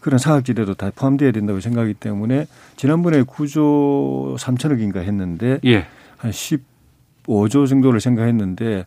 그런 0.00 0.18
사각지대도 0.18 0.74
다 0.74 0.90
포함돼야 0.94 1.32
된다고 1.32 1.60
생각하기 1.60 1.94
때문에 1.94 2.46
지난번에 2.76 3.22
9조 3.22 4.36
3천억인가 4.36 4.96
했는데 4.98 5.60
예. 5.64 5.86
한 6.18 6.30
15조 7.26 7.66
정도를 7.68 8.00
생각했는데 8.00 8.84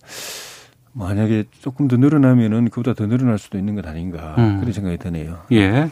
만약에 0.93 1.45
조금 1.59 1.87
더 1.87 1.97
늘어나면은 1.97 2.69
그보다 2.69 2.93
더 2.93 3.05
늘어날 3.05 3.37
수도 3.37 3.57
있는 3.57 3.75
것 3.75 3.85
아닌가 3.85 4.35
음. 4.37 4.59
그런 4.59 4.73
생각이 4.73 4.97
드네요. 4.97 5.37
예. 5.51 5.89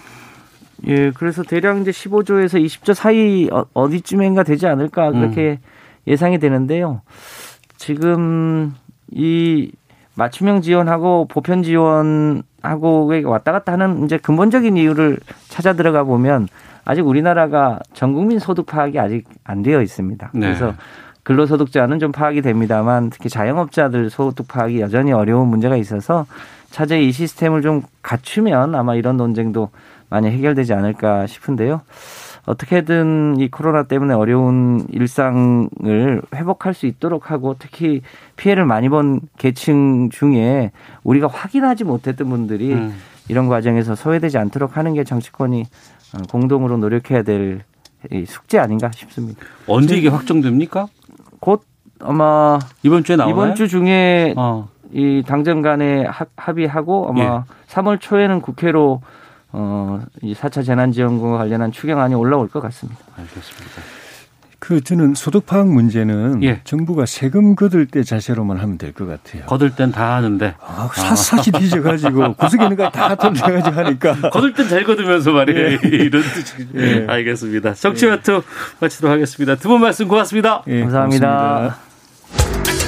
예, 0.87 1.11
그래서 1.11 1.43
대략 1.43 1.79
이제 1.79 1.91
15조에서 1.91 2.63
20조 2.63 2.93
사이 2.93 3.47
어, 3.51 3.65
어디쯤인가 3.73 4.43
되지 4.43 4.67
않을까 4.67 5.11
그렇게 5.11 5.51
음. 5.51 5.57
예상이 6.07 6.39
되는데요. 6.39 7.01
지금 7.77 8.73
이 9.11 9.71
맞춤형 10.15 10.61
지원하고 10.61 11.27
보편 11.27 11.63
지원하고 11.63 13.11
왔다 13.25 13.51
갔다 13.51 13.73
하는 13.73 14.05
이제 14.05 14.17
근본적인 14.17 14.75
이유를 14.77 15.19
찾아 15.49 15.73
들어가 15.73 16.03
보면 16.03 16.47
아직 16.83 17.05
우리나라가 17.05 17.79
전 17.93 18.13
국민 18.13 18.39
소득 18.39 18.65
파악이 18.65 18.99
아직 18.99 19.27
안 19.43 19.61
되어 19.61 19.81
있습니다. 19.81 20.31
네. 20.33 20.39
그래서 20.39 20.73
근로소득자는 21.25 21.97
좀 21.99 22.11
파악이 22.11 22.41
됩니다만 22.41 23.09
특히 23.09 23.29
자영업자들 23.29 24.09
소득 24.11 24.47
파악이 24.47 24.79
여전히 24.79 25.11
어려운 25.11 25.47
문제가 25.47 25.75
있어서 25.75 26.27
차제 26.69 27.01
이 27.01 27.11
시스템을 27.11 27.63
좀 27.63 27.81
갖추면 28.03 28.75
아마 28.75 28.95
이런 28.95 29.17
논쟁도 29.17 29.69
많이 30.09 30.29
해결되지 30.29 30.73
않을까 30.73 31.25
싶은데요. 31.25 31.81
어떻게든 32.45 33.39
이 33.39 33.49
코로나 33.49 33.83
때문에 33.83 34.13
어려운 34.13 34.85
일상을 34.91 36.21
회복할 36.35 36.75
수 36.75 36.85
있도록 36.85 37.31
하고 37.31 37.55
특히 37.57 38.01
피해를 38.35 38.65
많이 38.65 38.87
본 38.87 39.19
계층 39.39 40.11
중에 40.11 40.71
우리가 41.03 41.25
확인하지 41.25 41.85
못했던 41.85 42.29
분들이 42.29 42.71
음. 42.71 42.93
이런 43.29 43.47
과정에서 43.47 43.95
소외되지 43.95 44.37
않도록 44.37 44.77
하는 44.77 44.93
게 44.93 45.03
정치권이 45.03 45.65
어, 46.13 46.17
공동으로 46.29 46.77
노력해야 46.77 47.23
될 47.23 47.63
숙제 48.27 48.59
아닌가 48.59 48.91
싶습니다. 48.93 49.43
언제 49.65 49.97
이게 49.97 50.09
확정됩니까? 50.09 50.87
곧 51.45 51.61
아마 51.99 52.57
이번 52.81 53.03
주에 53.03 53.15
나와요? 53.15 53.31
이번 53.31 53.53
주 53.53 53.67
중에 53.67 54.33
어. 54.35 54.67
이 54.91 55.23
당정 55.27 55.61
간에 55.61 56.07
합의하고 56.35 57.07
아마 57.09 57.21
예. 57.21 57.53
3월 57.67 58.01
초에는 58.01 58.41
국회로 58.41 59.01
어, 59.51 60.01
이 60.23 60.33
4차 60.33 60.65
재난지원금과 60.65 61.37
관련한 61.37 61.71
추경안이 61.71 62.15
올라올 62.15 62.49
것 62.49 62.61
같습니다. 62.61 62.99
알겠습니다. 63.15 64.04
그 64.65 64.81
저는 64.83 65.13
소득 65.13 65.45
파악 65.45 65.67
문제는 65.67 66.41
예. 66.43 66.61
정부가 66.63 67.05
세금 67.05 67.55
거둘 67.55 67.85
때 67.85 68.01
자세로만 68.01 68.57
하면 68.57 68.79
될 68.79 68.93
것 68.93 69.05
같아요. 69.05 69.45
거둘 69.45 69.75
땐 69.75 69.91
다 69.91 70.15
하는데 70.15 70.55
아, 70.59 70.89
샅샅이 70.91 71.51
뒤져가지고 71.51 72.33
구석에 72.33 72.63
있는 72.63 72.75
거다 72.77 73.13
돌려가지고 73.13 73.75
하니까 73.75 74.29
거둘 74.31 74.53
땐 74.55 74.67
잘 74.67 74.83
거두면서 74.83 75.31
말이에요. 75.33 75.67
예. 75.83 75.87
이런 75.97 76.23
뜻이 76.23 76.67
예. 76.75 77.05
알겠습니다. 77.07 77.75
정치와투 77.75 78.33
예. 78.33 78.41
마치도록 78.79 79.13
하겠습니다. 79.13 79.55
두 79.55 79.69
분 79.69 79.81
말씀 79.81 80.07
고맙습니다. 80.07 80.63
예, 80.67 80.81
감사합니다. 80.81 81.27
고맙습니다. 81.27 82.85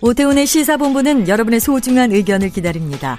오태훈의 0.00 0.46
시사본부는 0.46 1.28
여러분의 1.28 1.60
소중한 1.60 2.10
의견을 2.12 2.50
기다립니다. 2.50 3.18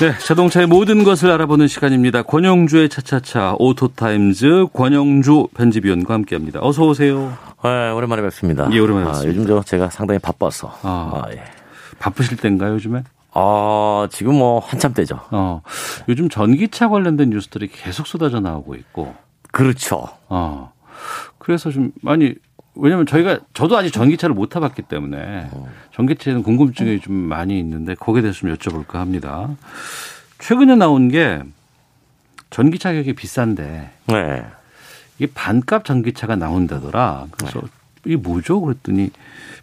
네, 0.00 0.16
자동차의 0.16 0.66
모든 0.66 1.04
것을 1.04 1.30
알아보는 1.30 1.68
시간입니다. 1.68 2.22
권용주의 2.22 2.88
차차차 2.88 3.56
오토타임즈 3.58 4.68
권용주 4.72 5.48
편집위원과 5.54 6.14
함께합니다. 6.14 6.60
어서 6.62 6.86
오세요. 6.86 7.36
네, 7.62 7.90
오랜만에 7.90 8.22
뵙습니다. 8.22 8.66
예, 8.72 8.78
오랜만에 8.78 9.08
뵙습니다. 9.08 9.28
아, 9.28 9.30
요즘 9.30 9.46
저 9.46 9.62
제가 9.62 9.90
상당히 9.90 10.18
바빠서. 10.18 10.74
아, 10.82 11.22
아 11.26 11.30
예. 11.32 11.42
바쁘실 11.98 12.38
때인가요, 12.38 12.72
요즘에? 12.76 13.04
어, 13.34 14.06
지금 14.10 14.36
뭐 14.36 14.60
한참 14.60 14.94
때죠. 14.94 15.20
어, 15.32 15.60
요즘 16.08 16.30
전기차 16.30 16.88
관련된 16.88 17.28
뉴스들이 17.28 17.68
계속 17.68 18.06
쏟아져 18.06 18.40
나오고 18.40 18.76
있고. 18.76 19.14
그렇죠. 19.52 20.08
어. 20.30 20.72
그래서 21.36 21.70
좀 21.70 21.92
많이 22.00 22.36
왜냐면 22.80 23.06
저희가 23.06 23.40
저도 23.54 23.76
아직 23.76 23.92
전기차를 23.92 24.34
못 24.34 24.48
타봤기 24.48 24.82
때문에 24.82 25.50
전기차에는 25.94 26.42
궁금증이 26.42 27.00
좀 27.00 27.14
많이 27.14 27.58
있는데 27.58 27.94
거기에 27.94 28.22
대해서 28.22 28.40
좀 28.40 28.54
여쭤볼까 28.54 28.94
합니다. 28.94 29.48
최근에 30.38 30.76
나온 30.76 31.08
게 31.08 31.42
전기차 32.50 32.90
가격이 32.90 33.12
비싼데 33.14 33.90
네. 34.06 34.44
이게 35.18 35.30
반값 35.34 35.84
전기차가 35.84 36.36
나온다더라. 36.36 37.26
그래서 37.32 37.62
이게 38.04 38.16
뭐죠? 38.16 38.60
그랬더니 38.60 39.10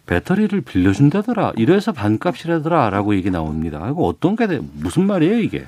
배터리를 0.06 0.60
빌려준다더라. 0.60 1.52
이래서 1.56 1.92
반값이라더라라고 1.92 3.14
얘기 3.14 3.30
나옵니다. 3.30 3.86
이거 3.90 4.02
어떤 4.04 4.36
게 4.36 4.46
돼? 4.46 4.60
무슨 4.74 5.06
말이에요 5.06 5.38
이게? 5.38 5.66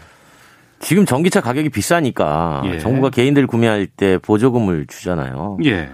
지금 0.79 1.05
전기차 1.05 1.43
가격이 1.43 1.69
비싸니까 1.69 2.63
예. 2.65 2.79
정부가 2.79 3.11
개인들 3.11 3.47
구매할 3.47 3.87
때 3.87 4.17
보조금을 4.19 4.87
주잖아요. 4.87 5.59
예. 5.65 5.91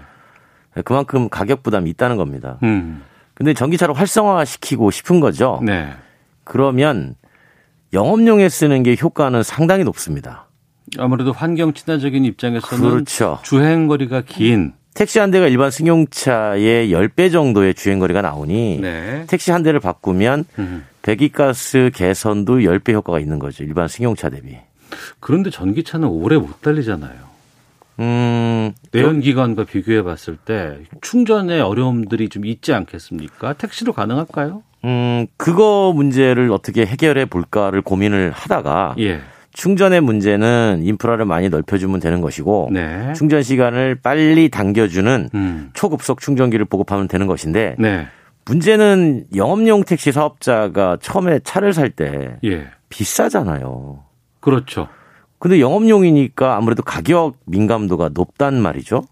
그만큼 0.83 1.29
가격 1.29 1.63
부담이 1.63 1.89
있다는 1.91 2.17
겁니다. 2.17 2.57
음. 2.63 3.03
근데 3.33 3.53
전기차를 3.53 3.95
활성화시키고 3.95 4.91
싶은 4.91 5.19
거죠. 5.19 5.61
네. 5.63 5.89
그러면 6.43 7.15
영업용에 7.93 8.49
쓰는 8.49 8.83
게 8.83 8.95
효과는 8.99 9.43
상당히 9.43 9.83
높습니다. 9.83 10.47
아무래도 10.97 11.31
환경 11.31 11.73
친화적인 11.73 12.25
입장에서는 12.25 12.89
그렇죠. 12.89 13.39
주행 13.43 13.87
거리가 13.87 14.21
긴 14.21 14.73
택시 14.93 15.19
한 15.19 15.29
대가 15.29 15.47
일반 15.47 15.69
승용차의 15.69 16.89
10배 16.91 17.31
정도의 17.31 17.75
주행 17.75 17.99
거리가 17.99 18.21
나오니 18.21 18.79
네. 18.81 19.25
택시 19.27 19.51
한 19.51 19.61
대를 19.61 19.79
바꾸면 19.79 20.45
음. 20.57 20.85
배기가스 21.03 21.91
개선도 21.93 22.59
10배 22.59 22.93
효과가 22.93 23.19
있는 23.19 23.37
거죠. 23.37 23.63
일반 23.63 23.87
승용차 23.87 24.29
대비. 24.29 24.57
그런데 25.19 25.49
전기차는 25.51 26.07
오래 26.07 26.37
못 26.37 26.61
달리잖아요. 26.61 27.27
음, 27.99 28.73
내연기관과 28.91 29.65
비교해 29.65 30.03
봤을 30.03 30.37
때 30.37 30.77
충전의 31.01 31.61
어려움들이 31.61 32.29
좀 32.29 32.45
있지 32.45 32.73
않겠습니까? 32.73 33.53
택시로 33.53 33.93
가능할까요? 33.93 34.63
음, 34.85 35.27
그거 35.37 35.91
문제를 35.95 36.51
어떻게 36.51 36.85
해결해 36.85 37.25
볼까를 37.25 37.81
고민을 37.81 38.31
하다가 38.31 38.95
예. 38.99 39.21
충전의 39.53 40.01
문제는 40.01 40.81
인프라를 40.83 41.25
많이 41.25 41.49
넓혀주면 41.49 41.99
되는 41.99 42.21
것이고 42.21 42.69
네. 42.71 43.11
충전 43.13 43.41
시간을 43.41 43.95
빨리 43.95 44.49
당겨주는 44.49 45.29
음. 45.33 45.69
초급속 45.73 46.21
충전기를 46.21 46.65
보급하면 46.65 47.07
되는 47.07 47.25
것인데 47.25 47.75
네. 47.79 48.07
문제는 48.45 49.25
영업용 49.35 49.83
택시 49.83 50.11
사업자가 50.11 50.97
처음에 51.01 51.39
차를 51.39 51.73
살때 51.73 52.37
예. 52.45 52.67
비싸잖아요. 52.89 54.03
그렇죠. 54.39 54.87
근데 55.39 55.59
영업용이니까 55.59 56.55
아무래도 56.55 56.81
가격 56.83 57.35
민감도가 57.45 58.09
높단 58.13 58.61
말이죠. 58.61 59.03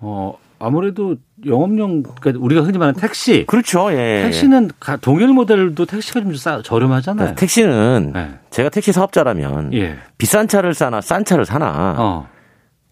어, 0.00 0.34
아무래도 0.58 1.16
영업용 1.44 2.02
그러니까 2.02 2.42
우리가 2.42 2.62
흔히 2.62 2.78
말하는 2.78 2.98
택시. 2.98 3.44
그렇죠. 3.46 3.92
예. 3.92 4.22
택시는 4.24 4.70
가- 4.80 4.96
동일 4.96 5.28
모델도 5.28 5.84
택시가 5.84 6.20
좀 6.20 6.34
싸, 6.36 6.62
저렴하잖아요. 6.62 7.16
그러니까 7.18 7.38
택시는 7.40 8.12
네. 8.14 8.30
제가 8.50 8.70
택시 8.70 8.92
사업자라면 8.92 9.74
예. 9.74 9.96
비싼 10.16 10.48
차를 10.48 10.72
사나 10.74 11.00
싼 11.02 11.24
차를 11.24 11.44
사나 11.44 11.96
어. 11.98 12.28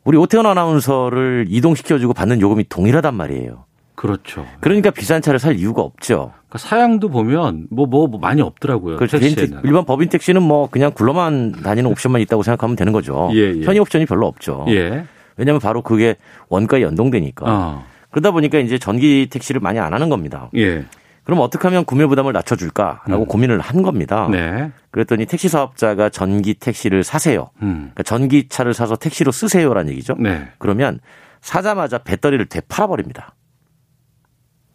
우리 0.05 0.19
오태원 0.19 0.47
아나운서를 0.47 1.47
이동시켜주고 1.49 2.13
받는 2.13 2.41
요금이 2.41 2.65
동일하단 2.69 3.15
말이에요. 3.15 3.65
그렇죠. 3.95 4.47
그러니까 4.61 4.91
비싼 4.91 5.21
차를 5.23 5.39
살 5.39 5.57
이유가 5.57 5.83
없죠. 5.83 6.33
그러니까 6.49 6.59
사양도 6.59 7.09
보면 7.09 7.67
뭐, 7.71 7.87
뭐, 7.87 8.07
뭐 8.07 8.19
많이 8.21 8.41
없더라고요. 8.43 8.97
그 8.97 9.07
개인 9.07 9.21
택- 9.23 9.37
택시에는. 9.37 9.63
일반 9.65 9.85
법인 9.85 10.09
택시는 10.09 10.43
뭐 10.43 10.69
그냥 10.71 10.93
굴러만 10.93 11.53
다니는 11.63 11.91
옵션만 11.91 12.21
있다고 12.23 12.43
생각하면 12.43 12.77
되는 12.77 12.93
거죠. 12.93 13.31
예, 13.35 13.55
예. 13.57 13.61
편의 13.61 13.81
옵션이 13.81 14.07
별로 14.07 14.27
없죠. 14.27 14.65
예. 14.69 15.05
왜냐하면 15.37 15.61
바로 15.61 15.83
그게 15.83 16.17
원가에 16.49 16.83
연동되니까. 16.83 17.45
어. 17.49 17.85
그러다 18.11 18.31
보니까 18.33 18.59
이제 18.59 18.79
전기 18.79 19.29
택시를 19.31 19.61
많이 19.61 19.79
안 19.79 19.95
하는 19.95 20.09
겁니다. 20.09 20.51
예. 20.57 20.85
그럼 21.25 21.39
어떻게 21.41 21.69
하면 21.69 21.85
구매 21.85 22.05
부담을 22.05 22.33
낮춰줄까라고 22.33 23.27
고민을 23.27 23.61
한 23.61 23.83
겁니다. 23.83 24.27
음. 24.27 24.33
네. 24.33 24.71
그랬더니 24.91 25.25
택시 25.27 25.49
사업자가 25.49 26.09
전기 26.09 26.55
택시를 26.55 27.05
사세요. 27.05 27.51
음. 27.63 27.91
그러니까 27.95 28.03
전기차를 28.03 28.75
사서 28.75 28.97
택시로 28.97 29.31
쓰세요라는 29.31 29.93
얘기죠. 29.93 30.17
네. 30.19 30.49
그러면 30.59 30.99
사자마자 31.41 31.99
배터리를 31.99 32.45
되팔아버립니다. 32.47 33.35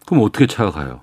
그럼 0.07 0.23
어떻게 0.23 0.47
차가 0.47 0.71
가요? 0.71 1.01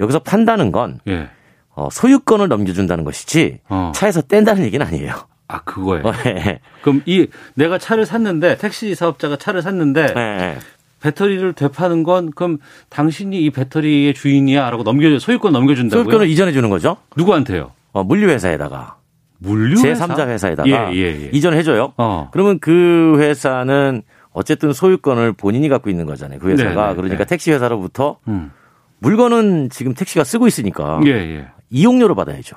여기서 0.00 0.18
판다는 0.20 0.72
건 0.72 0.98
예. 1.06 1.28
어, 1.76 1.88
소유권을 1.92 2.48
넘겨준다는 2.48 3.04
것이지 3.04 3.60
어. 3.68 3.92
차에서 3.94 4.22
뗀다는 4.22 4.64
얘기는 4.64 4.84
아니에요. 4.84 5.12
아, 5.46 5.60
그거예요. 5.60 6.02
어, 6.08 6.12
예, 6.26 6.60
그럼 6.82 7.02
이 7.04 7.26
내가 7.54 7.78
차를 7.78 8.06
샀는데 8.06 8.56
택시 8.56 8.94
사업자가 8.94 9.36
차를 9.36 9.60
샀는데 9.60 10.14
예, 10.16 10.20
예. 10.20 10.58
배터리를 11.00 11.52
되파는 11.52 12.02
건 12.02 12.30
그럼 12.34 12.58
당신이 12.88 13.38
이 13.42 13.50
배터리의 13.50 14.14
주인이야라고 14.14 14.84
넘겨 14.84 15.18
소유권 15.18 15.52
넘겨준다고요? 15.52 16.04
소유권을 16.04 16.28
이전해 16.28 16.52
주는 16.52 16.70
거죠. 16.70 16.96
누구한테요? 17.16 17.72
어, 17.92 18.04
물류회사에다가 18.04 18.96
물류 19.38 19.76
제3자 19.82 20.26
회사에다가 20.28 20.68
예, 20.70 20.96
예, 20.96 21.24
예. 21.24 21.30
이전해 21.30 21.62
줘요. 21.62 21.92
어. 21.98 22.30
그러면 22.32 22.58
그 22.58 23.16
회사는 23.18 24.02
어쨌든 24.34 24.72
소유권을 24.74 25.32
본인이 25.32 25.68
갖고 25.70 25.88
있는 25.88 26.04
거잖아요. 26.06 26.38
그 26.40 26.50
회사가 26.50 26.68
네, 26.82 26.88
네, 26.90 26.94
그러니까 26.96 27.18
네. 27.24 27.24
택시 27.24 27.50
회사로부터 27.52 28.18
음. 28.28 28.50
물건은 28.98 29.70
지금 29.70 29.94
택시가 29.94 30.24
쓰고 30.24 30.46
있으니까 30.46 31.00
예, 31.06 31.10
예. 31.10 31.48
이용료를 31.70 32.14
받아야죠. 32.14 32.56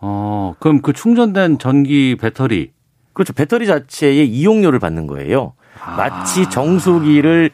어, 0.00 0.54
그럼 0.58 0.80
그 0.82 0.92
충전된 0.92 1.58
전기 1.58 2.16
배터리 2.20 2.72
그렇죠. 3.12 3.32
배터리 3.32 3.66
자체의 3.66 4.26
이용료를 4.28 4.78
받는 4.78 5.06
거예요. 5.06 5.52
마치 5.96 6.48
정수기를 6.48 7.50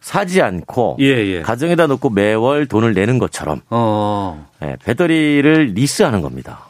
사지 0.00 0.42
않고 0.42 0.96
아. 0.98 1.02
예, 1.02 1.06
예. 1.06 1.42
가정에다 1.42 1.86
놓고 1.86 2.10
매월 2.10 2.66
돈을 2.66 2.92
내는 2.94 3.18
것처럼 3.18 3.62
어. 3.70 4.46
예, 4.62 4.76
배터리를 4.84 5.72
리스하는 5.74 6.20
겁니다. 6.20 6.66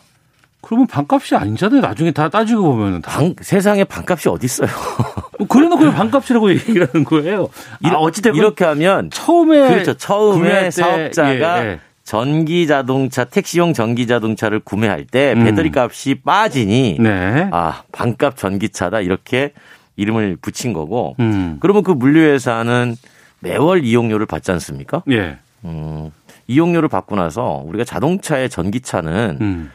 그러면 0.61 0.86
반값이 0.86 1.34
아니잖아요. 1.36 1.80
나중에 1.80 2.11
다 2.11 2.28
따지고 2.28 2.62
보면 2.62 2.94
은. 2.94 3.03
방- 3.03 3.34
세상에 3.40 3.84
반값이 3.84 4.28
어디 4.28 4.46
있어요? 4.46 4.68
그래놓고 5.47 5.84
왜 5.84 5.93
반값이라고 5.93 6.51
얘기를 6.53 6.89
하는 6.89 7.05
거예요. 7.05 7.49
아, 7.84 7.91
어찌됐건 7.91 8.36
이렇게 8.36 8.64
하면 8.64 9.11
처음에 9.11 9.68
그렇죠. 9.68 9.95
처음에 9.95 10.70
사업자가 10.70 11.64
예, 11.64 11.68
예. 11.68 11.80
전기 12.05 12.66
자동차 12.66 13.24
택시용 13.24 13.74
전기 13.74 14.07
자동차를 14.07 14.61
구매할 14.61 15.05
때 15.05 15.34
음. 15.36 15.45
배터리 15.45 15.70
값이 15.74 16.22
빠지니 16.24 16.97
네. 17.01 17.49
아 17.53 17.82
반값 17.93 18.36
전기차다 18.36 19.01
이렇게 19.01 19.53
이름을 19.97 20.39
붙인 20.41 20.72
거고 20.72 21.16
음. 21.20 21.59
그러면 21.61 21.82
그 21.82 21.91
물류회사는 21.91 22.97
매월 23.41 23.84
이용료를 23.84 24.26
받지 24.26 24.51
않습니까? 24.53 25.03
예. 25.11 25.36
음, 25.64 26.11
이용료를 26.47 26.89
받고 26.89 27.16
나서 27.16 27.62
우리가 27.66 27.84
자동차의 27.84 28.49
전기차는 28.49 29.39
음. 29.41 29.70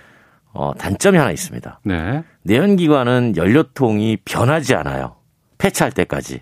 어, 0.54 0.72
단점이 0.78 1.18
하나 1.18 1.32
있습니다. 1.32 1.80
네. 1.84 2.24
내연기관은 2.44 3.34
연료통이 3.36 4.18
변하지 4.26 4.76
않아요. 4.76 5.16
폐차할 5.64 5.92
때까지. 5.94 6.42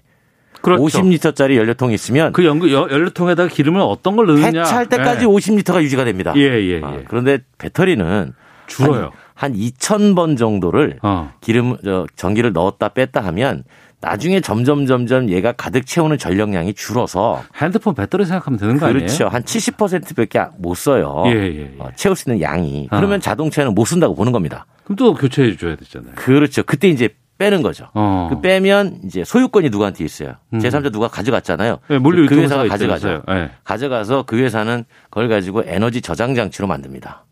그렇죠. 0.61 0.83
50리터짜리 0.83 1.55
연료통이 1.55 1.93
있으면 1.93 2.33
그 2.33 2.45
연구 2.45 2.71
연료통에다가 2.71 3.49
기름을 3.49 3.81
어떤 3.81 4.15
걸 4.15 4.27
넣느냐. 4.27 4.63
폐차할 4.63 4.89
때까지 4.89 5.23
예. 5.23 5.27
50리터가 5.27 5.81
유지가 5.83 6.03
됩니다. 6.03 6.33
예, 6.35 6.41
예, 6.41 6.75
예. 6.75 6.81
아, 6.83 6.97
그런데 7.07 7.39
배터리는 7.57 8.33
줄어요. 8.67 9.11
한, 9.33 9.51
한 9.51 9.53
2,000번 9.53 10.37
정도를 10.37 10.99
어. 11.01 11.33
기름 11.41 11.77
저 11.83 12.05
전기를 12.15 12.53
넣었다 12.53 12.89
뺐다 12.89 13.21
하면 13.21 13.63
나중에 14.01 14.39
점점 14.39 14.85
점점 14.87 15.29
얘가 15.29 15.51
가득 15.51 15.85
채우는 15.85 16.17
전력량이 16.17 16.73
줄어서 16.73 17.43
핸드폰 17.55 17.93
배터리 17.93 18.25
생각하면 18.25 18.59
되는 18.59 18.77
거 18.77 18.87
아니에요? 18.87 19.05
그렇죠. 19.05 19.27
한 19.27 19.43
70%밖에 19.43 20.43
못 20.57 20.75
써요. 20.75 21.23
예, 21.27 21.31
예, 21.31 21.59
예. 21.59 21.75
어, 21.77 21.89
채울 21.95 22.15
수 22.15 22.29
있는 22.29 22.41
양이. 22.41 22.87
어. 22.91 22.97
그러면 22.97 23.19
자동차는 23.19 23.75
못 23.75 23.85
쓴다고 23.85 24.15
보는 24.15 24.31
겁니다. 24.31 24.65
그럼 24.83 24.95
또 24.95 25.13
교체해 25.13 25.55
줘야 25.55 25.75
되잖아요. 25.75 26.13
그렇죠. 26.15 26.63
그때 26.63 26.87
이제 26.89 27.09
빼는 27.41 27.63
거죠. 27.63 27.87
어. 27.95 28.27
그 28.29 28.39
빼면 28.39 28.99
이제 29.05 29.23
소유권이 29.23 29.71
누구한테 29.71 30.05
있어요. 30.05 30.35
음. 30.53 30.59
제3자 30.59 30.91
누가 30.91 31.07
가져갔잖아요. 31.07 31.79
네, 31.89 31.97
물류 31.97 32.27
그 32.27 32.35
회사가 32.35 32.65
유통사가 32.65 32.97
가져가죠. 32.97 33.23
예. 33.29 33.49
가져가서 33.63 34.23
그 34.27 34.37
회사는 34.37 34.85
그걸 35.09 35.27
가지고 35.27 35.63
에너지 35.65 36.01
저장 36.01 36.35
장치로 36.35 36.67
만듭니다. 36.67 37.25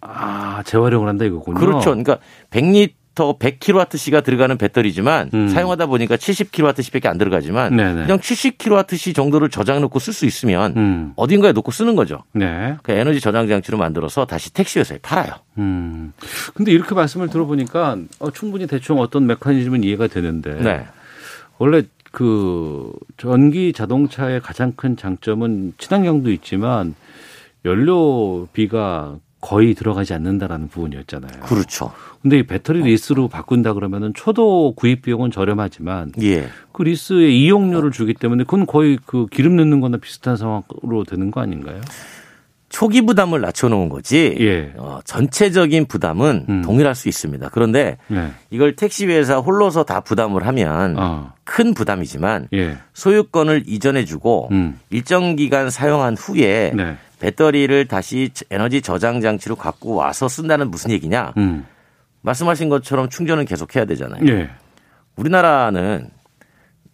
아, 0.00 0.62
재활용을 0.64 1.08
한다 1.08 1.24
이거군요. 1.24 1.58
그렇죠. 1.58 1.90
그러니까 1.90 2.18
100리 2.50 2.92
터 3.16 3.36
100kWh가 3.38 4.22
들어가는 4.22 4.58
배터리지만 4.58 5.30
음. 5.32 5.48
사용하다 5.48 5.86
보니까 5.86 6.16
70kWh밖에 6.16 7.06
안 7.06 7.16
들어가지만 7.16 7.74
네네. 7.74 8.02
그냥 8.02 8.18
70kWh 8.18 9.14
정도를 9.14 9.48
저장 9.48 9.80
놓고 9.80 9.98
쓸 9.98 10.12
수 10.12 10.26
있으면 10.26 10.76
음. 10.76 11.12
어딘가에 11.16 11.52
놓고 11.52 11.72
쓰는 11.72 11.96
거죠. 11.96 12.24
네. 12.32 12.76
그 12.82 12.92
에너지 12.92 13.20
저장 13.20 13.48
장치로 13.48 13.78
만들어서 13.78 14.26
다시 14.26 14.52
택시 14.52 14.78
회사에 14.78 14.98
팔아요. 14.98 15.32
음. 15.56 16.12
근데 16.54 16.72
이렇게 16.72 16.94
말씀을 16.94 17.28
들어보니까 17.28 17.96
어, 18.18 18.30
충분히 18.30 18.66
대충 18.66 19.00
어떤 19.00 19.26
메커니즘은 19.26 19.82
이해가 19.82 20.08
되는데 20.08 20.54
네. 20.60 20.86
원래 21.56 21.84
그 22.12 22.92
전기 23.16 23.72
자동차의 23.72 24.42
가장 24.42 24.74
큰 24.76 24.98
장점은 24.98 25.72
친환경도 25.78 26.30
있지만 26.32 26.94
연료비가 27.64 29.16
거의 29.46 29.74
들어가지 29.74 30.12
않는다라는 30.12 30.66
부분이었잖아요. 30.66 31.42
그렇죠. 31.44 31.92
근데 32.20 32.40
이 32.40 32.42
배터리 32.42 32.82
리스로 32.82 33.28
바꾼다 33.28 33.74
그러면은 33.74 34.12
초도 34.12 34.74
구입 34.74 35.02
비용은 35.02 35.30
저렴하지만 35.30 36.10
예. 36.20 36.48
그 36.72 36.82
리스의 36.82 37.40
이용료를 37.40 37.92
주기 37.92 38.12
때문에 38.12 38.42
그건 38.42 38.66
거의 38.66 38.98
그 39.06 39.26
기름 39.30 39.54
넣는 39.54 39.80
거나 39.80 39.98
비슷한 39.98 40.36
상황으로 40.36 41.04
되는 41.04 41.30
거 41.30 41.40
아닌가요? 41.40 41.80
초기 42.68 43.02
부담을 43.02 43.40
낮춰놓은 43.40 43.88
거지. 43.88 44.36
예. 44.40 44.72
어, 44.78 44.98
전체적인 45.04 45.86
부담은 45.86 46.46
음. 46.48 46.62
동일할 46.62 46.96
수 46.96 47.08
있습니다. 47.08 47.48
그런데 47.50 47.98
네. 48.08 48.32
이걸 48.50 48.74
택시 48.74 49.06
회사 49.06 49.38
홀로서 49.38 49.84
다 49.84 50.00
부담을 50.00 50.44
하면 50.48 50.96
어. 50.98 51.32
큰 51.44 51.72
부담이지만 51.72 52.48
예. 52.52 52.76
소유권을 52.94 53.62
이전해주고 53.68 54.48
음. 54.50 54.80
일정 54.90 55.36
기간 55.36 55.70
사용한 55.70 56.16
후에 56.16 56.72
네. 56.74 56.96
배터리를 57.18 57.86
다시 57.88 58.30
에너지 58.50 58.82
저장 58.82 59.20
장치로 59.20 59.56
갖고 59.56 59.94
와서 59.94 60.28
쓴다는 60.28 60.70
무슨 60.70 60.90
얘기냐? 60.90 61.32
음. 61.36 61.66
말씀하신 62.22 62.68
것처럼 62.68 63.08
충전은 63.08 63.44
계속해야 63.44 63.84
되잖아요. 63.84 64.26
예. 64.28 64.50
우리나라는 65.16 66.10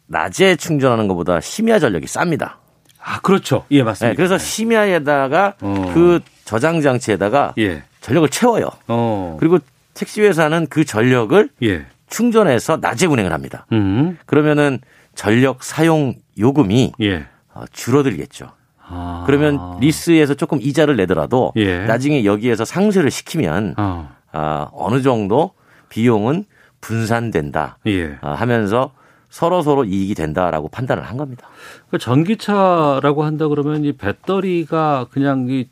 낮에 0.07 0.57
충전하는 0.57 1.09
것보다 1.09 1.41
심야 1.41 1.79
전력이 1.79 2.07
쌉니다. 2.07 2.57
아, 3.01 3.21
그렇죠. 3.21 3.65
예, 3.71 3.83
맞습니다. 3.83 4.13
네, 4.13 4.17
그래서 4.17 4.39
심야에다가 4.39 5.55
어. 5.61 5.91
그 5.95 6.21
저장 6.45 6.81
장치에다가 6.81 7.55
예. 7.59 7.83
전력을 8.01 8.29
채워요. 8.29 8.69
어. 8.89 9.37
그리고 9.41 9.59
택시 9.95 10.21
회사는 10.21 10.67
그 10.69 10.85
전력을 10.85 11.49
예. 11.63 11.87
충전해서 12.09 12.79
낮에 12.81 13.07
운행을 13.07 13.33
합니다. 13.33 13.67
음. 13.73 14.19
그러면은 14.27 14.79
전력 15.15 15.65
사용 15.65 16.15
요금이 16.39 16.93
예. 17.01 17.27
어, 17.55 17.65
줄어들겠죠. 17.73 18.53
아. 18.93 19.25
그러면 19.27 19.79
리스에서 19.81 20.35
조금 20.35 20.61
이자를 20.61 20.97
내더라도 20.97 21.53
예. 21.57 21.85
나중에 21.87 22.25
여기에서 22.25 22.65
상쇄를 22.65 23.11
시키면 23.11 23.75
어. 23.79 24.11
아, 24.33 24.69
어느 24.73 25.03
정도 25.03 25.53
비용은 25.89 26.45
분산된다 26.81 27.79
예. 27.87 28.19
아, 28.21 28.33
하면서 28.33 28.93
서로 29.31 29.63
서로 29.63 29.85
이익이 29.85 30.15
된다라고 30.15 30.69
판단을 30.69 31.05
한 31.05 31.17
겁니다. 31.17 31.49
그 31.91 31.97
전기차라고 31.97 33.25
한다 33.25 33.49
그러면 33.49 33.85
이 33.85 33.93
배터리가 33.93 35.07
그냥 35.11 35.47
이 35.49 35.69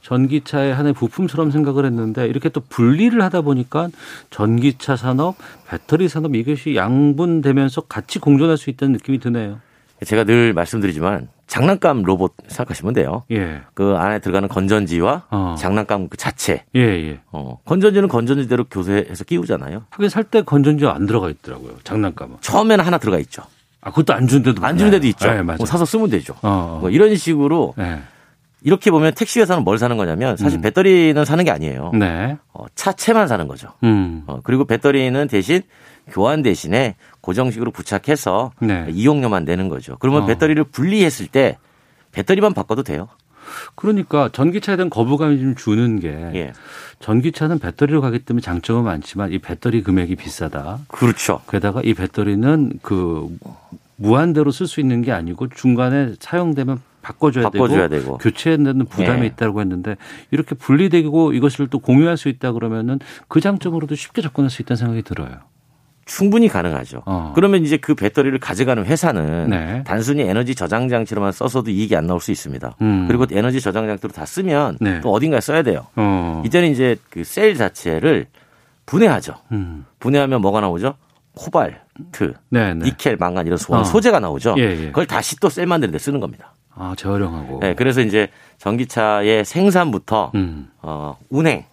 전기차의 0.00 0.74
하나의 0.74 0.92
부품처럼 0.92 1.50
생각을 1.50 1.86
했는데 1.86 2.26
이렇게 2.26 2.50
또 2.50 2.60
분리를 2.60 3.20
하다 3.20 3.40
보니까 3.40 3.88
전기차 4.30 4.96
산업, 4.96 5.34
배터리 5.66 6.08
산업 6.08 6.36
이것이 6.36 6.76
양분되면서 6.76 7.82
같이 7.82 8.18
공존할 8.18 8.58
수 8.58 8.70
있다는 8.70 8.92
느낌이 8.92 9.18
드네요. 9.18 9.60
제가 10.04 10.24
늘 10.24 10.52
말씀드리지만 10.52 11.28
장난감 11.46 12.02
로봇 12.02 12.32
생각하시면 12.48 12.94
돼요. 12.94 13.24
예. 13.30 13.60
그 13.74 13.94
안에 13.96 14.18
들어가는 14.18 14.48
건전지와 14.48 15.24
어. 15.30 15.54
장난감 15.58 16.08
그 16.08 16.16
자체. 16.16 16.64
예, 16.74 16.80
예. 16.80 17.20
어, 17.32 17.58
건전지는 17.64 18.08
건전지대로 18.08 18.64
교세해서 18.64 19.24
끼우잖아요. 19.24 19.84
하긴 19.90 20.08
살 20.08 20.24
때 20.24 20.42
건전지 20.42 20.86
안 20.86 21.06
들어가 21.06 21.28
있더라고요. 21.30 21.74
장난감은. 21.84 22.38
처음에는 22.40 22.84
하나 22.84 22.98
들어가 22.98 23.18
있죠. 23.18 23.42
아, 23.82 23.90
그것도 23.90 24.14
안 24.14 24.26
주는데도 24.26 24.64
안 24.64 24.78
주는 24.78 24.90
데도 24.90 25.06
있죠. 25.08 25.26
네, 25.30 25.42
맞아요. 25.42 25.58
뭐 25.58 25.66
사서 25.66 25.84
쓰면 25.84 26.08
되죠. 26.10 26.32
어, 26.42 26.76
어. 26.76 26.78
뭐 26.80 26.90
이런 26.90 27.14
식으로 27.14 27.74
네. 27.76 28.00
이렇게 28.62 28.90
보면 28.90 29.12
택시 29.12 29.40
회사는 29.40 29.62
뭘 29.62 29.76
사는 29.76 29.94
거냐면 29.98 30.38
사실 30.38 30.58
음. 30.58 30.62
배터리는 30.62 31.22
사는 31.26 31.44
게 31.44 31.50
아니에요. 31.50 31.90
네. 31.92 32.38
어, 32.54 32.64
차체만 32.74 33.28
사는 33.28 33.46
거죠. 33.46 33.68
음. 33.82 34.22
어, 34.26 34.40
그리고 34.42 34.64
배터리는 34.64 35.28
대신 35.28 35.60
교환 36.08 36.42
대신에 36.42 36.96
고정식으로 37.20 37.70
부착해서 37.70 38.52
네. 38.60 38.86
이용료만 38.90 39.44
내는 39.44 39.68
거죠. 39.68 39.96
그러면 39.98 40.22
어. 40.22 40.26
배터리를 40.26 40.62
분리했을 40.64 41.26
때 41.26 41.58
배터리만 42.12 42.54
바꿔도 42.54 42.82
돼요. 42.82 43.08
그러니까 43.74 44.30
전기차에 44.32 44.76
대한 44.76 44.90
거부감이 44.90 45.38
좀 45.38 45.54
주는 45.54 46.00
게 46.00 46.08
예. 46.08 46.52
전기차는 47.00 47.58
배터리로 47.58 48.00
가기 48.00 48.20
때문에 48.20 48.40
장점은 48.40 48.84
많지만 48.84 49.32
이 49.32 49.38
배터리 49.38 49.82
금액이 49.82 50.16
비싸다. 50.16 50.80
그렇죠. 50.88 51.42
게다가 51.50 51.80
이 51.84 51.94
배터리는 51.94 52.78
그 52.82 53.28
무한대로 53.96 54.50
쓸 54.50 54.66
수 54.66 54.80
있는 54.80 55.02
게 55.02 55.12
아니고 55.12 55.48
중간에 55.48 56.14
사용되면 56.18 56.80
바꿔줘야, 57.02 57.44
바꿔줘야 57.44 57.88
되고, 57.88 58.02
되고. 58.02 58.18
교체하는 58.18 58.86
부담이 58.86 59.22
예. 59.22 59.26
있다고 59.26 59.60
했는데 59.60 59.96
이렇게 60.30 60.54
분리되고 60.54 61.34
이것을 61.34 61.68
또 61.68 61.78
공유할 61.78 62.16
수 62.16 62.28
있다 62.28 62.52
그러면은 62.52 62.98
그 63.28 63.40
장점으로도 63.40 63.94
쉽게 63.94 64.22
접근할 64.22 64.50
수 64.50 64.62
있다는 64.62 64.78
생각이 64.78 65.02
들어요. 65.02 65.40
충분히 66.06 66.48
가능하죠. 66.48 67.02
어. 67.06 67.32
그러면 67.34 67.64
이제 67.64 67.76
그 67.76 67.94
배터리를 67.94 68.38
가져가는 68.38 68.84
회사는 68.84 69.50
네. 69.50 69.84
단순히 69.86 70.22
에너지 70.22 70.54
저장 70.54 70.88
장치로만 70.88 71.32
써서도 71.32 71.70
이익이 71.70 71.96
안 71.96 72.06
나올 72.06 72.20
수 72.20 72.30
있습니다. 72.30 72.76
음. 72.82 73.06
그리고 73.08 73.26
에너지 73.30 73.60
저장 73.60 73.86
장치로 73.86 74.12
다 74.12 74.26
쓰면 74.26 74.78
네. 74.80 75.00
또 75.00 75.12
어딘가에 75.12 75.40
써야 75.40 75.62
돼요. 75.62 75.86
어. 75.96 76.42
이때는 76.44 76.70
이제 76.70 76.96
그 77.10 77.24
셀 77.24 77.56
자체를 77.56 78.26
분해하죠. 78.86 79.34
음. 79.52 79.86
분해하면 79.98 80.40
뭐가 80.42 80.60
나오죠? 80.60 80.94
코발트, 81.36 82.34
네, 82.50 82.74
네. 82.74 82.84
니켈, 82.84 83.16
망간 83.16 83.46
이런 83.46 83.56
소, 83.58 83.74
어. 83.74 83.82
소재가 83.82 84.20
나오죠. 84.20 84.54
예, 84.58 84.62
예. 84.62 84.86
그걸 84.86 85.06
다시 85.06 85.36
또 85.40 85.48
셀 85.48 85.66
만드는 85.66 85.90
데 85.90 85.98
쓰는 85.98 86.20
겁니다. 86.20 86.54
아, 86.76 86.94
재활용하고. 86.96 87.60
네, 87.60 87.74
그래서 87.74 88.00
이제 88.02 88.28
전기차의 88.58 89.44
생산부터 89.44 90.32
음. 90.34 90.68
어, 90.82 91.16
운행, 91.30 91.64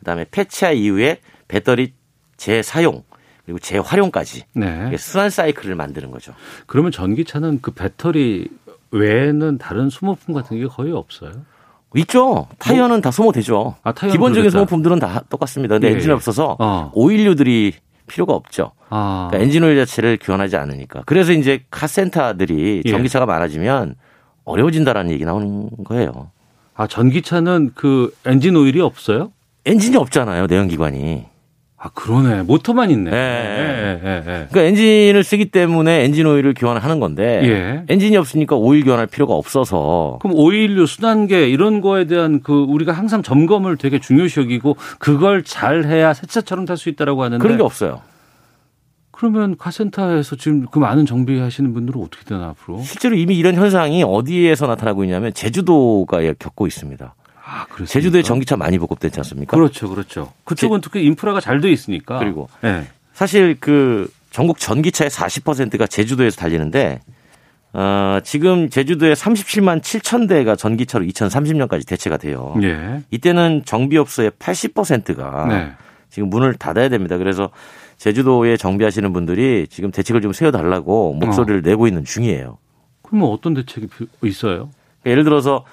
그다음에 0.00 0.26
폐차 0.30 0.70
이후에 0.72 1.18
배터리 1.48 1.92
재사용 2.36 3.02
그리고 3.46 3.60
재활용까지 3.60 4.42
네. 4.54 4.96
순환 4.98 5.30
사이클을 5.30 5.76
만드는 5.76 6.10
거죠. 6.10 6.34
그러면 6.66 6.90
전기차는 6.90 7.60
그 7.62 7.70
배터리 7.70 8.48
외에는 8.90 9.58
다른 9.58 9.88
소모품 9.88 10.34
같은 10.34 10.58
게 10.58 10.66
거의 10.66 10.92
없어요? 10.92 11.32
있죠. 11.94 12.48
타이어는 12.58 13.00
다 13.00 13.10
소모되죠. 13.10 13.76
아, 13.82 13.92
기본적인 13.92 14.32
그러겠다. 14.32 14.50
소모품들은 14.50 14.98
다 14.98 15.22
똑같습니다. 15.30 15.76
근데 15.76 15.88
예, 15.88 15.92
엔진이 15.92 16.10
예. 16.10 16.14
없어서 16.14 16.56
어. 16.58 16.90
오일류들이 16.92 17.72
필요가 18.08 18.34
없죠. 18.34 18.72
아. 18.90 19.28
그러니까 19.30 19.44
엔진 19.44 19.62
오일 19.62 19.76
자체를 19.76 20.18
교환하지 20.20 20.56
않으니까. 20.56 21.04
그래서 21.06 21.32
이제 21.32 21.64
카센터들이 21.70 22.82
예. 22.84 22.90
전기차가 22.90 23.26
많아지면 23.26 23.94
어려워진다라는 24.44 25.12
얘기 25.12 25.24
나오는 25.24 25.70
거예요. 25.84 26.30
아, 26.74 26.86
전기차는 26.86 27.72
그 27.74 28.14
엔진 28.26 28.56
오일이 28.56 28.80
없어요? 28.80 29.32
엔진이 29.64 29.96
없잖아요. 29.96 30.46
내연기관이. 30.46 31.26
아, 31.78 31.90
그러네. 31.90 32.42
모터만 32.42 32.90
있네. 32.90 33.10
예. 33.10 33.16
예, 33.16 34.00
예, 34.02 34.16
예. 34.18 34.22
그러니까 34.50 34.62
엔진을 34.62 35.22
쓰기 35.22 35.46
때문에 35.46 36.04
엔진 36.04 36.26
오일을 36.26 36.54
교환을 36.54 36.82
하는 36.82 37.00
건데 37.00 37.40
예. 37.44 37.84
엔진이 37.92 38.16
없으니까 38.16 38.56
오일 38.56 38.82
교환할 38.84 39.06
필요가 39.06 39.34
없어서 39.34 40.18
그럼 40.22 40.36
오일류, 40.38 40.86
순환계 40.86 41.48
이런 41.48 41.82
거에 41.82 42.06
대한 42.06 42.40
그 42.42 42.64
우리가 42.68 42.92
항상 42.92 43.22
점검을 43.22 43.76
되게 43.76 43.98
중요시 43.98 44.40
여기고 44.40 44.76
그걸 44.98 45.44
잘 45.44 45.84
해야 45.84 46.14
새 46.14 46.26
차처럼 46.26 46.64
탈 46.64 46.78
수 46.78 46.88
있다라고 46.88 47.22
하는데 47.22 47.42
그런 47.42 47.58
게 47.58 47.62
없어요. 47.62 48.00
그러면 49.10 49.56
카센터에서 49.56 50.36
지금 50.36 50.66
그 50.70 50.78
많은 50.78 51.06
정비하시는 51.06 51.72
분들은 51.72 52.02
어떻게 52.02 52.24
되나 52.24 52.48
앞으로? 52.48 52.80
실제로 52.82 53.16
이미 53.16 53.36
이런 53.36 53.54
현상이 53.54 54.02
어디에서 54.02 54.66
나타나고 54.66 55.04
있냐면 55.04 55.32
제주도가 55.32 56.20
겪고 56.38 56.66
있습니다. 56.66 57.14
아? 57.48 57.66
제주도에 57.86 58.22
전기차 58.22 58.56
많이 58.56 58.76
보급되지 58.78 59.20
않습니까? 59.20 59.56
그렇죠, 59.56 59.88
그렇죠. 59.88 60.32
그쪽은 60.44 60.80
특히 60.80 61.04
인프라가 61.04 61.40
잘 61.40 61.60
돼 61.60 61.70
있으니까. 61.70 62.18
그리고 62.18 62.48
예. 62.64 62.86
사실 63.14 63.56
그 63.60 64.10
전국 64.30 64.58
전기차의 64.58 65.08
40%가 65.10 65.86
제주도에서 65.86 66.36
달리는데 66.36 67.00
어, 67.72 68.18
지금 68.24 68.68
제주도에 68.68 69.12
37만 69.12 69.80
7천 69.80 70.28
대가 70.28 70.56
전기차로 70.56 71.04
2030년까지 71.04 71.86
대체가 71.86 72.16
돼요. 72.16 72.54
예. 72.62 73.02
이때는 73.10 73.62
정비업소의 73.64 74.32
80%가 74.32 75.46
네. 75.46 75.72
지금 76.10 76.28
문을 76.30 76.54
닫아야 76.54 76.88
됩니다. 76.88 77.16
그래서 77.16 77.50
제주도에 77.98 78.56
정비하시는 78.56 79.12
분들이 79.12 79.66
지금 79.70 79.90
대책을 79.90 80.20
좀 80.20 80.32
세워달라고 80.32 81.14
목소리를 81.14 81.62
내고 81.62 81.86
있는 81.86 82.04
중이에요. 82.04 82.58
그러면 83.02 83.28
어떤 83.30 83.54
대책이 83.54 83.88
있어요? 84.24 84.70
그러니까 85.02 85.10
예를 85.10 85.24
들어서 85.24 85.64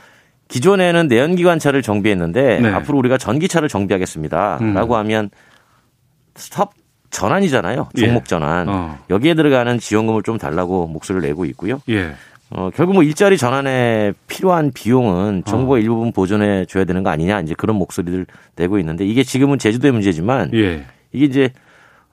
기존에는 0.53 1.07
내연기관차를 1.07 1.81
정비했는데 1.81 2.59
네. 2.59 2.69
앞으로 2.69 2.99
우리가 2.99 3.17
전기차를 3.17 3.69
정비하겠습니다라고 3.69 4.93
음. 4.93 4.99
하면 4.99 5.29
스톱 6.35 6.73
전환이잖아요. 7.09 7.89
예. 7.97 8.05
종목 8.05 8.25
전환. 8.25 8.69
어. 8.69 8.99
여기에 9.09 9.33
들어가는 9.33 9.79
지원금을 9.79 10.21
좀 10.21 10.37
달라고 10.37 10.85
목소리를 10.85 11.27
내고 11.27 11.45
있고요. 11.45 11.81
예. 11.89 12.11
어, 12.51 12.69
결국 12.75 12.93
뭐 12.93 13.01
일자리 13.01 13.35
전환에 13.35 14.13
필요한 14.27 14.71
비용은 14.71 15.41
정부가 15.45 15.75
어. 15.75 15.77
일부분 15.79 16.11
보존해 16.11 16.65
줘야 16.65 16.85
되는 16.85 17.01
거 17.01 17.09
아니냐 17.09 17.39
이제 17.41 17.55
그런 17.57 17.75
목소리를 17.77 18.27
내고 18.55 18.77
있는데 18.77 19.05
이게 19.07 19.23
지금은 19.23 19.57
제주도의 19.57 19.91
문제지만 19.91 20.51
예. 20.53 20.85
이게 21.13 21.25
이제 21.25 21.49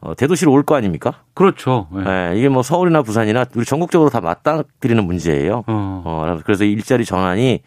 어, 0.01 0.15
대도시로 0.15 0.51
올 0.51 0.63
거 0.63 0.77
아닙니까? 0.77 1.13
그렇죠. 1.35 1.89
예. 1.95 2.31
예, 2.33 2.39
이게 2.39 2.49
뭐 2.49 2.63
서울이나 2.63 3.03
부산이나 3.03 3.45
우리 3.55 3.67
전국적으로 3.67 4.09
다 4.09 4.23
맞닥뜨리는 4.23 5.05
문제예요. 5.05 5.65
어. 5.67 6.03
어, 6.07 6.39
그래서 6.47 6.65
일자리 6.65 7.05
전환이 7.05 7.61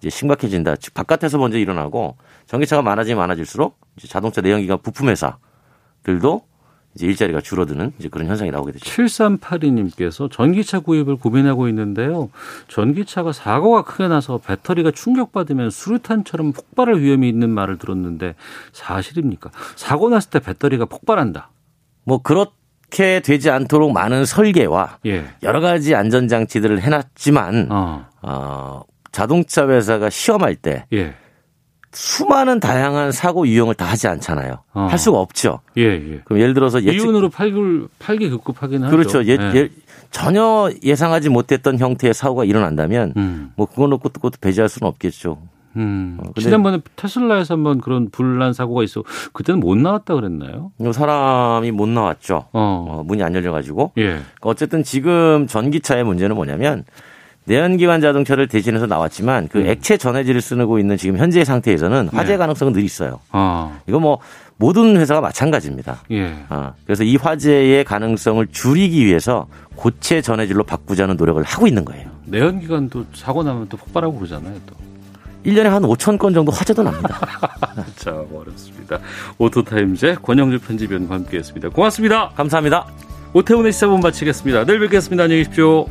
이제 0.00 0.10
심각해진다. 0.10 0.76
즉 0.76 0.94
바깥에서 0.94 1.38
먼저 1.38 1.58
일어나고 1.58 2.16
전기차가 2.46 2.82
많아지면 2.82 3.18
많아질수록 3.18 3.78
이제 3.96 4.08
자동차 4.08 4.40
내연기관 4.40 4.78
부품 4.82 5.08
회사들도 5.08 6.42
이제 6.94 7.06
일자리가 7.06 7.40
줄어드는 7.40 7.92
이제 7.98 8.08
그런 8.08 8.26
현상이 8.26 8.50
나오게 8.50 8.72
되죠. 8.72 8.84
7382님께서 8.84 10.30
전기차 10.30 10.80
구입을 10.80 11.16
고민하고 11.16 11.68
있는데요. 11.68 12.30
전기차가 12.66 13.32
사고가 13.32 13.82
크게 13.82 14.08
나서 14.08 14.38
배터리가 14.38 14.90
충격받으면 14.90 15.70
수류탄처럼 15.70 16.52
폭발할 16.52 16.98
위험이 17.00 17.28
있는 17.28 17.50
말을 17.50 17.78
들었는데 17.78 18.34
사실입니까? 18.72 19.50
사고 19.76 20.08
났을 20.08 20.30
때 20.30 20.40
배터리가 20.40 20.86
폭발한다. 20.86 21.50
뭐 22.04 22.18
그렇게 22.22 23.20
되지 23.20 23.50
않도록 23.50 23.92
많은 23.92 24.24
설계와 24.24 24.98
예. 25.06 25.26
여러 25.44 25.60
가지 25.60 25.94
안전 25.94 26.26
장치들을 26.26 26.80
해놨지만 26.80 27.68
어. 27.70 28.06
어, 28.22 28.82
자동차 29.12 29.68
회사가 29.68 30.10
시험할 30.10 30.56
때 30.56 30.86
예. 30.92 31.14
수많은 31.92 32.60
다양한 32.60 33.10
사고 33.10 33.46
유형을 33.46 33.74
다 33.74 33.84
하지 33.84 34.06
않잖아요. 34.06 34.62
어. 34.74 34.80
할 34.82 34.98
수가 34.98 35.18
없죠. 35.18 35.60
예, 35.76 35.82
예. 35.82 36.20
그럼 36.24 36.40
예를 36.40 36.54
들어서 36.54 36.82
예측 36.84 37.04
이윤으로 37.04 37.30
팔기, 37.30 37.86
팔기 37.98 38.30
급급하긴 38.30 38.84
하죠. 38.84 38.96
그렇죠. 38.96 39.24
예, 39.24 39.36
예. 39.40 39.52
예, 39.56 39.68
전혀 40.10 40.70
예상하지 40.84 41.30
못했던 41.30 41.78
형태의 41.78 42.14
사고가 42.14 42.44
일어난다면 42.44 43.14
음. 43.16 43.52
뭐 43.56 43.66
그거 43.66 43.88
놓고 43.88 44.08
그것도 44.10 44.34
배제할 44.40 44.68
수는 44.68 44.88
없겠죠. 44.88 45.38
음. 45.76 46.18
어, 46.20 46.40
지난번에 46.40 46.80
테슬라에서 46.96 47.54
한번 47.54 47.80
그런 47.80 48.10
불난 48.10 48.52
사고가 48.52 48.82
있어. 48.82 49.02
그때는 49.32 49.60
못 49.60 49.76
나왔다 49.76 50.14
그랬나요? 50.14 50.72
요 50.80 50.92
사람이 50.92 51.70
못 51.72 51.88
나왔죠. 51.88 52.46
어. 52.52 52.86
어, 52.88 53.02
문이 53.04 53.22
안 53.22 53.34
열려가지고. 53.34 53.92
예. 53.98 54.20
어쨌든 54.40 54.82
지금 54.82 55.46
전기차의 55.46 56.04
문제는 56.04 56.34
뭐냐면 56.36 56.84
내연기관 57.44 58.00
자동차를 58.00 58.48
대신해서 58.48 58.86
나왔지만 58.86 59.48
그 59.48 59.66
액체 59.66 59.96
전해질을 59.96 60.40
쓰고 60.40 60.78
있는 60.78 60.96
지금 60.96 61.16
현재 61.18 61.44
상태에서는 61.44 62.08
화재 62.12 62.32
네. 62.32 62.36
가능성은 62.36 62.72
늘 62.72 62.82
있어요. 62.84 63.20
아. 63.30 63.78
이거 63.86 63.98
뭐 63.98 64.18
모든 64.56 64.96
회사가 64.98 65.22
마찬가지입니다. 65.22 66.02
예. 66.10 66.36
아, 66.50 66.74
그래서 66.84 67.02
이 67.02 67.16
화재의 67.16 67.82
가능성을 67.84 68.46
줄이기 68.52 69.06
위해서 69.06 69.46
고체 69.74 70.20
전해질로 70.20 70.64
바꾸자는 70.64 71.16
노력을 71.16 71.42
하고 71.42 71.66
있는 71.66 71.84
거예요. 71.84 72.10
내연기관도 72.26 73.06
사고 73.14 73.42
나면 73.42 73.68
또 73.70 73.78
폭발하고 73.78 74.16
그러잖아요, 74.18 74.54
또. 74.66 74.76
1년에 75.46 75.64
한 75.64 75.82
5천 75.82 76.18
건 76.18 76.34
정도 76.34 76.52
화재도 76.52 76.82
납니다. 76.82 77.18
자, 77.96 78.12
어렵습니다. 78.12 78.98
오토타임즈 79.38 80.16
권영주 80.22 80.58
편집위원과 80.60 81.14
함께했습니다. 81.14 81.70
고맙습니다. 81.70 82.28
감사합니다. 82.36 82.86
오태훈의 83.32 83.72
시사본 83.72 84.00
마치겠습니다. 84.00 84.66
내일 84.66 84.80
뵙겠습니다. 84.80 85.24
안녕히 85.24 85.44
계십시오. 85.44 85.86